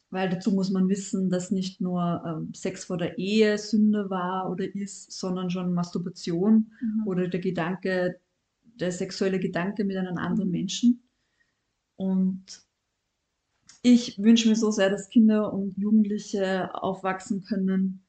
Weil 0.10 0.30
dazu 0.30 0.54
muss 0.54 0.72
man 0.72 0.88
wissen, 0.88 1.30
dass 1.30 1.52
nicht 1.52 1.82
nur 1.82 2.24
ähm, 2.26 2.54
Sex 2.54 2.86
vor 2.86 2.98
der 2.98 3.18
Ehe 3.18 3.58
Sünde 3.58 4.10
war 4.10 4.50
oder 4.50 4.74
ist, 4.74 5.12
sondern 5.12 5.50
schon 5.50 5.74
Masturbation 5.74 6.72
Mhm. 6.82 7.08
oder 7.08 7.28
der 7.28 7.42
Gedanke, 7.42 8.22
der 8.64 8.94
sexuelle 8.94 9.40
Gedanke 9.40 9.84
mit 9.84 9.98
einem 9.98 10.18
anderen. 10.18 10.50
Menschen. 10.50 11.04
Und 11.98 12.62
ich 13.82 14.18
wünsche 14.18 14.48
mir 14.48 14.56
so 14.56 14.72
sehr, 14.72 14.90
dass 14.90 15.10
Kinder 15.10 15.52
und 15.52 15.78
Jugendliche 15.78 16.74
aufwachsen 16.74 17.44
können, 17.44 18.06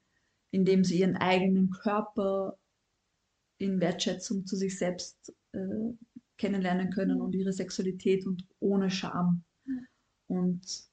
indem 0.53 0.85
sie 0.85 1.01
ihren 1.01 1.17
eigenen 1.17 1.71
Körper 1.71 2.59
in 3.59 3.81
Wertschätzung 3.81 4.47
zu 4.47 4.57
sich 4.57 4.79
selbst 4.79 5.35
äh, 5.53 5.93
kennenlernen 6.37 6.91
können 6.91 7.21
und 7.21 7.35
ihre 7.35 7.53
Sexualität 7.53 8.27
und 8.27 8.47
ohne 8.61 8.91
Scham. 8.91 9.45
Und 10.29 10.89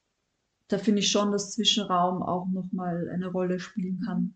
da 0.68 0.78
finde 0.78 1.00
ich 1.00 1.12
schon, 1.12 1.32
dass 1.32 1.52
Zwischenraum 1.52 2.24
auch 2.24 2.48
nochmal 2.48 3.10
eine 3.10 3.28
Rolle 3.28 3.60
spielen 3.60 4.02
kann. 4.06 4.34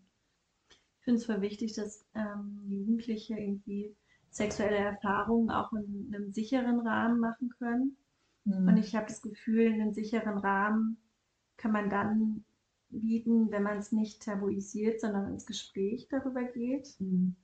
Ich 0.70 1.04
finde 1.04 1.18
es 1.18 1.26
voll 1.26 1.40
wichtig, 1.40 1.74
dass 1.74 2.06
ähm, 2.14 2.62
Jugendliche 2.68 3.34
irgendwie 3.34 3.96
sexuelle 4.30 4.76
Erfahrungen 4.76 5.50
auch 5.50 5.72
in 5.72 6.12
einem 6.14 6.30
sicheren 6.30 6.80
Rahmen 6.86 7.18
machen 7.18 7.50
können. 7.58 7.96
Und 8.44 8.76
ich 8.78 8.94
habe 8.94 9.06
das 9.06 9.22
Gefühl, 9.22 9.72
einen 9.72 9.92
sicheren 9.92 10.38
Rahmen 10.38 10.96
kann 11.56 11.72
man 11.72 11.90
dann 11.90 12.44
bieten, 12.88 13.50
wenn 13.50 13.62
man 13.62 13.78
es 13.78 13.92
nicht 13.92 14.22
tabuisiert, 14.22 15.00
sondern 15.00 15.32
ins 15.32 15.46
Gespräch 15.46 16.08
darüber 16.08 16.44
geht. 16.44 16.96
Mhm. 16.98 17.36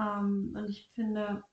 Ähm, 0.00 0.54
und 0.56 0.70
ich 0.70 0.90
finde, 0.94 1.44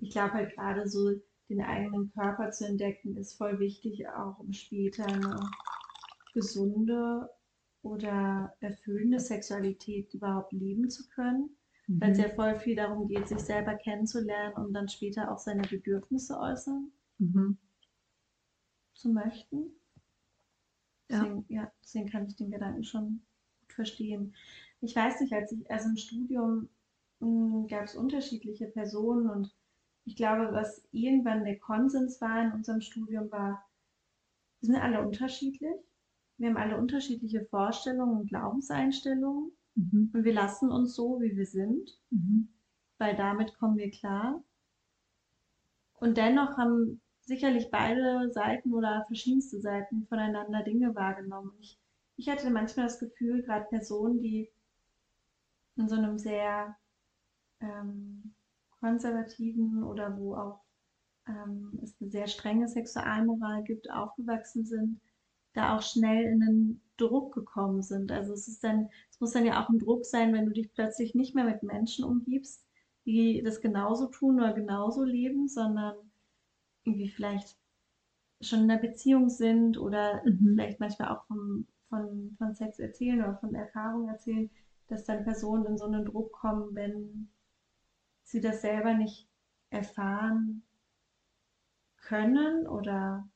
ich 0.00 0.10
glaube 0.10 0.34
halt 0.34 0.54
gerade 0.54 0.88
so, 0.88 1.10
den 1.48 1.60
eigenen 1.60 2.12
Körper 2.12 2.50
zu 2.50 2.66
entdecken, 2.66 3.16
ist 3.16 3.34
voll 3.34 3.58
wichtig, 3.60 4.08
auch 4.08 4.38
um 4.40 4.52
später 4.52 5.04
eine 5.06 5.38
gesunde 6.34 7.30
oder 7.82 8.54
erfüllende 8.60 9.20
Sexualität 9.20 10.14
überhaupt 10.14 10.52
leben 10.52 10.90
zu 10.90 11.08
können. 11.08 11.50
Weil 11.98 12.12
es 12.12 12.18
Mhm. 12.18 12.22
ja 12.22 12.28
voll 12.30 12.58
viel 12.58 12.76
darum 12.76 13.08
geht, 13.08 13.28
sich 13.28 13.40
selber 13.40 13.74
kennenzulernen 13.76 14.54
und 14.56 14.74
dann 14.74 14.88
später 14.88 15.32
auch 15.32 15.38
seine 15.38 15.62
Bedürfnisse 15.62 16.38
äußern 16.38 16.92
Mhm. 17.18 17.56
zu 18.94 19.10
möchten. 19.10 19.70
Ja. 21.08 21.18
Deswegen, 21.20 21.44
ja, 21.48 21.72
deswegen 21.82 22.08
kann 22.08 22.26
ich 22.26 22.36
den 22.36 22.50
Gedanken 22.50 22.84
schon 22.84 23.22
gut 23.60 23.72
verstehen. 23.72 24.34
Ich 24.80 24.96
weiß 24.96 25.20
nicht, 25.20 25.32
als 25.34 25.52
ich, 25.52 25.70
also 25.70 25.90
im 25.90 25.96
Studium 25.98 26.68
gab 27.68 27.84
es 27.84 27.94
unterschiedliche 27.96 28.66
Personen 28.68 29.28
und 29.28 29.54
ich 30.04 30.16
glaube, 30.16 30.52
was 30.52 30.86
irgendwann 30.92 31.44
der 31.44 31.58
Konsens 31.58 32.20
war 32.20 32.42
in 32.42 32.52
unserem 32.52 32.80
Studium 32.80 33.30
war, 33.30 33.62
wir 34.60 34.66
sind 34.68 34.76
alle 34.76 35.06
unterschiedlich. 35.06 35.76
Wir 36.38 36.48
haben 36.48 36.56
alle 36.56 36.78
unterschiedliche 36.78 37.44
Vorstellungen 37.46 38.20
und 38.20 38.28
Glaubenseinstellungen 38.28 39.52
Mhm. 39.74 40.10
und 40.12 40.24
wir 40.24 40.32
lassen 40.34 40.70
uns 40.70 40.94
so, 40.94 41.20
wie 41.20 41.36
wir 41.36 41.46
sind, 41.46 41.98
Mhm. 42.10 42.48
weil 42.98 43.16
damit 43.16 43.56
kommen 43.58 43.76
wir 43.78 43.90
klar. 43.90 44.42
Und 45.94 46.16
dennoch 46.16 46.56
haben 46.56 47.00
sicherlich 47.22 47.70
beide 47.70 48.30
Seiten 48.30 48.72
oder 48.72 49.04
verschiedenste 49.08 49.60
Seiten 49.60 50.06
voneinander 50.06 50.62
Dinge 50.62 50.94
wahrgenommen. 50.94 51.52
Ich, 51.60 51.78
ich 52.16 52.28
hatte 52.28 52.50
manchmal 52.50 52.86
das 52.86 52.98
Gefühl, 52.98 53.42
gerade 53.42 53.66
Personen, 53.68 54.20
die 54.20 54.48
in 55.76 55.88
so 55.88 55.96
einem 55.96 56.18
sehr 56.18 56.76
ähm, 57.60 58.34
konservativen 58.80 59.84
oder 59.84 60.16
wo 60.18 60.36
auch 60.36 60.60
ähm, 61.28 61.78
es 61.82 61.96
eine 62.00 62.10
sehr 62.10 62.28
strenge 62.28 62.68
Sexualmoral 62.68 63.64
gibt, 63.64 63.90
aufgewachsen 63.90 64.64
sind, 64.66 65.00
da 65.54 65.76
auch 65.76 65.82
schnell 65.82 66.24
in 66.24 66.42
einen 66.42 66.82
Druck 66.96 67.34
gekommen 67.34 67.82
sind. 67.82 68.12
Also 68.12 68.32
es 68.34 68.48
ist 68.48 68.64
dann, 68.64 68.88
es 69.10 69.20
muss 69.20 69.32
dann 69.32 69.46
ja 69.46 69.62
auch 69.64 69.68
ein 69.68 69.78
Druck 69.78 70.04
sein, 70.06 70.32
wenn 70.34 70.46
du 70.46 70.52
dich 70.52 70.72
plötzlich 70.72 71.14
nicht 71.14 71.34
mehr 71.34 71.44
mit 71.44 71.62
Menschen 71.62 72.04
umgibst, 72.04 72.64
die 73.06 73.42
das 73.44 73.60
genauso 73.60 74.08
tun 74.08 74.36
oder 74.40 74.52
genauso 74.54 75.04
leben, 75.04 75.48
sondern 75.48 75.94
irgendwie 76.84 77.08
vielleicht 77.10 77.56
schon 78.40 78.64
in 78.64 78.70
einer 78.70 78.80
Beziehung 78.80 79.28
sind 79.30 79.78
oder 79.78 80.22
Mhm. 80.24 80.54
vielleicht 80.54 80.80
manchmal 80.80 81.08
auch 81.16 81.24
vom, 81.26 81.66
von, 81.88 82.34
von 82.38 82.54
Sex 82.54 82.78
erzählen 82.78 83.20
oder 83.22 83.36
von 83.38 83.54
Erfahrungen 83.54 84.08
erzählen, 84.08 84.50
dass 84.88 85.04
dann 85.04 85.24
Personen 85.24 85.66
in 85.66 85.78
so 85.78 85.84
einen 85.86 86.04
Druck 86.04 86.32
kommen, 86.32 86.74
wenn 86.74 87.28
sie 88.24 88.40
das 88.40 88.62
selber 88.62 88.94
nicht 88.94 89.28
erfahren 89.70 90.62
können 91.98 92.66
oder 92.66 93.28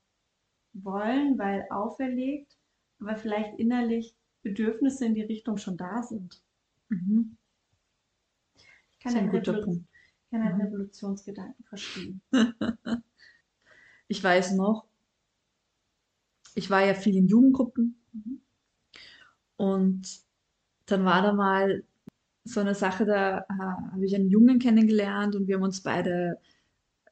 wollen, 0.75 1.39
weil 1.39 1.67
auferlegt, 1.71 2.59
aber 3.01 3.17
vielleicht 3.17 3.59
innerlich 3.59 4.17
Bedürfnisse 4.43 5.07
in 5.07 5.15
die 5.15 5.23
Richtung 5.23 5.59
schon 5.59 5.77
da 5.77 6.03
sind. 6.03 6.43
Mhm. 6.91 7.37
Ich 8.93 8.99
kann, 9.01 9.15
Das 9.15 9.15
ist 9.15 9.21
ein 9.21 9.29
den, 9.29 9.29
guter 9.29 9.55
Revolu 9.57 9.83
kann 10.31 10.43
den 10.43 10.53
Mhm. 10.53 10.61
Revolutionsgedanken 10.61 11.65
verstehen. 11.65 12.23
Ich 14.09 14.23
weiß 14.23 14.53
noch, 14.57 14.85
ich 16.55 16.71
war 16.71 16.85
ja 16.87 16.95
viel 16.95 17.17
in 17.17 17.27
Jugendgruppen 17.27 17.97
Mhm. 18.13 18.41
und 19.57 20.23
dann 20.91 21.05
war 21.05 21.23
da 21.23 21.33
mal 21.33 21.85
so 22.45 22.61
eine 22.61 22.75
Sache, 22.75 23.05
da 23.05 23.39
äh, 23.41 23.43
habe 23.93 24.05
ich 24.05 24.15
einen 24.15 24.31
Jungen 24.31 24.59
kennengelernt 24.59 25.37
und 25.37 25.47
wir 25.47 25.57
haben 25.57 25.63
uns 25.63 25.83
beide 25.83 26.39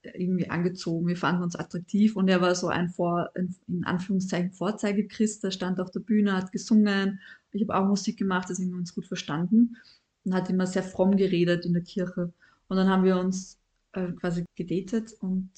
irgendwie 0.02 0.48
angezogen. 0.48 1.06
Wir 1.06 1.16
fanden 1.16 1.42
uns 1.42 1.56
attraktiv 1.56 2.16
und 2.16 2.28
er 2.28 2.40
war 2.40 2.54
so 2.54 2.68
ein 2.68 2.88
Vor, 2.88 3.30
in 3.34 3.84
Anführungszeichen 3.84 4.52
Vorzeigechrist, 4.52 5.44
der 5.44 5.50
stand 5.50 5.80
auf 5.80 5.90
der 5.90 6.00
Bühne, 6.00 6.34
hat 6.34 6.52
gesungen. 6.52 7.20
Ich 7.52 7.62
habe 7.62 7.76
auch 7.76 7.88
Musik 7.88 8.18
gemacht, 8.18 8.48
deswegen 8.48 8.70
haben 8.70 8.76
wir 8.76 8.80
uns 8.80 8.94
gut 8.94 9.06
verstanden 9.06 9.76
und 10.24 10.34
hat 10.34 10.50
immer 10.50 10.66
sehr 10.66 10.82
fromm 10.82 11.16
geredet 11.16 11.66
in 11.66 11.72
der 11.72 11.82
Kirche. 11.82 12.32
Und 12.68 12.76
dann 12.76 12.88
haben 12.88 13.04
wir 13.04 13.18
uns 13.18 13.58
äh, 13.92 14.12
quasi 14.12 14.44
gedatet 14.54 15.14
und 15.20 15.50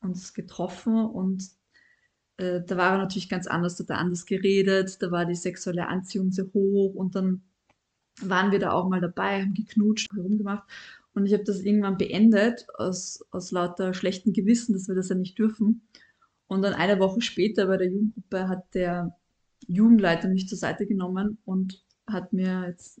uns 0.00 0.34
getroffen 0.34 0.94
und 0.94 1.50
äh, 2.36 2.62
da 2.66 2.76
war 2.76 2.92
er 2.92 2.98
natürlich 2.98 3.28
ganz 3.28 3.46
anders, 3.46 3.76
da 3.76 3.82
hat 3.84 3.90
er 3.90 3.98
anders 3.98 4.26
geredet, 4.26 5.02
da 5.02 5.10
war 5.10 5.26
die 5.26 5.34
sexuelle 5.34 5.88
Anziehung 5.88 6.30
sehr 6.32 6.46
hoch 6.54 6.94
und 6.94 7.14
dann 7.14 7.42
waren 8.22 8.52
wir 8.52 8.58
da 8.58 8.72
auch 8.72 8.88
mal 8.88 9.00
dabei, 9.00 9.42
haben 9.42 9.54
geknutscht, 9.54 10.12
herumgemacht 10.14 10.64
und 11.14 11.26
ich 11.26 11.32
habe 11.32 11.44
das 11.44 11.60
irgendwann 11.60 11.98
beendet 11.98 12.66
aus, 12.78 13.24
aus 13.30 13.50
lauter 13.50 13.94
schlechtem 13.94 14.32
Gewissen, 14.32 14.72
dass 14.72 14.88
wir 14.88 14.94
das 14.94 15.08
ja 15.08 15.16
nicht 15.16 15.38
dürfen. 15.38 15.82
Und 16.46 16.62
dann 16.62 16.74
eine 16.74 16.98
Woche 16.98 17.20
später 17.20 17.66
bei 17.66 17.76
der 17.76 17.88
Jugendgruppe 17.88 18.48
hat 18.48 18.74
der 18.74 19.16
Jugendleiter 19.66 20.28
mich 20.28 20.48
zur 20.48 20.58
Seite 20.58 20.86
genommen 20.86 21.38
und 21.44 21.84
hat 22.06 22.32
mir 22.32 22.66
jetzt 22.66 23.00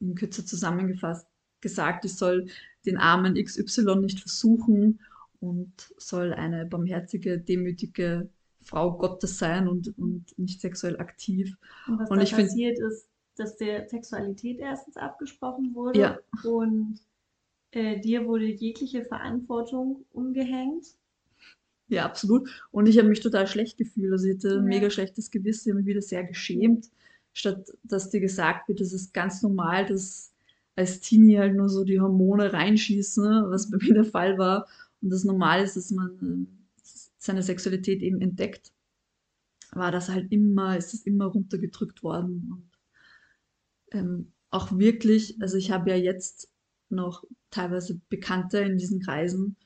in 0.00 0.14
Kürze 0.14 0.44
zusammengefasst 0.44 1.26
gesagt, 1.60 2.04
ich 2.04 2.14
soll 2.14 2.46
den 2.84 2.98
armen 2.98 3.42
XY 3.42 3.96
nicht 3.96 4.20
versuchen 4.20 5.00
und 5.40 5.92
soll 5.96 6.32
eine 6.32 6.66
barmherzige, 6.66 7.38
demütige 7.38 8.28
Frau 8.62 8.96
Gottes 8.96 9.38
sein 9.38 9.68
und, 9.68 9.96
und 9.98 10.36
nicht 10.38 10.60
sexuell 10.60 10.98
aktiv. 10.98 11.56
Und 11.86 11.98
was 11.98 12.10
und 12.10 12.18
da 12.18 12.22
ich 12.22 12.32
passiert 12.32 12.78
ist, 12.78 13.06
dass 13.36 13.56
der 13.56 13.88
Sexualität 13.88 14.58
erstens 14.60 14.96
abgesprochen 14.96 15.74
wurde 15.74 15.98
Ja. 16.00 16.18
und 16.44 17.00
äh, 17.72 18.00
dir 18.00 18.26
wurde 18.26 18.46
jegliche 18.46 19.04
Verantwortung 19.04 20.04
umgehängt. 20.12 20.86
Ja, 21.88 22.04
absolut. 22.04 22.48
Und 22.70 22.86
ich 22.88 22.98
habe 22.98 23.08
mich 23.08 23.20
total 23.20 23.46
schlecht 23.46 23.76
gefühlt. 23.78 24.12
Also 24.12 24.26
ich 24.26 24.36
hatte 24.36 24.58
ein 24.58 24.68
Ja. 24.68 24.68
mega 24.68 24.90
schlechtes 24.90 25.30
Gewissen, 25.30 25.68
ich 25.68 25.72
habe 25.72 25.80
mich 25.82 25.86
wieder 25.88 26.02
sehr 26.02 26.24
geschämt, 26.24 26.90
statt 27.32 27.70
dass 27.82 28.10
dir 28.10 28.20
gesagt 28.20 28.68
wird, 28.68 28.80
das 28.80 28.92
ist 28.92 29.12
ganz 29.14 29.42
normal, 29.42 29.86
dass 29.86 30.32
als 30.76 31.00
Teenie 31.00 31.38
halt 31.38 31.54
nur 31.54 31.68
so 31.68 31.84
die 31.84 32.00
Hormone 32.00 32.52
reinschießen, 32.52 33.22
ne, 33.24 33.44
was 33.48 33.70
bei 33.70 33.76
mir 33.78 33.94
der 33.94 34.04
Fall 34.04 34.38
war. 34.38 34.66
Und 35.02 35.10
das 35.10 35.24
normal 35.24 35.62
ist, 35.62 35.76
dass 35.76 35.90
man 35.90 36.10
ähm, 36.22 36.46
seine 37.18 37.42
Sexualität 37.42 38.00
eben 38.02 38.20
entdeckt, 38.22 38.72
war 39.72 39.90
das 39.92 40.08
halt 40.08 40.30
immer, 40.32 40.76
ist 40.76 40.92
das 40.92 41.02
immer 41.02 41.26
runtergedrückt 41.26 42.02
worden. 42.02 42.70
Ähm, 43.92 44.32
auch 44.50 44.78
wirklich, 44.78 45.40
also 45.40 45.56
ich 45.56 45.70
habe 45.70 45.90
ja 45.90 45.96
jetzt 45.96 46.48
noch 46.88 47.24
teilweise 47.50 48.00
Bekannte 48.08 48.58
in 48.58 48.76
diesen 48.76 49.00
Kreisen, 49.00 49.56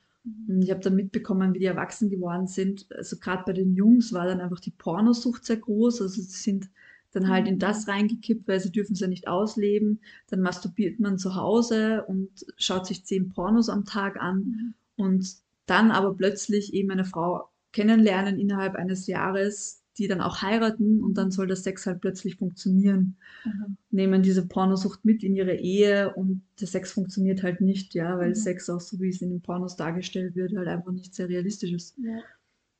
und 0.47 0.61
ich 0.61 0.71
habe 0.71 0.81
dann 0.81 0.95
mitbekommen, 0.95 1.53
wie 1.53 1.59
die 1.59 1.65
erwachsen 1.65 2.09
geworden 2.09 2.47
sind. 2.47 2.87
Also 2.91 3.17
gerade 3.17 3.43
bei 3.45 3.53
den 3.53 3.73
Jungs 3.73 4.13
war 4.13 4.25
dann 4.25 4.41
einfach 4.41 4.59
die 4.59 4.71
Pornosucht 4.71 5.45
sehr 5.45 5.57
groß. 5.57 6.01
Also 6.01 6.21
sie 6.21 6.21
sind 6.21 6.69
dann 7.11 7.29
halt 7.29 7.47
in 7.47 7.59
das 7.59 7.87
reingekippt, 7.87 8.47
weil 8.47 8.59
sie 8.59 8.71
dürfen 8.71 8.93
es 8.93 8.99
ja 8.99 9.07
nicht 9.07 9.27
ausleben. 9.27 10.01
Dann 10.29 10.41
masturbiert 10.41 10.99
man 10.99 11.17
zu 11.17 11.35
Hause 11.35 12.03
und 12.07 12.29
schaut 12.57 12.85
sich 12.85 13.05
zehn 13.05 13.29
Pornos 13.29 13.69
am 13.69 13.85
Tag 13.85 14.19
an. 14.19 14.73
Und 14.95 15.37
dann 15.65 15.91
aber 15.91 16.13
plötzlich 16.13 16.73
eben 16.73 16.91
eine 16.91 17.05
Frau 17.05 17.49
kennenlernen 17.71 18.39
innerhalb 18.39 18.75
eines 18.75 19.07
Jahres, 19.07 19.83
die 19.97 20.07
dann 20.07 20.21
auch 20.21 20.41
heiraten 20.41 21.03
und 21.03 21.15
dann 21.15 21.31
soll 21.31 21.47
der 21.47 21.55
Sex 21.55 21.85
halt 21.85 22.01
plötzlich 22.01 22.35
funktionieren 22.35 23.17
Mhm. 23.45 23.77
nehmen 23.89 24.21
diese 24.21 24.47
Pornosucht 24.47 25.05
mit 25.05 25.23
in 25.23 25.35
ihre 25.35 25.55
Ehe 25.55 26.13
und 26.13 26.43
der 26.59 26.67
Sex 26.67 26.91
funktioniert 26.91 27.43
halt 27.43 27.61
nicht, 27.61 27.93
ja, 27.93 28.17
weil 28.17 28.29
Mhm. 28.29 28.35
Sex 28.35 28.69
auch 28.69 28.79
so 28.79 28.99
wie 28.99 29.09
es 29.09 29.21
in 29.21 29.29
den 29.29 29.41
Pornos 29.41 29.75
dargestellt 29.75 30.35
wird, 30.35 30.55
halt 30.55 30.67
einfach 30.67 30.91
nicht 30.91 31.15
sehr 31.15 31.29
realistisch 31.29 31.71
ist. 31.71 31.97
Ja. 31.97 32.19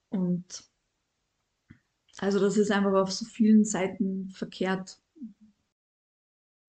Und 0.10 0.64
also 2.20 2.40
das 2.40 2.58
ist 2.58 2.72
einfach 2.72 2.94
auf 2.94 3.12
so 3.12 3.26
vielen 3.26 3.64
Seiten 3.64 4.30
verkehrt. 4.30 5.00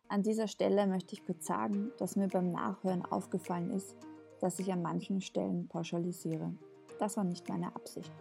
An 0.09 0.23
dieser 0.23 0.49
Stelle 0.49 0.87
möchte 0.87 1.15
ich 1.15 1.25
kurz 1.25 1.47
sagen, 1.47 1.91
dass 1.99 2.17
mir 2.17 2.29
beim 2.29 2.51
Nachhören 2.51 3.05
aufgefallen 3.05 3.71
ist, 3.71 3.95
dass 4.41 4.59
ich 4.59 4.73
an 4.73 4.83
manchen 4.83 5.21
Stellen 5.21 5.69
pauschalisiere. 5.69 6.55
Das 6.99 7.17
war 7.17 7.25
nicht 7.25 7.49
meine 7.49 7.75
Absicht. 7.75 8.13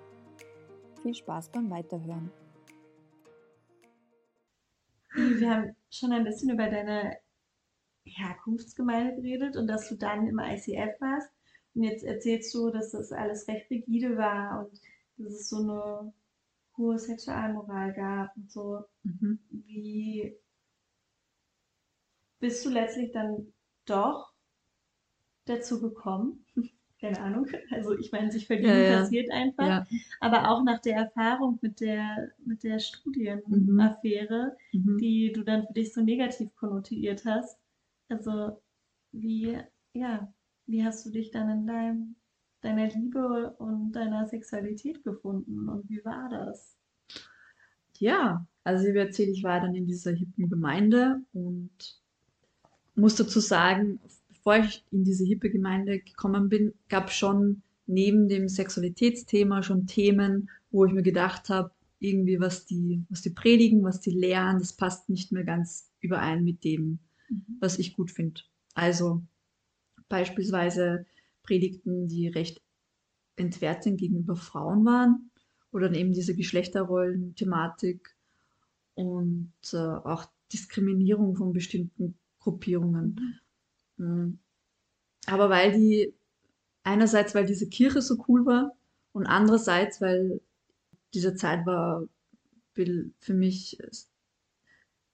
Viel 1.01 1.13
Spaß 1.13 1.49
beim 1.49 1.69
Weiterhören. 1.69 2.31
Wir 5.13 5.49
haben 5.49 5.75
schon 5.89 6.12
ein 6.12 6.23
bisschen 6.23 6.49
über 6.49 6.69
deine 6.69 7.17
Herkunftsgemeinde 8.05 9.15
geredet 9.15 9.55
und 9.57 9.67
dass 9.67 9.89
du 9.89 9.95
dann 9.95 10.27
im 10.27 10.39
ICF 10.39 10.99
warst. 10.99 11.31
Und 11.73 11.83
jetzt 11.83 12.03
erzählst 12.03 12.53
du, 12.53 12.69
dass 12.71 12.91
das 12.91 13.12
alles 13.12 13.47
recht 13.47 13.69
rigide 13.69 14.17
war 14.17 14.65
und 14.65 14.81
dass 15.17 15.33
es 15.33 15.49
so 15.49 15.57
eine 15.57 16.13
hohe 16.77 16.97
Sexualmoral 16.99 17.93
gab 17.93 18.36
und 18.36 18.51
so. 18.51 18.83
Mhm. 19.03 19.39
Wie 19.49 20.36
bist 22.39 22.65
du 22.65 22.69
letztlich 22.69 23.12
dann 23.12 23.53
doch 23.86 24.33
dazu 25.45 25.81
gekommen? 25.81 26.45
Keine 26.99 27.19
Ahnung. 27.19 27.45
Also 27.71 27.97
ich 27.97 28.12
meine, 28.12 28.31
sich 28.31 28.47
verlieben 28.47 28.69
Ja, 28.71 28.77
ja. 28.81 28.99
passiert 29.01 29.29
einfach. 29.31 29.67
Ja. 29.67 29.88
Aber 30.19 30.49
auch 30.49 30.63
nach 30.63 30.79
der 30.79 30.95
Erfahrung 30.95 31.60
mit 31.62 31.79
der, 31.79 32.31
mit 32.45 32.63
der 32.63 32.79
Studienaffäre, 32.79 34.55
Mhm. 34.73 34.97
die 34.97 35.31
du 35.31 35.43
dann 35.43 35.65
für 35.67 35.73
dich 35.73 35.93
so 35.93 36.01
negativ 36.01 36.55
konnotiert 36.55 37.25
hast. 37.25 37.60
Also 38.10 38.62
wie, 39.12 39.57
ja, 39.93 40.31
wie 40.65 40.83
hast 40.83 41.05
du 41.05 41.12
dich 41.12 41.31
dann 41.31 41.49
in 41.49 41.67
deinem, 41.67 42.15
deiner 42.62 42.88
Liebe 42.88 43.55
und 43.60 43.91
deiner 43.93 44.27
Sexualität 44.27 45.03
gefunden 45.03 45.69
und 45.69 45.89
wie 45.89 46.03
war 46.03 46.29
das? 46.29 46.77
Ja, 47.99 48.45
also 48.63 48.86
wie 48.86 48.97
erzählt, 48.97 49.29
ich 49.29 49.43
war 49.43 49.60
dann 49.62 49.75
in 49.75 49.88
dieser 49.88 50.12
hippen 50.12 50.49
Gemeinde 50.49 51.21
und 51.33 51.71
muss 52.95 53.15
dazu 53.15 53.39
sagen, 53.39 53.99
bevor 54.47 54.63
ich 54.63 54.86
in 54.91 55.03
diese 55.03 55.25
hippe 55.25 55.49
Gemeinde 55.49 55.99
gekommen 55.99 56.47
bin, 56.47 56.73
gab 56.88 57.12
schon 57.12 57.63
neben 57.86 58.29
dem 58.29 58.47
Sexualitätsthema 58.47 59.62
schon 59.62 59.88
Themen, 59.88 60.49
wo 60.71 60.86
ich 60.86 60.93
mir 60.93 61.03
gedacht 61.03 61.49
habe, 61.49 61.71
irgendwie 61.99 62.39
was 62.39 62.65
die, 62.65 63.03
was 63.10 63.21
die 63.21 63.31
predigen, 63.31 63.83
was 63.83 63.99
die 63.99 64.12
lehren, 64.12 64.60
das 64.60 64.71
passt 64.71 65.10
nicht 65.10 65.33
mehr 65.33 65.43
ganz 65.43 65.91
überein 65.99 66.45
mit 66.45 66.63
dem, 66.63 66.99
was 67.60 67.77
ich 67.77 67.93
gut 67.93 68.10
finde. 68.10 68.39
Also 68.73 69.21
beispielsweise 70.07 71.05
Predigten, 71.43 72.07
die 72.07 72.29
recht 72.29 72.62
entwertend 73.36 73.99
gegenüber 73.99 74.38
Frauen 74.38 74.86
waren 74.86 75.29
oder 75.73 75.91
eben 75.91 76.13
diese 76.13 76.38
Geschlechterrollen-Thematik 76.38 78.15
und 78.93 79.51
äh, 79.73 79.77
auch 79.77 80.23
Diskriminierung 80.53 81.36
von 81.36 81.51
bestimmten 81.51 82.15
Gruppierungen. 82.39 83.41
Mhm. 83.97 84.39
Aber 85.25 85.49
weil 85.49 85.73
die, 85.73 86.13
einerseits, 86.83 87.36
weil 87.36 87.45
diese 87.45 87.67
Kirche 87.67 88.01
so 88.01 88.23
cool 88.27 88.45
war 88.45 88.75
und 89.12 89.25
andererseits, 89.25 89.99
weil 90.01 90.41
diese 91.13 91.36
Zeit 91.36 91.65
war 91.65 92.03
für 92.73 93.33
mich 93.33 93.77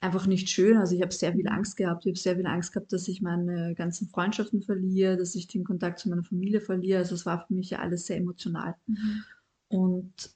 einfach 0.02 0.28
nicht 0.28 0.50
schön. 0.50 0.78
Also 0.78 0.96
ich 0.96 1.02
habe 1.02 1.13
sehr 1.13 1.32
viel 1.34 1.48
Angst 1.48 1.78
gehabt. 1.78 2.06
Ich 2.06 2.10
habe 2.12 2.19
sehr 2.19 2.36
viel 2.36 2.46
Angst 2.46 2.74
gehabt, 2.74 2.91
dass 2.91 3.08
ich 3.08 3.22
meine 3.22 3.74
ganzen 3.74 4.10
Freundschaften 4.10 4.62
verliere, 4.62 5.15
dass 5.15 5.34
ich 5.34 5.48
den 5.48 5.63
Kontakt 5.63 6.00
zu 6.00 6.10
meiner 6.10 6.24
Familie 6.24 6.60
verliere. 6.60 7.00
Also 7.00 7.15
es 7.15 7.26
war 7.26 7.48
für 7.48 7.54
mich 7.54 7.69
ja 7.69 7.80
alles 7.80 8.06
sehr 8.06 8.17
emotional. 8.17 8.76
Und 9.69 10.36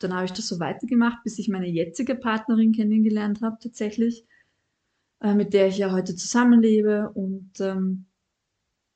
dann 0.00 0.12
habe 0.14 0.24
ich 0.26 0.32
das 0.32 0.48
so 0.48 0.58
weitergemacht, 0.58 1.22
bis 1.22 1.38
ich 1.38 1.48
meine 1.48 1.68
jetzige 1.68 2.16
Partnerin 2.16 2.72
kennengelernt 2.72 3.40
habe, 3.40 3.56
tatsächlich, 3.62 4.26
äh, 5.20 5.34
mit 5.34 5.52
der 5.54 5.68
ich 5.68 5.78
ja 5.78 5.92
heute 5.92 6.14
zusammenlebe. 6.16 7.10
Und 7.14 7.50
ähm, 7.60 8.06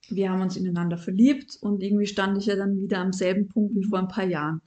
wir 0.08 0.30
haben 0.30 0.42
uns 0.42 0.56
ineinander 0.56 0.98
verliebt 0.98 1.56
und 1.60 1.82
irgendwie 1.82 2.06
stand 2.06 2.38
ich 2.38 2.46
ja 2.46 2.56
dann 2.56 2.76
wieder 2.78 2.98
am 2.98 3.12
selben 3.12 3.48
Punkt 3.48 3.74
wie 3.76 3.84
vor 3.84 3.98
ein 3.98 4.08
paar 4.08 4.26
Jahren. 4.26 4.60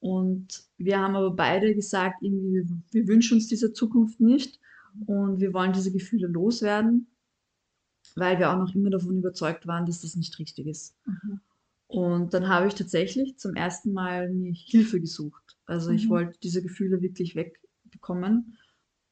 Und 0.00 0.64
wir 0.78 0.98
haben 1.00 1.16
aber 1.16 1.30
beide 1.32 1.74
gesagt, 1.74 2.22
irgendwie, 2.22 2.54
wir, 2.54 2.66
wir 2.92 3.08
wünschen 3.08 3.34
uns 3.36 3.48
diese 3.48 3.72
Zukunft 3.72 4.20
nicht 4.20 4.60
und 5.06 5.40
wir 5.40 5.52
wollen 5.54 5.72
diese 5.72 5.92
Gefühle 5.92 6.28
loswerden, 6.28 7.08
weil 8.16 8.38
wir 8.38 8.50
auch 8.52 8.58
noch 8.58 8.74
immer 8.74 8.90
davon 8.90 9.18
überzeugt 9.18 9.66
waren, 9.66 9.86
dass 9.86 10.00
das 10.00 10.16
nicht 10.16 10.38
richtig 10.38 10.66
ist. 10.66 10.96
Und 11.86 12.34
dann 12.34 12.48
habe 12.48 12.68
ich 12.68 12.74
tatsächlich 12.74 13.38
zum 13.38 13.54
ersten 13.54 13.92
Mal 13.92 14.30
mir 14.30 14.52
Hilfe 14.54 15.00
gesucht. 15.00 15.58
Also 15.66 15.90
ich 15.90 16.06
Mhm. 16.06 16.10
wollte 16.10 16.38
diese 16.42 16.62
Gefühle 16.62 17.02
wirklich 17.02 17.34
wegbekommen. 17.36 18.58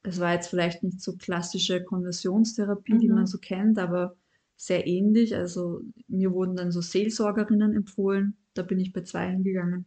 Es 0.02 0.18
war 0.20 0.32
jetzt 0.34 0.48
vielleicht 0.48 0.82
nicht 0.82 1.00
so 1.00 1.16
klassische 1.16 1.82
Konversionstherapie, 1.84 2.98
die 2.98 3.08
Mhm. 3.08 3.14
man 3.14 3.26
so 3.26 3.38
kennt, 3.38 3.78
aber 3.78 4.16
sehr 4.56 4.86
ähnlich. 4.86 5.34
Also 5.36 5.82
mir 6.08 6.32
wurden 6.32 6.56
dann 6.56 6.70
so 6.72 6.80
Seelsorgerinnen 6.80 7.74
empfohlen. 7.74 8.36
Da 8.54 8.62
bin 8.62 8.78
ich 8.78 8.92
bei 8.92 9.02
zwei 9.02 9.30
hingegangen. 9.30 9.86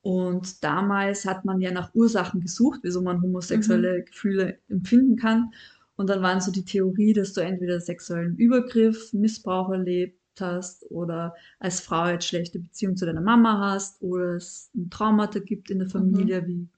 Und 0.00 0.62
damals 0.64 1.24
hat 1.24 1.44
man 1.44 1.60
ja 1.60 1.70
nach 1.72 1.94
Ursachen 1.94 2.40
gesucht, 2.40 2.80
wieso 2.82 3.02
man 3.02 3.20
homosexuelle 3.22 4.04
Gefühle 4.04 4.58
empfinden 4.68 5.16
kann. 5.16 5.50
Und 5.96 6.08
dann 6.08 6.22
waren 6.22 6.40
so 6.40 6.52
die 6.52 6.64
Theorie, 6.64 7.12
dass 7.12 7.32
du 7.32 7.40
entweder 7.40 7.80
sexuellen 7.80 8.36
Übergriff, 8.36 9.12
Missbrauch 9.12 9.70
erlebt 9.70 10.16
hast 10.40 10.88
oder 10.90 11.34
als 11.58 11.80
Frau 11.80 12.06
jetzt 12.08 12.26
schlechte 12.28 12.60
Beziehung 12.60 12.96
zu 12.96 13.06
deiner 13.06 13.20
Mama 13.20 13.58
hast 13.72 14.00
oder 14.02 14.36
es 14.36 14.70
ein 14.76 14.88
Traumata 14.88 15.40
gibt 15.40 15.68
in 15.70 15.80
der 15.80 15.88
Familie 15.88 16.46
wie 16.46 16.68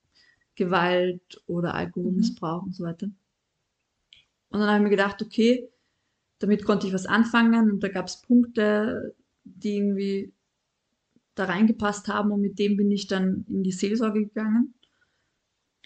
Gewalt 0.54 1.42
oder 1.46 1.74
Alkoholmissbrauch 1.74 2.62
und 2.62 2.74
so 2.74 2.84
weiter. 2.84 3.06
Und 4.50 4.60
dann 4.60 4.68
habe 4.68 4.78
ich 4.78 4.84
mir 4.84 4.90
gedacht, 4.90 5.22
okay, 5.22 5.68
damit 6.40 6.64
konnte 6.64 6.86
ich 6.86 6.92
was 6.92 7.06
anfangen 7.06 7.70
und 7.70 7.82
da 7.82 7.88
gab 7.88 8.06
es 8.06 8.20
Punkte, 8.22 9.14
die 9.44 9.76
irgendwie 9.76 10.32
da 11.34 11.44
reingepasst 11.44 12.08
haben 12.08 12.32
und 12.32 12.40
mit 12.40 12.58
dem 12.58 12.76
bin 12.76 12.90
ich 12.90 13.06
dann 13.06 13.44
in 13.48 13.62
die 13.62 13.72
Seelsorge 13.72 14.26
gegangen 14.26 14.74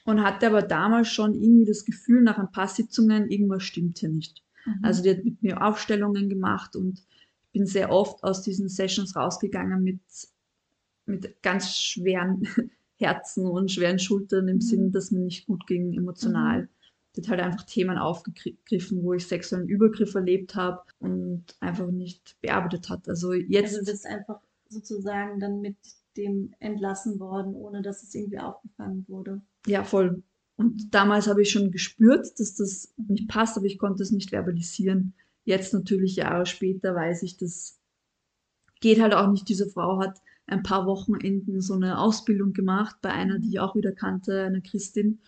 und 0.04 0.22
hatte 0.22 0.46
aber 0.46 0.62
damals 0.62 1.08
schon 1.08 1.34
irgendwie 1.34 1.66
das 1.66 1.84
Gefühl, 1.84 2.22
nach 2.22 2.38
ein 2.38 2.52
paar 2.52 2.68
Sitzungen, 2.68 3.30
irgendwas 3.30 3.62
stimmt 3.62 3.98
hier 3.98 4.08
nicht. 4.08 4.42
Mhm. 4.64 4.80
Also 4.82 5.02
die 5.02 5.10
hat 5.10 5.24
mit 5.24 5.42
mir 5.42 5.62
Aufstellungen 5.62 6.28
gemacht 6.28 6.76
und 6.76 6.98
ich 6.98 7.52
bin 7.52 7.66
sehr 7.66 7.90
oft 7.90 8.22
aus 8.24 8.42
diesen 8.42 8.68
Sessions 8.68 9.14
rausgegangen 9.14 9.82
mit, 9.82 10.00
mit 11.06 11.42
ganz 11.42 11.76
schweren 11.76 12.48
Herzen 12.96 13.46
und 13.46 13.70
schweren 13.70 13.98
Schultern 13.98 14.48
im 14.48 14.56
mhm. 14.56 14.60
Sinn, 14.60 14.92
dass 14.92 15.10
mir 15.10 15.20
nicht 15.20 15.46
gut 15.46 15.66
ging 15.66 15.94
emotional. 15.94 16.62
Mhm. 16.62 16.68
Die 17.16 17.20
hat 17.22 17.28
halt 17.28 17.40
einfach 17.40 17.64
Themen 17.64 17.96
aufgegriffen, 17.96 19.02
wo 19.02 19.12
ich 19.12 19.26
sexuellen 19.26 19.68
Übergriff 19.68 20.14
erlebt 20.14 20.56
habe 20.56 20.82
und 20.98 21.44
einfach 21.60 21.86
nicht 21.86 22.36
bearbeitet 22.40 22.88
hat. 22.88 23.08
Also 23.08 23.32
jetzt. 23.32 23.76
Also 23.76 23.90
das 23.90 24.04
einfach 24.04 24.40
sozusagen 24.68 25.38
dann 25.38 25.60
mit 25.60 25.76
dem 26.16 26.54
entlassen 26.58 27.20
worden, 27.20 27.54
ohne 27.54 27.82
dass 27.82 28.02
es 28.02 28.14
irgendwie 28.14 28.38
aufgefangen 28.38 29.04
wurde. 29.08 29.42
Ja, 29.66 29.84
voll. 29.84 30.22
Und 30.56 30.94
damals 30.94 31.26
habe 31.26 31.42
ich 31.42 31.50
schon 31.50 31.70
gespürt, 31.70 32.38
dass 32.38 32.54
das 32.54 32.94
nicht 32.96 33.28
passt, 33.28 33.56
aber 33.56 33.66
ich 33.66 33.78
konnte 33.78 34.02
es 34.02 34.12
nicht 34.12 34.30
verbalisieren. 34.30 35.14
Jetzt 35.44 35.74
natürlich 35.74 36.16
Jahre 36.16 36.46
später 36.46 36.94
weiß 36.94 37.22
ich, 37.22 37.36
das 37.36 37.78
geht 38.80 39.00
halt 39.00 39.14
auch 39.14 39.30
nicht. 39.30 39.48
Diese 39.48 39.68
Frau 39.68 39.98
hat 39.98 40.20
ein 40.46 40.62
paar 40.62 40.86
Wochenenden 40.86 41.60
so 41.60 41.74
eine 41.74 41.98
Ausbildung 41.98 42.52
gemacht 42.52 42.96
bei 43.02 43.10
einer, 43.10 43.38
die 43.38 43.48
ich 43.50 43.60
auch 43.60 43.74
wieder 43.74 43.92
kannte, 43.92 44.42
einer 44.42 44.60
Christin 44.60 45.20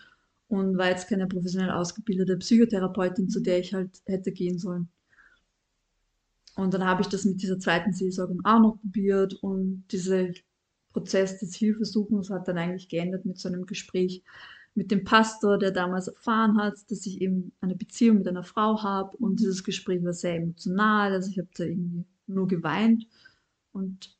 und 0.48 0.76
war 0.76 0.90
jetzt 0.90 1.08
keine 1.08 1.26
professionell 1.26 1.70
ausgebildete 1.70 2.36
Psychotherapeutin, 2.36 3.28
zu 3.28 3.40
der 3.40 3.58
ich 3.58 3.74
halt 3.74 4.02
hätte 4.04 4.32
gehen 4.32 4.58
sollen. 4.58 4.88
Und 6.56 6.72
dann 6.72 6.84
habe 6.84 7.02
ich 7.02 7.08
das 7.08 7.24
mit 7.24 7.42
dieser 7.42 7.58
zweiten 7.58 7.92
Seelsorge 7.92 8.36
auch 8.44 8.60
noch 8.60 8.80
probiert 8.80 9.34
und 9.42 9.84
dieser 9.90 10.28
Prozess 10.92 11.38
des 11.38 11.54
Hilfesuchens 11.54 12.30
hat 12.30 12.48
dann 12.48 12.56
eigentlich 12.56 12.88
geendet 12.88 13.26
mit 13.26 13.38
so 13.38 13.48
einem 13.48 13.66
Gespräch 13.66 14.22
mit 14.74 14.90
dem 14.90 15.04
Pastor, 15.04 15.58
der 15.58 15.70
damals 15.70 16.08
erfahren 16.08 16.58
hat, 16.58 16.74
dass 16.90 17.06
ich 17.06 17.20
eben 17.20 17.52
eine 17.60 17.74
Beziehung 17.74 18.18
mit 18.18 18.28
einer 18.28 18.44
Frau 18.44 18.82
habe 18.82 19.16
und 19.16 19.40
dieses 19.40 19.64
Gespräch 19.64 20.04
war 20.04 20.12
sehr 20.12 20.36
emotional, 20.36 21.12
also 21.12 21.30
ich 21.30 21.38
habe 21.38 21.48
da 21.56 21.64
irgendwie 21.64 22.04
nur 22.26 22.46
geweint 22.46 23.06
und 23.72 24.15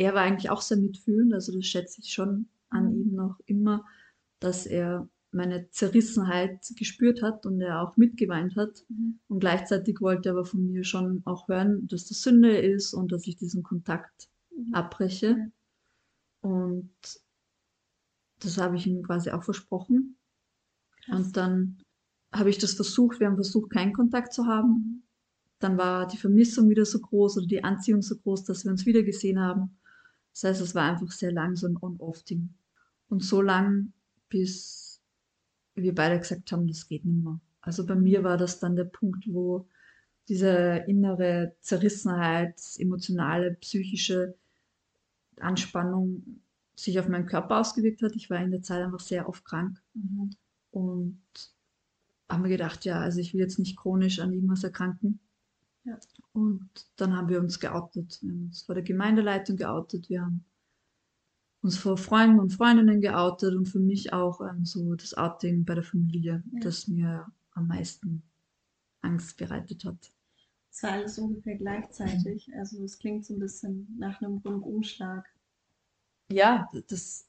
er 0.00 0.14
war 0.14 0.22
eigentlich 0.22 0.48
auch 0.48 0.62
sehr 0.62 0.78
mitfühlend, 0.78 1.34
also 1.34 1.52
das 1.52 1.66
schätze 1.66 2.00
ich 2.00 2.14
schon 2.14 2.48
an 2.70 2.90
ihm 2.90 3.12
noch 3.12 3.38
immer, 3.44 3.84
dass 4.38 4.64
er 4.64 5.06
meine 5.30 5.68
Zerrissenheit 5.68 6.72
gespürt 6.74 7.22
hat 7.22 7.44
und 7.44 7.60
er 7.60 7.82
auch 7.82 7.98
mitgeweint 7.98 8.56
hat. 8.56 8.82
Mhm. 8.88 9.20
Und 9.28 9.40
gleichzeitig 9.40 10.00
wollte 10.00 10.30
er 10.30 10.32
aber 10.32 10.46
von 10.46 10.70
mir 10.70 10.84
schon 10.84 11.20
auch 11.26 11.48
hören, 11.48 11.86
dass 11.86 12.06
das 12.06 12.22
Sünde 12.22 12.56
ist 12.56 12.94
und 12.94 13.12
dass 13.12 13.26
ich 13.26 13.36
diesen 13.36 13.62
Kontakt 13.62 14.30
mhm. 14.56 14.72
abbreche. 14.72 15.34
Mhm. 15.34 15.52
Und 16.40 16.90
das 18.38 18.56
habe 18.56 18.76
ich 18.76 18.86
ihm 18.86 19.02
quasi 19.02 19.30
auch 19.30 19.44
versprochen. 19.44 20.16
Krass. 21.04 21.26
Und 21.26 21.36
dann 21.36 21.78
habe 22.32 22.48
ich 22.48 22.56
das 22.56 22.72
versucht, 22.72 23.20
wir 23.20 23.26
haben 23.26 23.36
versucht, 23.36 23.70
keinen 23.70 23.92
Kontakt 23.92 24.32
zu 24.32 24.46
haben. 24.46 24.70
Mhm. 24.70 25.02
Dann 25.58 25.76
war 25.76 26.06
die 26.06 26.16
Vermissung 26.16 26.70
wieder 26.70 26.86
so 26.86 27.00
groß 27.00 27.36
oder 27.36 27.46
die 27.46 27.62
Anziehung 27.62 28.00
so 28.00 28.16
groß, 28.16 28.44
dass 28.44 28.64
wir 28.64 28.70
uns 28.70 28.86
wieder 28.86 29.02
gesehen 29.02 29.38
haben. 29.38 29.76
Das 30.32 30.44
heißt, 30.44 30.60
es 30.60 30.74
war 30.74 30.90
einfach 30.90 31.10
sehr 31.10 31.32
lang 31.32 31.56
so 31.56 31.66
ein 31.66 31.76
On-Off-Ding. 31.80 32.54
Und 33.08 33.24
so 33.24 33.42
lang, 33.42 33.92
bis 34.28 35.00
wir 35.74 35.94
beide 35.94 36.18
gesagt 36.18 36.52
haben, 36.52 36.68
das 36.68 36.88
geht 36.88 37.04
nicht 37.04 37.24
mehr. 37.24 37.40
Also 37.60 37.84
bei 37.86 37.94
mir 37.94 38.24
war 38.24 38.36
das 38.36 38.58
dann 38.58 38.76
der 38.76 38.84
Punkt, 38.84 39.24
wo 39.28 39.66
diese 40.28 40.84
innere 40.86 41.56
Zerrissenheit, 41.60 42.60
emotionale, 42.78 43.54
psychische 43.54 44.36
Anspannung 45.40 46.40
sich 46.76 46.98
auf 46.98 47.08
meinen 47.08 47.26
Körper 47.26 47.58
ausgewirkt 47.58 48.02
hat. 48.02 48.14
Ich 48.14 48.30
war 48.30 48.38
in 48.38 48.50
der 48.50 48.62
Zeit 48.62 48.84
einfach 48.84 49.00
sehr 49.00 49.28
oft 49.28 49.44
krank 49.44 49.82
mhm. 49.94 50.30
und 50.70 51.20
haben 52.28 52.44
wir 52.44 52.50
gedacht, 52.50 52.84
ja, 52.84 53.00
also 53.00 53.18
ich 53.18 53.34
will 53.34 53.40
jetzt 53.40 53.58
nicht 53.58 53.76
chronisch 53.76 54.20
an 54.20 54.32
irgendwas 54.32 54.62
erkranken. 54.62 55.18
Ja. 55.84 55.98
Und 56.32 56.70
dann 56.96 57.16
haben 57.16 57.28
wir 57.28 57.40
uns 57.40 57.58
geoutet. 57.58 58.18
Wir 58.22 58.30
haben 58.30 58.44
uns 58.46 58.62
vor 58.62 58.74
der 58.74 58.84
Gemeindeleitung 58.84 59.56
geoutet. 59.56 60.08
Wir 60.08 60.22
haben 60.22 60.44
uns 61.62 61.76
vor 61.76 61.96
Freunden 61.96 62.40
und 62.40 62.52
Freundinnen 62.52 63.00
geoutet 63.00 63.54
und 63.54 63.66
für 63.66 63.80
mich 63.80 64.12
auch 64.12 64.40
ähm, 64.40 64.64
so 64.64 64.94
das 64.94 65.14
Outing 65.14 65.64
bei 65.64 65.74
der 65.74 65.84
Familie, 65.84 66.42
ja. 66.52 66.60
das 66.60 66.88
mir 66.88 67.26
am 67.52 67.66
meisten 67.66 68.22
Angst 69.02 69.36
bereitet 69.36 69.84
hat. 69.84 70.12
Es 70.70 70.82
war 70.82 70.92
alles 70.92 71.18
ungefähr 71.18 71.56
gleichzeitig. 71.56 72.50
Also 72.56 72.82
es 72.84 72.98
klingt 72.98 73.26
so 73.26 73.34
ein 73.34 73.40
bisschen 73.40 73.94
nach 73.98 74.20
einem 74.22 74.38
Rundumschlag. 74.38 75.26
Ja, 76.30 76.70
das, 76.88 77.26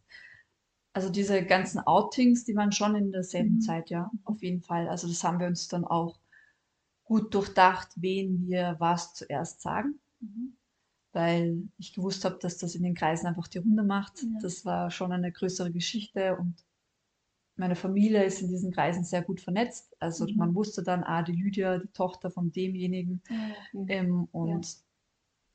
also 0.93 1.09
diese 1.09 1.43
ganzen 1.43 1.79
Outings, 1.79 2.43
die 2.45 2.55
waren 2.55 2.71
schon 2.71 2.95
in 2.95 3.11
derselben 3.11 3.55
mhm. 3.55 3.61
Zeit, 3.61 3.89
ja, 3.89 4.11
auf 4.25 4.41
jeden 4.43 4.61
Fall. 4.61 4.87
Also 4.87 5.07
das 5.07 5.23
haben 5.23 5.39
wir 5.39 5.47
uns 5.47 5.67
dann 5.67 5.85
auch 5.85 6.20
gut 7.11 7.33
durchdacht, 7.33 7.89
wen 7.97 8.47
wir 8.47 8.77
was 8.79 9.13
zuerst 9.13 9.61
sagen. 9.61 9.99
Mhm 10.21 10.53
weil 11.13 11.67
ich 11.77 11.93
gewusst 11.93 12.23
habe, 12.23 12.37
dass 12.39 12.57
das 12.57 12.73
in 12.73 12.83
den 12.83 12.95
Kreisen 12.95 13.27
einfach 13.27 13.47
die 13.47 13.57
Runde 13.57 13.83
macht. 13.83 14.23
Ja. 14.23 14.29
Das 14.41 14.63
war 14.63 14.91
schon 14.91 15.11
eine 15.11 15.31
größere 15.31 15.69
Geschichte 15.69 16.37
und 16.37 16.63
meine 17.57 17.75
Familie 17.75 18.23
ist 18.23 18.41
in 18.41 18.47
diesen 18.47 18.71
Kreisen 18.71 19.03
sehr 19.03 19.21
gut 19.21 19.41
vernetzt. 19.41 19.93
Also 19.99 20.25
mhm. 20.25 20.37
man 20.37 20.55
wusste 20.55 20.83
dann, 20.83 21.03
ah, 21.03 21.21
die 21.21 21.33
Lydia, 21.33 21.79
die 21.79 21.89
Tochter 21.89 22.31
von 22.31 22.51
demjenigen. 22.51 23.21
Ja, 23.29 23.85
ähm, 23.87 24.29
und 24.31 24.65
ja. 24.65 24.71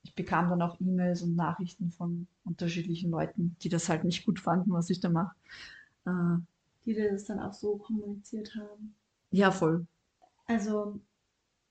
ich 0.02 0.14
bekam 0.14 0.50
dann 0.50 0.60
auch 0.60 0.78
E-Mails 0.78 1.22
und 1.22 1.36
Nachrichten 1.36 1.90
von 1.90 2.26
unterschiedlichen 2.44 3.10
Leuten, 3.10 3.56
die 3.62 3.70
das 3.70 3.88
halt 3.88 4.04
nicht 4.04 4.26
gut 4.26 4.40
fanden, 4.40 4.72
was 4.72 4.90
ich 4.90 5.00
da 5.00 5.08
mache. 5.08 5.34
Äh, 6.04 6.36
die 6.84 6.94
das 6.94 7.24
dann 7.24 7.40
auch 7.40 7.54
so 7.54 7.78
kommuniziert 7.78 8.54
haben. 8.54 8.94
Ja, 9.30 9.50
voll. 9.50 9.86
Also 10.46 11.00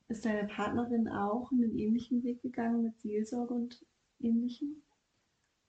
ist 0.07 0.25
deine 0.25 0.47
Partnerin 0.47 1.07
auch 1.07 1.51
einen 1.51 1.75
ähnlichen 1.77 2.23
Weg 2.23 2.41
gegangen 2.41 2.83
mit 2.83 2.99
Seelsorge 2.99 3.53
und 3.53 3.85
ähnlichem? 4.19 4.83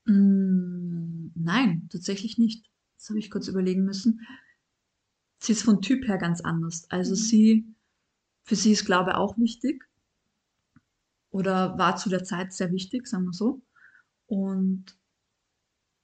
Mm, 0.05 1.33
nein, 1.35 1.88
tatsächlich 1.90 2.38
nicht. 2.38 2.70
Das 2.99 3.09
habe 3.09 3.18
ich 3.18 3.31
kurz 3.31 3.49
überlegen 3.49 3.85
müssen. 3.85 4.27
Sie 5.38 5.53
ist 5.53 5.62
von 5.62 5.81
Typ 5.81 6.07
her 6.07 6.18
ganz 6.18 6.40
anders. 6.40 6.90
Also 6.90 7.12
mhm. 7.12 7.16
sie, 7.16 7.75
für 8.42 8.57
sie 8.57 8.72
ist 8.72 8.85
Glaube 8.85 9.16
auch 9.16 9.38
wichtig. 9.38 9.85
Oder 11.31 11.77
war 11.79 11.96
zu 11.96 12.09
der 12.09 12.25
Zeit 12.25 12.53
sehr 12.53 12.72
wichtig, 12.72 13.07
sagen 13.07 13.25
wir 13.25 13.33
so. 13.33 13.62
Und 14.27 14.99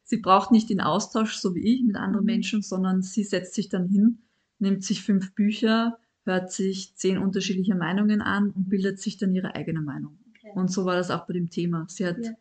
sie 0.04 0.18
braucht 0.18 0.50
nicht 0.50 0.68
den 0.68 0.80
Austausch, 0.80 1.36
so 1.36 1.54
wie 1.54 1.74
ich, 1.74 1.82
mit 1.82 1.96
anderen 1.96 2.24
mhm. 2.24 2.32
Menschen, 2.32 2.62
sondern 2.62 3.02
sie 3.02 3.24
setzt 3.24 3.54
sich 3.54 3.68
dann 3.68 3.88
hin, 3.88 4.22
nimmt 4.58 4.84
sich 4.84 5.02
fünf 5.02 5.34
Bücher, 5.34 5.98
hört 6.24 6.52
sich 6.52 6.94
zehn 6.94 7.18
unterschiedliche 7.18 7.74
Meinungen 7.74 8.20
an 8.20 8.50
und 8.50 8.68
bildet 8.68 9.00
sich 9.00 9.16
dann 9.16 9.34
ihre 9.34 9.54
eigene 9.54 9.80
Meinung. 9.80 10.18
Okay. 10.28 10.52
Und 10.54 10.70
so 10.70 10.84
war 10.84 10.96
das 10.96 11.10
auch 11.10 11.26
bei 11.26 11.34
dem 11.34 11.50
Thema. 11.50 11.86
Sie 11.88 12.06
hat 12.06 12.18
ja. 12.24 12.32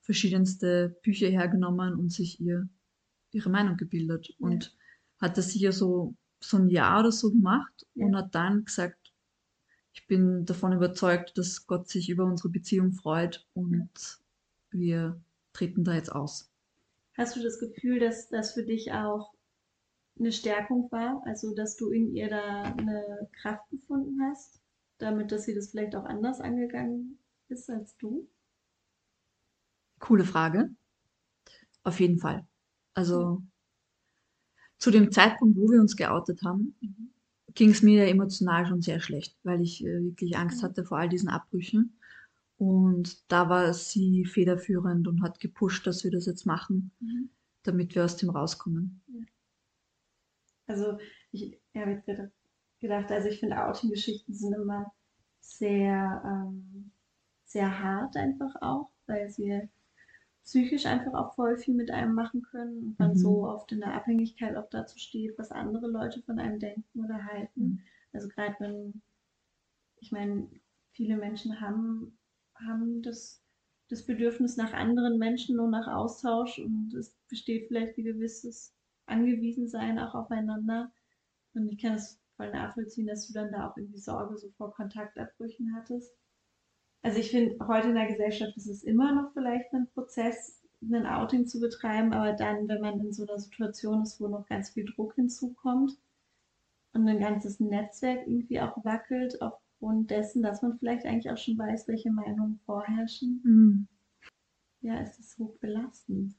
verschiedenste 0.00 0.96
Bücher 1.02 1.28
hergenommen 1.28 1.94
und 1.94 2.12
sich 2.12 2.40
ihr 2.40 2.68
ihre 3.32 3.50
Meinung 3.50 3.76
gebildet 3.76 4.28
ja. 4.28 4.34
und 4.38 4.76
hat 5.18 5.38
das 5.38 5.50
sicher 5.50 5.72
so, 5.72 6.14
so 6.40 6.58
ein 6.58 6.68
Jahr 6.68 7.00
oder 7.00 7.12
so 7.12 7.30
gemacht 7.30 7.86
ja. 7.94 8.06
und 8.06 8.16
hat 8.16 8.34
dann 8.34 8.64
gesagt, 8.64 9.12
ich 9.94 10.06
bin 10.06 10.44
davon 10.44 10.72
überzeugt, 10.72 11.36
dass 11.36 11.66
Gott 11.66 11.88
sich 11.88 12.08
über 12.08 12.24
unsere 12.24 12.48
Beziehung 12.48 12.92
freut 12.92 13.46
und 13.54 13.90
wir 14.70 15.20
treten 15.52 15.84
da 15.84 15.94
jetzt 15.94 16.12
aus. 16.12 16.50
Hast 17.14 17.36
du 17.36 17.42
das 17.42 17.58
Gefühl, 17.58 18.00
dass 18.00 18.28
das 18.28 18.54
für 18.54 18.64
dich 18.64 18.92
auch 18.92 19.34
eine 20.18 20.32
Stärkung 20.32 20.90
war, 20.90 21.22
also 21.24 21.54
dass 21.54 21.76
du 21.76 21.90
in 21.90 22.14
ihr 22.14 22.28
da 22.28 22.62
eine 22.62 23.28
Kraft 23.40 23.68
gefunden 23.70 24.20
hast, 24.22 24.60
damit 24.98 25.32
dass 25.32 25.44
sie 25.44 25.54
das 25.54 25.70
vielleicht 25.70 25.96
auch 25.96 26.04
anders 26.04 26.40
angegangen 26.40 27.18
ist 27.48 27.68
als 27.70 27.96
du? 27.96 28.28
Coole 29.98 30.24
Frage. 30.24 30.70
Auf 31.84 32.00
jeden 32.00 32.18
Fall. 32.18 32.46
Also 32.94 33.42
zu 34.78 34.90
dem 34.90 35.12
Zeitpunkt, 35.12 35.56
wo 35.56 35.70
wir 35.70 35.80
uns 35.80 35.96
geoutet 35.96 36.42
haben, 36.44 36.76
mhm. 36.80 37.10
ging 37.54 37.70
es 37.70 37.82
mir 37.82 38.06
emotional 38.08 38.66
schon 38.66 38.82
sehr 38.82 39.00
schlecht, 39.00 39.36
weil 39.44 39.60
ich 39.60 39.84
äh, 39.84 40.02
wirklich 40.02 40.36
Angst 40.36 40.62
hatte 40.62 40.84
vor 40.84 40.98
all 40.98 41.08
diesen 41.08 41.28
Abbrüchen. 41.28 41.98
Und 42.56 43.30
da 43.30 43.48
war 43.48 43.72
sie 43.74 44.24
federführend 44.24 45.08
und 45.08 45.22
hat 45.22 45.40
gepusht, 45.40 45.86
dass 45.86 46.04
wir 46.04 46.10
das 46.10 46.26
jetzt 46.26 46.46
machen, 46.46 46.92
mhm. 47.00 47.30
damit 47.62 47.94
wir 47.94 48.04
aus 48.04 48.16
dem 48.16 48.30
rauskommen. 48.30 49.02
Ja. 49.08 49.20
Also 50.72 50.98
ich 51.32 51.60
habe 51.76 51.90
jetzt 51.92 52.06
gedacht, 52.80 53.10
also 53.10 53.28
ich 53.28 53.40
finde 53.40 53.62
Outing-Geschichten 53.62 54.32
sind 54.32 54.54
immer 54.54 54.90
sehr, 55.40 56.22
ähm, 56.24 56.92
sehr 57.44 57.82
hart 57.82 58.16
einfach 58.16 58.54
auch, 58.62 58.90
weil 59.06 59.28
sie 59.28 59.68
psychisch 60.44 60.86
einfach 60.86 61.12
auch 61.12 61.34
voll 61.34 61.58
viel 61.58 61.74
mit 61.74 61.90
einem 61.90 62.14
machen 62.14 62.42
können 62.42 62.78
und 62.78 62.98
man 62.98 63.10
mhm. 63.10 63.16
so 63.16 63.46
oft 63.46 63.70
in 63.70 63.80
der 63.80 63.92
Abhängigkeit 63.92 64.56
auch 64.56 64.68
dazu 64.70 64.98
steht, 64.98 65.38
was 65.38 65.52
andere 65.52 65.88
Leute 65.88 66.22
von 66.22 66.38
einem 66.38 66.58
denken 66.58 67.04
oder 67.04 67.22
halten. 67.26 67.60
Mhm. 67.60 67.80
Also 68.14 68.28
gerade 68.28 68.56
wenn, 68.58 69.02
ich 70.00 70.10
meine, 70.10 70.48
viele 70.92 71.18
Menschen 71.18 71.60
haben, 71.60 72.18
haben 72.54 73.02
das, 73.02 73.44
das 73.88 74.06
Bedürfnis 74.06 74.56
nach 74.56 74.72
anderen 74.72 75.18
Menschen 75.18 75.60
und 75.60 75.70
nach 75.70 75.86
Austausch 75.86 76.58
und 76.58 76.94
es 76.94 77.14
besteht 77.28 77.68
vielleicht 77.68 77.98
ein 77.98 78.04
gewisses 78.04 78.74
Angewiesensein 79.12 79.98
auch 79.98 80.14
aufeinander. 80.14 80.90
Und 81.54 81.68
ich 81.68 81.78
kann 81.80 81.94
es 81.94 82.18
voll 82.36 82.50
nachvollziehen, 82.50 83.06
dass 83.06 83.26
du 83.28 83.32
dann 83.32 83.52
da 83.52 83.68
auch 83.68 83.76
irgendwie 83.76 83.98
Sorge 83.98 84.36
so 84.36 84.48
vor 84.56 84.72
Kontaktabbrüchen 84.74 85.74
hattest. 85.76 86.12
Also 87.02 87.18
ich 87.18 87.30
finde, 87.30 87.66
heute 87.66 87.88
in 87.88 87.94
der 87.94 88.06
Gesellschaft 88.06 88.56
ist 88.56 88.68
es 88.68 88.84
immer 88.84 89.12
noch 89.12 89.32
vielleicht 89.32 89.72
ein 89.72 89.88
Prozess, 89.92 90.62
ein 90.80 91.06
Outing 91.06 91.46
zu 91.46 91.60
betreiben, 91.60 92.12
aber 92.12 92.32
dann, 92.32 92.68
wenn 92.68 92.80
man 92.80 93.00
in 93.00 93.12
so 93.12 93.26
einer 93.26 93.38
Situation 93.38 94.02
ist, 94.02 94.20
wo 94.20 94.28
noch 94.28 94.46
ganz 94.46 94.70
viel 94.70 94.84
Druck 94.84 95.14
hinzukommt 95.14 95.96
und 96.92 97.08
ein 97.08 97.20
ganzes 97.20 97.60
Netzwerk 97.60 98.26
irgendwie 98.26 98.60
auch 98.60 98.84
wackelt, 98.84 99.40
aufgrund 99.42 100.10
dessen, 100.10 100.42
dass 100.42 100.62
man 100.62 100.78
vielleicht 100.78 101.06
eigentlich 101.06 101.30
auch 101.30 101.38
schon 101.38 101.58
weiß, 101.58 101.88
welche 101.88 102.10
Meinungen 102.10 102.60
vorherrschen, 102.66 103.40
mhm. 103.44 103.88
ja, 104.80 105.00
ist 105.00 105.18
es 105.18 105.38
hoch 105.38 105.56
belastend. 105.58 106.34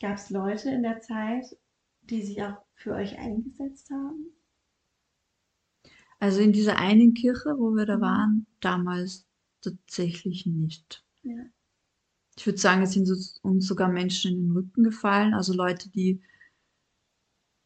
Gab 0.00 0.16
es 0.16 0.30
Leute 0.30 0.70
in 0.70 0.82
der 0.82 1.00
Zeit, 1.00 1.44
die 2.02 2.22
sich 2.22 2.42
auch 2.42 2.58
für 2.74 2.92
euch 2.92 3.18
eingesetzt 3.18 3.90
haben? 3.90 4.32
Also 6.18 6.40
in 6.40 6.52
dieser 6.52 6.78
einen 6.78 7.14
Kirche, 7.14 7.58
wo 7.58 7.74
wir 7.74 7.86
da 7.86 7.96
mhm. 7.96 8.02
waren, 8.02 8.46
damals 8.60 9.26
tatsächlich 9.60 10.46
nicht. 10.46 11.04
Ja. 11.22 11.44
Ich 12.38 12.46
würde 12.46 12.58
sagen, 12.58 12.82
es 12.82 12.92
sind 12.92 13.08
uns 13.42 13.66
sogar 13.66 13.88
Menschen 13.88 14.32
in 14.32 14.42
den 14.42 14.52
Rücken 14.52 14.84
gefallen, 14.84 15.34
also 15.34 15.54
Leute, 15.54 15.88
die 15.90 16.20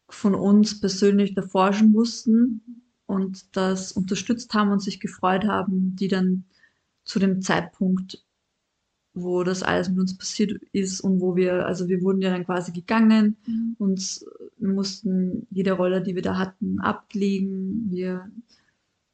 von 0.08 0.34
uns 0.34 0.80
persönlich 0.80 1.36
erforschen 1.36 1.92
wussten 1.92 2.84
und 3.06 3.56
das 3.56 3.92
unterstützt 3.92 4.54
haben 4.54 4.70
und 4.70 4.80
sich 4.80 5.00
gefreut 5.00 5.44
haben, 5.44 5.96
die 5.96 6.08
dann 6.08 6.44
zu 7.04 7.18
dem 7.18 7.42
Zeitpunkt, 7.42 8.24
wo 9.12 9.42
das 9.42 9.62
alles 9.62 9.88
mit 9.88 9.98
uns 9.98 10.16
passiert 10.16 10.60
ist 10.72 11.00
und 11.00 11.20
wo 11.20 11.36
wir, 11.36 11.66
also 11.66 11.88
wir 11.88 12.00
wurden 12.02 12.22
ja 12.22 12.30
dann 12.30 12.44
quasi 12.44 12.72
gegangen 12.72 13.36
mhm. 13.46 13.76
und 13.78 14.24
wir 14.58 14.68
mussten 14.68 15.46
jede 15.50 15.72
Rolle, 15.72 16.02
die 16.02 16.14
wir 16.14 16.22
da 16.22 16.38
hatten, 16.38 16.78
ablegen. 16.80 17.90
Wir, 17.90 18.30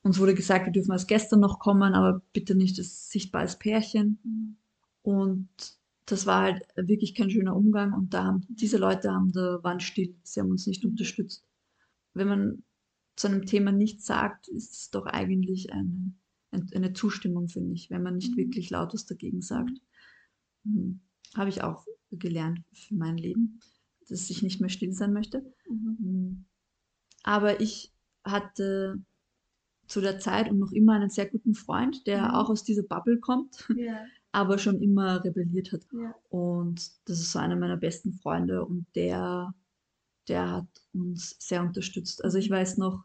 uns 0.03 0.19
wurde 0.19 0.35
gesagt, 0.35 0.67
wir 0.67 0.73
dürfen 0.73 0.93
als 0.93 1.07
Gäste 1.07 1.37
noch 1.37 1.59
kommen, 1.59 1.95
aber 1.95 2.21
bitte 2.33 2.55
nicht 2.55 2.79
als 2.79 3.11
sichtbares 3.11 3.57
Pärchen. 3.57 4.19
Mhm. 4.23 4.57
Und 5.03 5.49
das 6.07 6.27
war 6.27 6.43
halt 6.43 6.63
wirklich 6.77 7.15
kein 7.15 7.31
schöner 7.31 7.57
Umgang. 7.57 7.93
Und 7.93 8.13
da 8.13 8.25
haben 8.25 8.47
diese 8.49 8.79
Leute 8.79 9.13
haben 9.13 9.33
da 9.33 9.63
waren 9.63 9.81
still, 9.81 10.15
sie 10.23 10.41
haben 10.41 10.51
uns 10.51 10.67
nicht 10.67 10.85
unterstützt. 10.85 11.45
Wenn 12.15 12.29
man 12.29 12.63
zu 13.17 13.29
einem 13.29 13.47
Thema 13.47 13.73
nichts 13.73 14.07
sagt, 14.07 14.49
ist 14.49 14.73
es 14.73 14.91
doch 14.91 15.07
eigentlich 15.07 15.73
eine, 15.73 16.13
eine 16.75 16.93
Zustimmung, 16.93 17.49
finde 17.49 17.75
ich, 17.75 17.91
wenn 17.91 18.03
man 18.03 18.17
nicht 18.17 18.33
mhm. 18.33 18.37
wirklich 18.37 18.71
laut 18.71 18.95
was 18.95 19.07
dagegen 19.07 19.43
sagt. 19.43 19.73
Mhm. 20.65 21.01
Habe 21.35 21.51
ich 21.51 21.63
auch 21.63 21.87
gelernt 22.11 22.61
für 22.73 22.95
mein 22.95 23.17
Leben, 23.17 23.61
dass 24.09 24.31
ich 24.31 24.43
nicht 24.43 24.61
mehr 24.61 24.71
still 24.71 24.93
sein 24.93 25.13
möchte. 25.13 25.43
Mhm. 25.69 25.97
mhm. 25.99 26.45
Aber 27.23 27.61
ich 27.61 27.93
hatte 28.23 29.03
zu 29.89 30.01
der 30.01 30.21
Zeit 30.21 30.49
und 30.49 30.59
noch 30.61 30.71
immer 30.71 30.95
einen 30.95 31.11
sehr 31.11 31.27
guten 31.29 31.55
Freund, 31.55 32.07
der 32.07 32.29
mhm. 32.29 32.35
auch 32.35 32.51
aus 32.51 32.65
dieser 32.65 32.85
Bubble 32.85 33.19
kommt. 33.19 33.69
Ja 33.77 34.05
aber 34.37 34.59
schon 34.59 34.83
immer 34.83 35.25
rebelliert 35.25 35.73
hat. 35.73 35.87
Ja. 35.95 36.15
Und 36.29 36.91
das 37.09 37.21
ist 37.21 37.33
so 37.33 37.39
einer 37.39 37.57
meiner 37.57 37.79
besten 37.79 38.13
Freunde 38.13 38.67
und 38.67 38.87
der, 38.95 39.55
der 40.29 40.51
hat 40.51 40.69
uns 40.93 41.37
sehr 41.39 41.63
unterstützt. 41.63 42.23
Also 42.23 42.37
ich 42.37 42.51
weiß 42.51 42.77
noch 42.77 43.05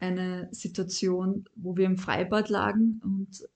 eine 0.00 0.48
Situation, 0.52 1.48
wo 1.56 1.76
wir 1.76 1.86
im 1.86 1.98
Freibad 1.98 2.48
lagen 2.48 3.00
und 3.02 3.48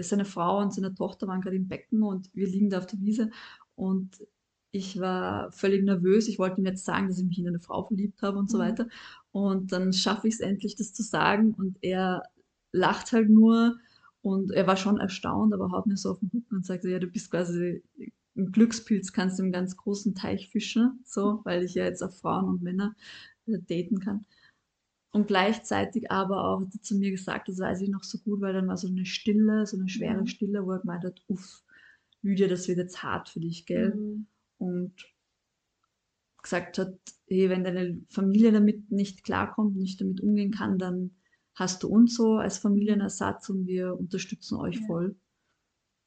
seine 0.00 0.24
Frau 0.24 0.60
und 0.60 0.74
seine 0.74 0.94
Tochter 0.94 1.28
waren 1.28 1.40
gerade 1.40 1.56
im 1.56 1.68
Becken 1.68 2.02
und 2.02 2.30
wir 2.34 2.48
liegen 2.48 2.70
da 2.70 2.78
auf 2.78 2.86
der 2.86 3.00
Wiese 3.00 3.30
und 3.74 4.18
ich 4.70 5.00
war 5.00 5.50
völlig 5.52 5.82
nervös. 5.82 6.28
Ich 6.28 6.38
wollte 6.38 6.60
ihm 6.60 6.66
jetzt 6.66 6.84
sagen, 6.84 7.08
dass 7.08 7.18
ich 7.18 7.24
mich 7.24 7.38
in 7.38 7.48
eine 7.48 7.60
Frau 7.60 7.86
verliebt 7.86 8.20
habe 8.22 8.38
und 8.38 8.44
mhm. 8.44 8.48
so 8.50 8.58
weiter. 8.58 8.88
Und 9.32 9.72
dann 9.72 9.92
schaffe 9.92 10.28
ich 10.28 10.34
es 10.34 10.40
endlich, 10.40 10.76
das 10.76 10.92
zu 10.92 11.02
sagen. 11.02 11.54
Und 11.54 11.78
er 11.80 12.22
lacht 12.72 13.12
halt 13.12 13.30
nur 13.30 13.78
und 14.20 14.50
er 14.52 14.66
war 14.66 14.76
schon 14.76 14.98
erstaunt, 14.98 15.54
aber 15.54 15.70
haut 15.70 15.86
mir 15.86 15.96
so 15.96 16.10
auf 16.10 16.20
den 16.20 16.30
Rücken 16.32 16.56
und 16.56 16.66
sagte, 16.66 16.90
ja, 16.90 16.98
du 16.98 17.06
bist 17.06 17.30
quasi 17.30 17.82
ein 18.36 18.52
Glückspilz, 18.52 19.12
kannst 19.12 19.40
im 19.40 19.52
ganz 19.52 19.76
großen 19.76 20.14
Teich 20.14 20.50
fischen, 20.50 21.00
so, 21.04 21.40
weil 21.44 21.64
ich 21.64 21.74
ja 21.74 21.84
jetzt 21.84 22.02
auch 22.02 22.12
Frauen 22.12 22.48
und 22.48 22.62
Männer 22.62 22.94
äh, 23.46 23.58
daten 23.58 24.00
kann. 24.00 24.26
Und 25.10 25.26
gleichzeitig 25.26 26.10
aber 26.10 26.44
auch 26.44 26.60
hat 26.60 26.74
er 26.74 26.82
zu 26.82 26.96
mir 26.96 27.10
gesagt, 27.10 27.48
das 27.48 27.58
weiß 27.58 27.80
ich 27.80 27.88
noch 27.88 28.04
so 28.04 28.18
gut, 28.18 28.40
weil 28.40 28.52
dann 28.52 28.68
war 28.68 28.76
so 28.76 28.88
eine 28.88 29.06
Stille, 29.06 29.66
so 29.66 29.78
eine 29.78 29.88
schwere 29.88 30.20
mhm. 30.20 30.26
Stille, 30.26 30.66
wo 30.66 30.72
er 30.72 30.80
gemeint 30.80 31.04
hat, 31.04 31.22
uff, 31.28 31.64
Lydia, 32.22 32.48
das 32.48 32.68
wird 32.68 32.78
jetzt 32.78 33.02
hart 33.02 33.28
für 33.28 33.40
dich, 33.40 33.64
gell? 33.64 33.94
Mhm. 33.94 34.26
Und 34.58 34.94
gesagt 36.42 36.78
hat, 36.78 36.98
hey, 37.26 37.48
wenn 37.48 37.64
deine 37.64 38.00
Familie 38.10 38.52
damit 38.52 38.90
nicht 38.90 39.24
klarkommt, 39.24 39.76
nicht 39.76 40.00
damit 40.00 40.20
umgehen 40.20 40.50
kann, 40.50 40.78
dann 40.78 41.12
hast 41.54 41.82
du 41.82 41.88
uns 41.88 42.14
so 42.14 42.34
als 42.34 42.58
Familienersatz 42.58 43.48
und 43.48 43.66
wir 43.66 43.98
unterstützen 43.98 44.56
euch 44.56 44.76
ja. 44.76 44.86
voll. 44.86 45.16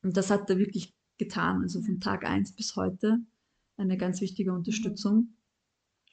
Und 0.03 0.15
das 0.17 0.29
hat 0.29 0.49
er 0.49 0.57
wirklich 0.57 0.95
getan, 1.17 1.61
also 1.61 1.81
von 1.81 1.99
Tag 1.99 2.25
1 2.25 2.55
bis 2.55 2.75
heute 2.75 3.19
eine 3.77 3.97
ganz 3.97 4.21
wichtige 4.21 4.53
Unterstützung. 4.53 5.35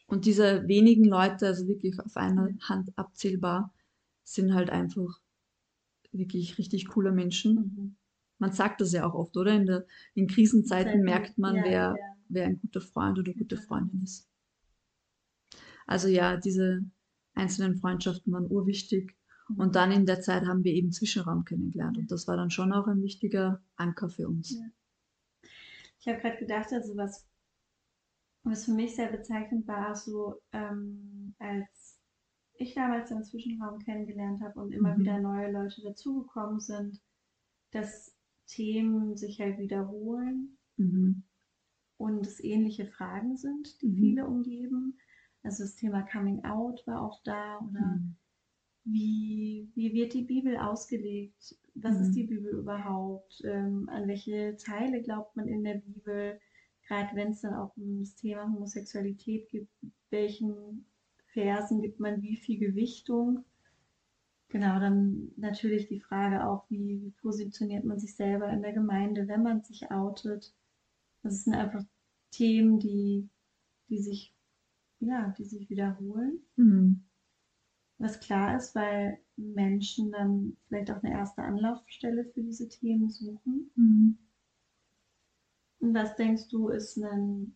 Mhm. 0.09 0.15
Und 0.15 0.25
diese 0.25 0.67
wenigen 0.67 1.05
Leute, 1.05 1.47
also 1.47 1.69
wirklich 1.69 1.99
auf 2.01 2.17
einer 2.17 2.49
Hand 2.61 2.97
abzählbar, 2.97 3.73
sind 4.25 4.55
halt 4.55 4.71
einfach 4.71 5.21
wirklich 6.13 6.59
richtig 6.59 6.89
coole 6.89 7.13
Menschen. 7.13 7.55
Mhm. 7.55 7.97
Man 8.39 8.53
sagt 8.53 8.81
das 8.81 8.93
ja 8.93 9.07
auch 9.07 9.15
oft, 9.15 9.37
oder? 9.37 9.53
In, 9.53 9.67
der, 9.67 9.87
in 10.15 10.27
Krisenzeiten 10.27 11.03
merkt 11.03 11.39
man, 11.39 11.57
ja, 11.57 11.63
wer, 11.65 11.73
ja. 11.73 11.97
wer 12.29 12.47
ein 12.47 12.61
guter 12.61 12.81
Freund 12.81 13.19
oder 13.19 13.33
gute 13.33 13.57
Freundin 13.57 14.03
ist. 14.03 14.29
Also 15.87 16.09
ja, 16.09 16.37
diese 16.37 16.85
einzelnen 17.35 17.77
Freundschaften 17.77 18.33
waren 18.33 18.47
urwichtig. 18.51 19.17
Und 19.57 19.77
dann 19.77 19.93
in 19.93 20.05
der 20.05 20.21
Zeit 20.21 20.45
haben 20.45 20.63
wir 20.63 20.75
eben 20.75 20.93
Zwischenraum 20.93 21.45
kennengelernt. 21.45 21.97
Und 21.97 22.11
das 22.11 22.29
war 22.29 22.37
dann 22.37 22.51
schon 22.51 22.73
auch 22.73 22.87
ein 22.87 23.03
wichtiger 23.03 23.63
Anker 23.77 24.11
für 24.11 24.29
uns. 24.29 24.51
Ja. 24.51 24.67
Ich 26.01 26.07
habe 26.07 26.21
gerade 26.21 26.37
gedacht, 26.37 26.73
also 26.73 26.97
was, 26.97 27.27
was 28.51 28.65
für 28.65 28.73
mich 28.73 28.97
sehr 28.97 29.11
bezeichnend 29.11 29.67
war, 29.67 29.95
so 29.95 30.37
ähm, 30.53 31.35
als 31.39 32.01
ich 32.55 32.75
damals 32.75 33.09
den 33.09 33.23
Zwischenraum 33.23 33.79
kennengelernt 33.81 34.41
habe 34.43 34.61
und 34.61 34.73
immer 34.73 34.97
mhm. 34.97 35.01
wieder 35.01 35.21
neue 35.21 35.51
Leute 35.51 35.83
dazugekommen 35.83 36.61
sind, 36.61 37.01
dass 37.71 38.17
Themen 38.47 39.17
sich 39.17 39.41
halt 39.41 39.59
wiederholen 39.59 40.59
mhm. 40.77 41.23
und 41.97 42.27
es 42.27 42.43
ähnliche 42.43 42.87
Fragen 42.87 43.37
sind, 43.37 43.81
die 43.83 43.89
mhm. 43.89 43.97
viele 43.97 44.27
umgeben. 44.27 44.99
Also 45.43 45.63
das 45.63 45.77
Thema 45.77 46.03
Coming 46.03 46.45
Out 46.45 46.83
war 46.87 47.03
auch 47.03 47.23
da 47.23 47.59
oder 47.59 47.81
mhm 47.81 48.17
wie, 48.91 49.71
wie 49.75 49.93
wird 49.93 50.15
die 50.15 50.25
Bibel 50.25 50.57
ausgelegt? 50.57 51.57
Was 51.75 51.97
mhm. 51.97 52.03
ist 52.03 52.13
die 52.15 52.25
Bibel 52.25 52.53
überhaupt? 52.55 53.43
Ähm, 53.45 53.89
an 53.91 54.09
welche 54.09 54.57
Teile 54.57 55.03
glaubt 55.03 55.37
man 55.37 55.49
in 55.49 55.65
der 55.65 55.75
Bibel? 55.75 56.41
Gerade 56.89 57.15
wenn 57.15 57.33
es 57.33 57.43
dann 57.43 57.55
auch 57.55 57.77
um 57.77 58.01
das 58.01 58.15
Thema 58.15 58.45
Homosexualität 58.45 59.51
gibt, 59.51 59.71
welchen 60.09 60.87
Versen 61.35 61.83
gibt 61.83 62.01
man 62.01 62.23
wie 62.23 62.37
viel 62.37 62.59
Gewichtung? 62.59 63.45
Genau, 64.49 64.81
dann 64.81 65.31
natürlich 65.37 65.89
die 65.89 66.01
Frage 66.01 66.47
auch, 66.47 66.65
wie, 66.71 67.03
wie 67.03 67.11
positioniert 67.21 67.85
man 67.85 67.99
sich 67.99 68.17
selber 68.17 68.49
in 68.49 68.63
der 68.63 68.73
Gemeinde, 68.73 69.29
wenn 69.29 69.43
man 69.43 69.63
sich 69.63 69.91
outet? 69.91 70.55
Das 71.23 71.45
sind 71.45 71.55
einfach 71.55 71.85
Themen, 72.31 72.79
die, 72.79 73.29
die 73.91 73.99
sich, 73.99 74.35
ja, 75.01 75.35
die 75.37 75.45
sich 75.45 75.69
wiederholen. 75.69 76.39
Mhm. 76.57 77.05
Was 77.99 78.19
klar 78.21 78.57
ist, 78.57 78.75
weil 78.75 79.19
Menschen 79.37 80.13
dann 80.13 80.57
vielleicht 80.67 80.91
auch 80.91 81.03
eine 81.03 81.13
erste 81.13 81.43
Anlaufstelle 81.43 82.25
für 82.25 82.43
diese 82.43 82.71
Themen 82.71 83.11
suchen. 83.11 83.71
Mhm. 83.75 84.19
Und 85.81 85.95
was 85.95 86.17
denkst 86.17 86.49
du, 86.49 86.69
ist 86.69 86.97
ein, 86.99 87.55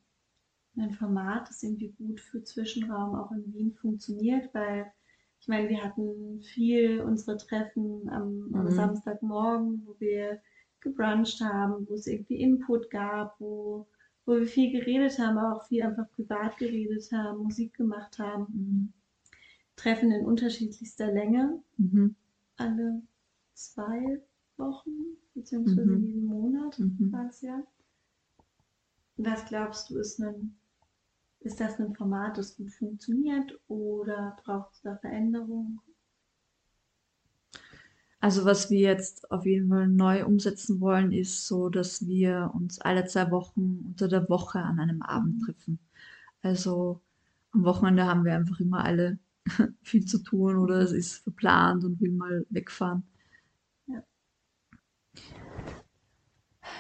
ein 0.76 0.92
Format, 0.92 1.48
das 1.48 1.62
irgendwie 1.62 1.92
gut 1.98 2.20
für 2.20 2.42
Zwischenraum 2.42 3.14
auch 3.14 3.32
in 3.32 3.52
Wien 3.52 3.72
funktioniert? 3.74 4.52
Weil 4.54 4.92
ich 5.40 5.48
meine, 5.48 5.68
wir 5.68 5.82
hatten 5.82 6.40
viel 6.42 7.00
unsere 7.00 7.36
Treffen 7.36 8.08
am, 8.08 8.48
mhm. 8.48 8.54
am 8.54 8.70
Samstagmorgen, 8.70 9.82
wo 9.84 9.96
wir 9.98 10.40
gebruncht 10.80 11.40
haben, 11.40 11.88
wo 11.88 11.94
es 11.94 12.06
irgendwie 12.06 12.40
Input 12.40 12.90
gab, 12.90 13.40
wo, 13.40 13.88
wo 14.24 14.36
wir 14.36 14.46
viel 14.46 14.70
geredet 14.70 15.18
haben, 15.18 15.38
aber 15.38 15.56
auch 15.56 15.66
viel 15.66 15.82
einfach 15.82 16.08
privat 16.12 16.58
geredet 16.58 17.10
haben, 17.12 17.42
Musik 17.42 17.74
gemacht 17.74 18.18
haben. 18.18 18.46
Mhm. 18.52 18.92
Treffen 19.74 20.12
in 20.12 20.24
unterschiedlichster 20.24 21.10
Länge, 21.10 21.60
mhm. 21.76 22.14
alle 22.56 23.02
zwei 23.54 24.20
Wochen, 24.56 25.16
beziehungsweise 25.34 25.90
mhm. 25.90 26.04
jeden 26.04 26.26
Monat 26.26 26.78
mhm. 26.78 27.12
war 27.12 27.26
es 27.26 27.40
ja. 27.40 27.62
Was 29.24 29.44
glaubst 29.46 29.88
du, 29.88 29.98
ist, 29.98 30.20
ein, 30.20 30.56
ist 31.40 31.60
das 31.60 31.78
ein 31.78 31.94
Format, 31.94 32.38
das 32.38 32.56
gut 32.56 32.72
funktioniert 32.72 33.56
oder 33.68 34.36
braucht 34.44 34.72
es 34.72 34.82
da 34.82 34.96
Veränderung? 34.96 35.80
Also 38.18 38.44
was 38.44 38.70
wir 38.70 38.80
jetzt 38.80 39.30
auf 39.30 39.46
jeden 39.46 39.68
Fall 39.68 39.88
neu 39.88 40.24
umsetzen 40.24 40.80
wollen, 40.80 41.12
ist 41.12 41.46
so, 41.46 41.68
dass 41.68 42.06
wir 42.06 42.52
uns 42.54 42.80
alle 42.80 43.04
zwei 43.06 43.30
Wochen 43.30 43.84
unter 43.86 44.08
der 44.08 44.28
Woche 44.28 44.60
an 44.60 44.80
einem 44.80 45.02
Abend 45.02 45.44
treffen. 45.44 45.78
Also 46.42 47.00
am 47.52 47.64
Wochenende 47.64 48.06
haben 48.06 48.24
wir 48.24 48.34
einfach 48.34 48.58
immer 48.58 48.84
alle 48.84 49.18
viel 49.82 50.04
zu 50.04 50.18
tun 50.18 50.56
oder 50.56 50.78
es 50.78 50.92
ist 50.92 51.22
verplant 51.22 51.84
und 51.84 52.00
will 52.00 52.12
mal 52.12 52.44
wegfahren. 52.50 53.04
Ja. 53.86 54.02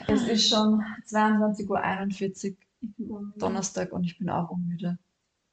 Es 0.08 0.28
ist 0.28 0.48
schon 0.48 0.82
22.41 1.06 2.56
Uhr 2.98 3.32
Donnerstag 3.36 3.92
und 3.92 4.04
ich 4.04 4.18
bin 4.18 4.30
auch 4.30 4.50
unmüde. 4.50 4.98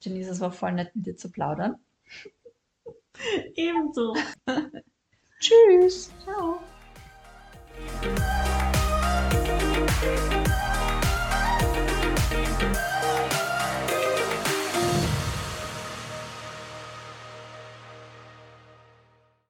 Denise, 0.04 0.32
es 0.32 0.40
war 0.40 0.52
voll 0.52 0.74
nett 0.74 0.96
mit 0.96 1.06
dir 1.06 1.18
zu 1.18 1.32
plaudern. 1.32 1.76
Ebenso. 3.56 4.16
Tschüss. 5.40 6.12
Ciao. 6.24 6.60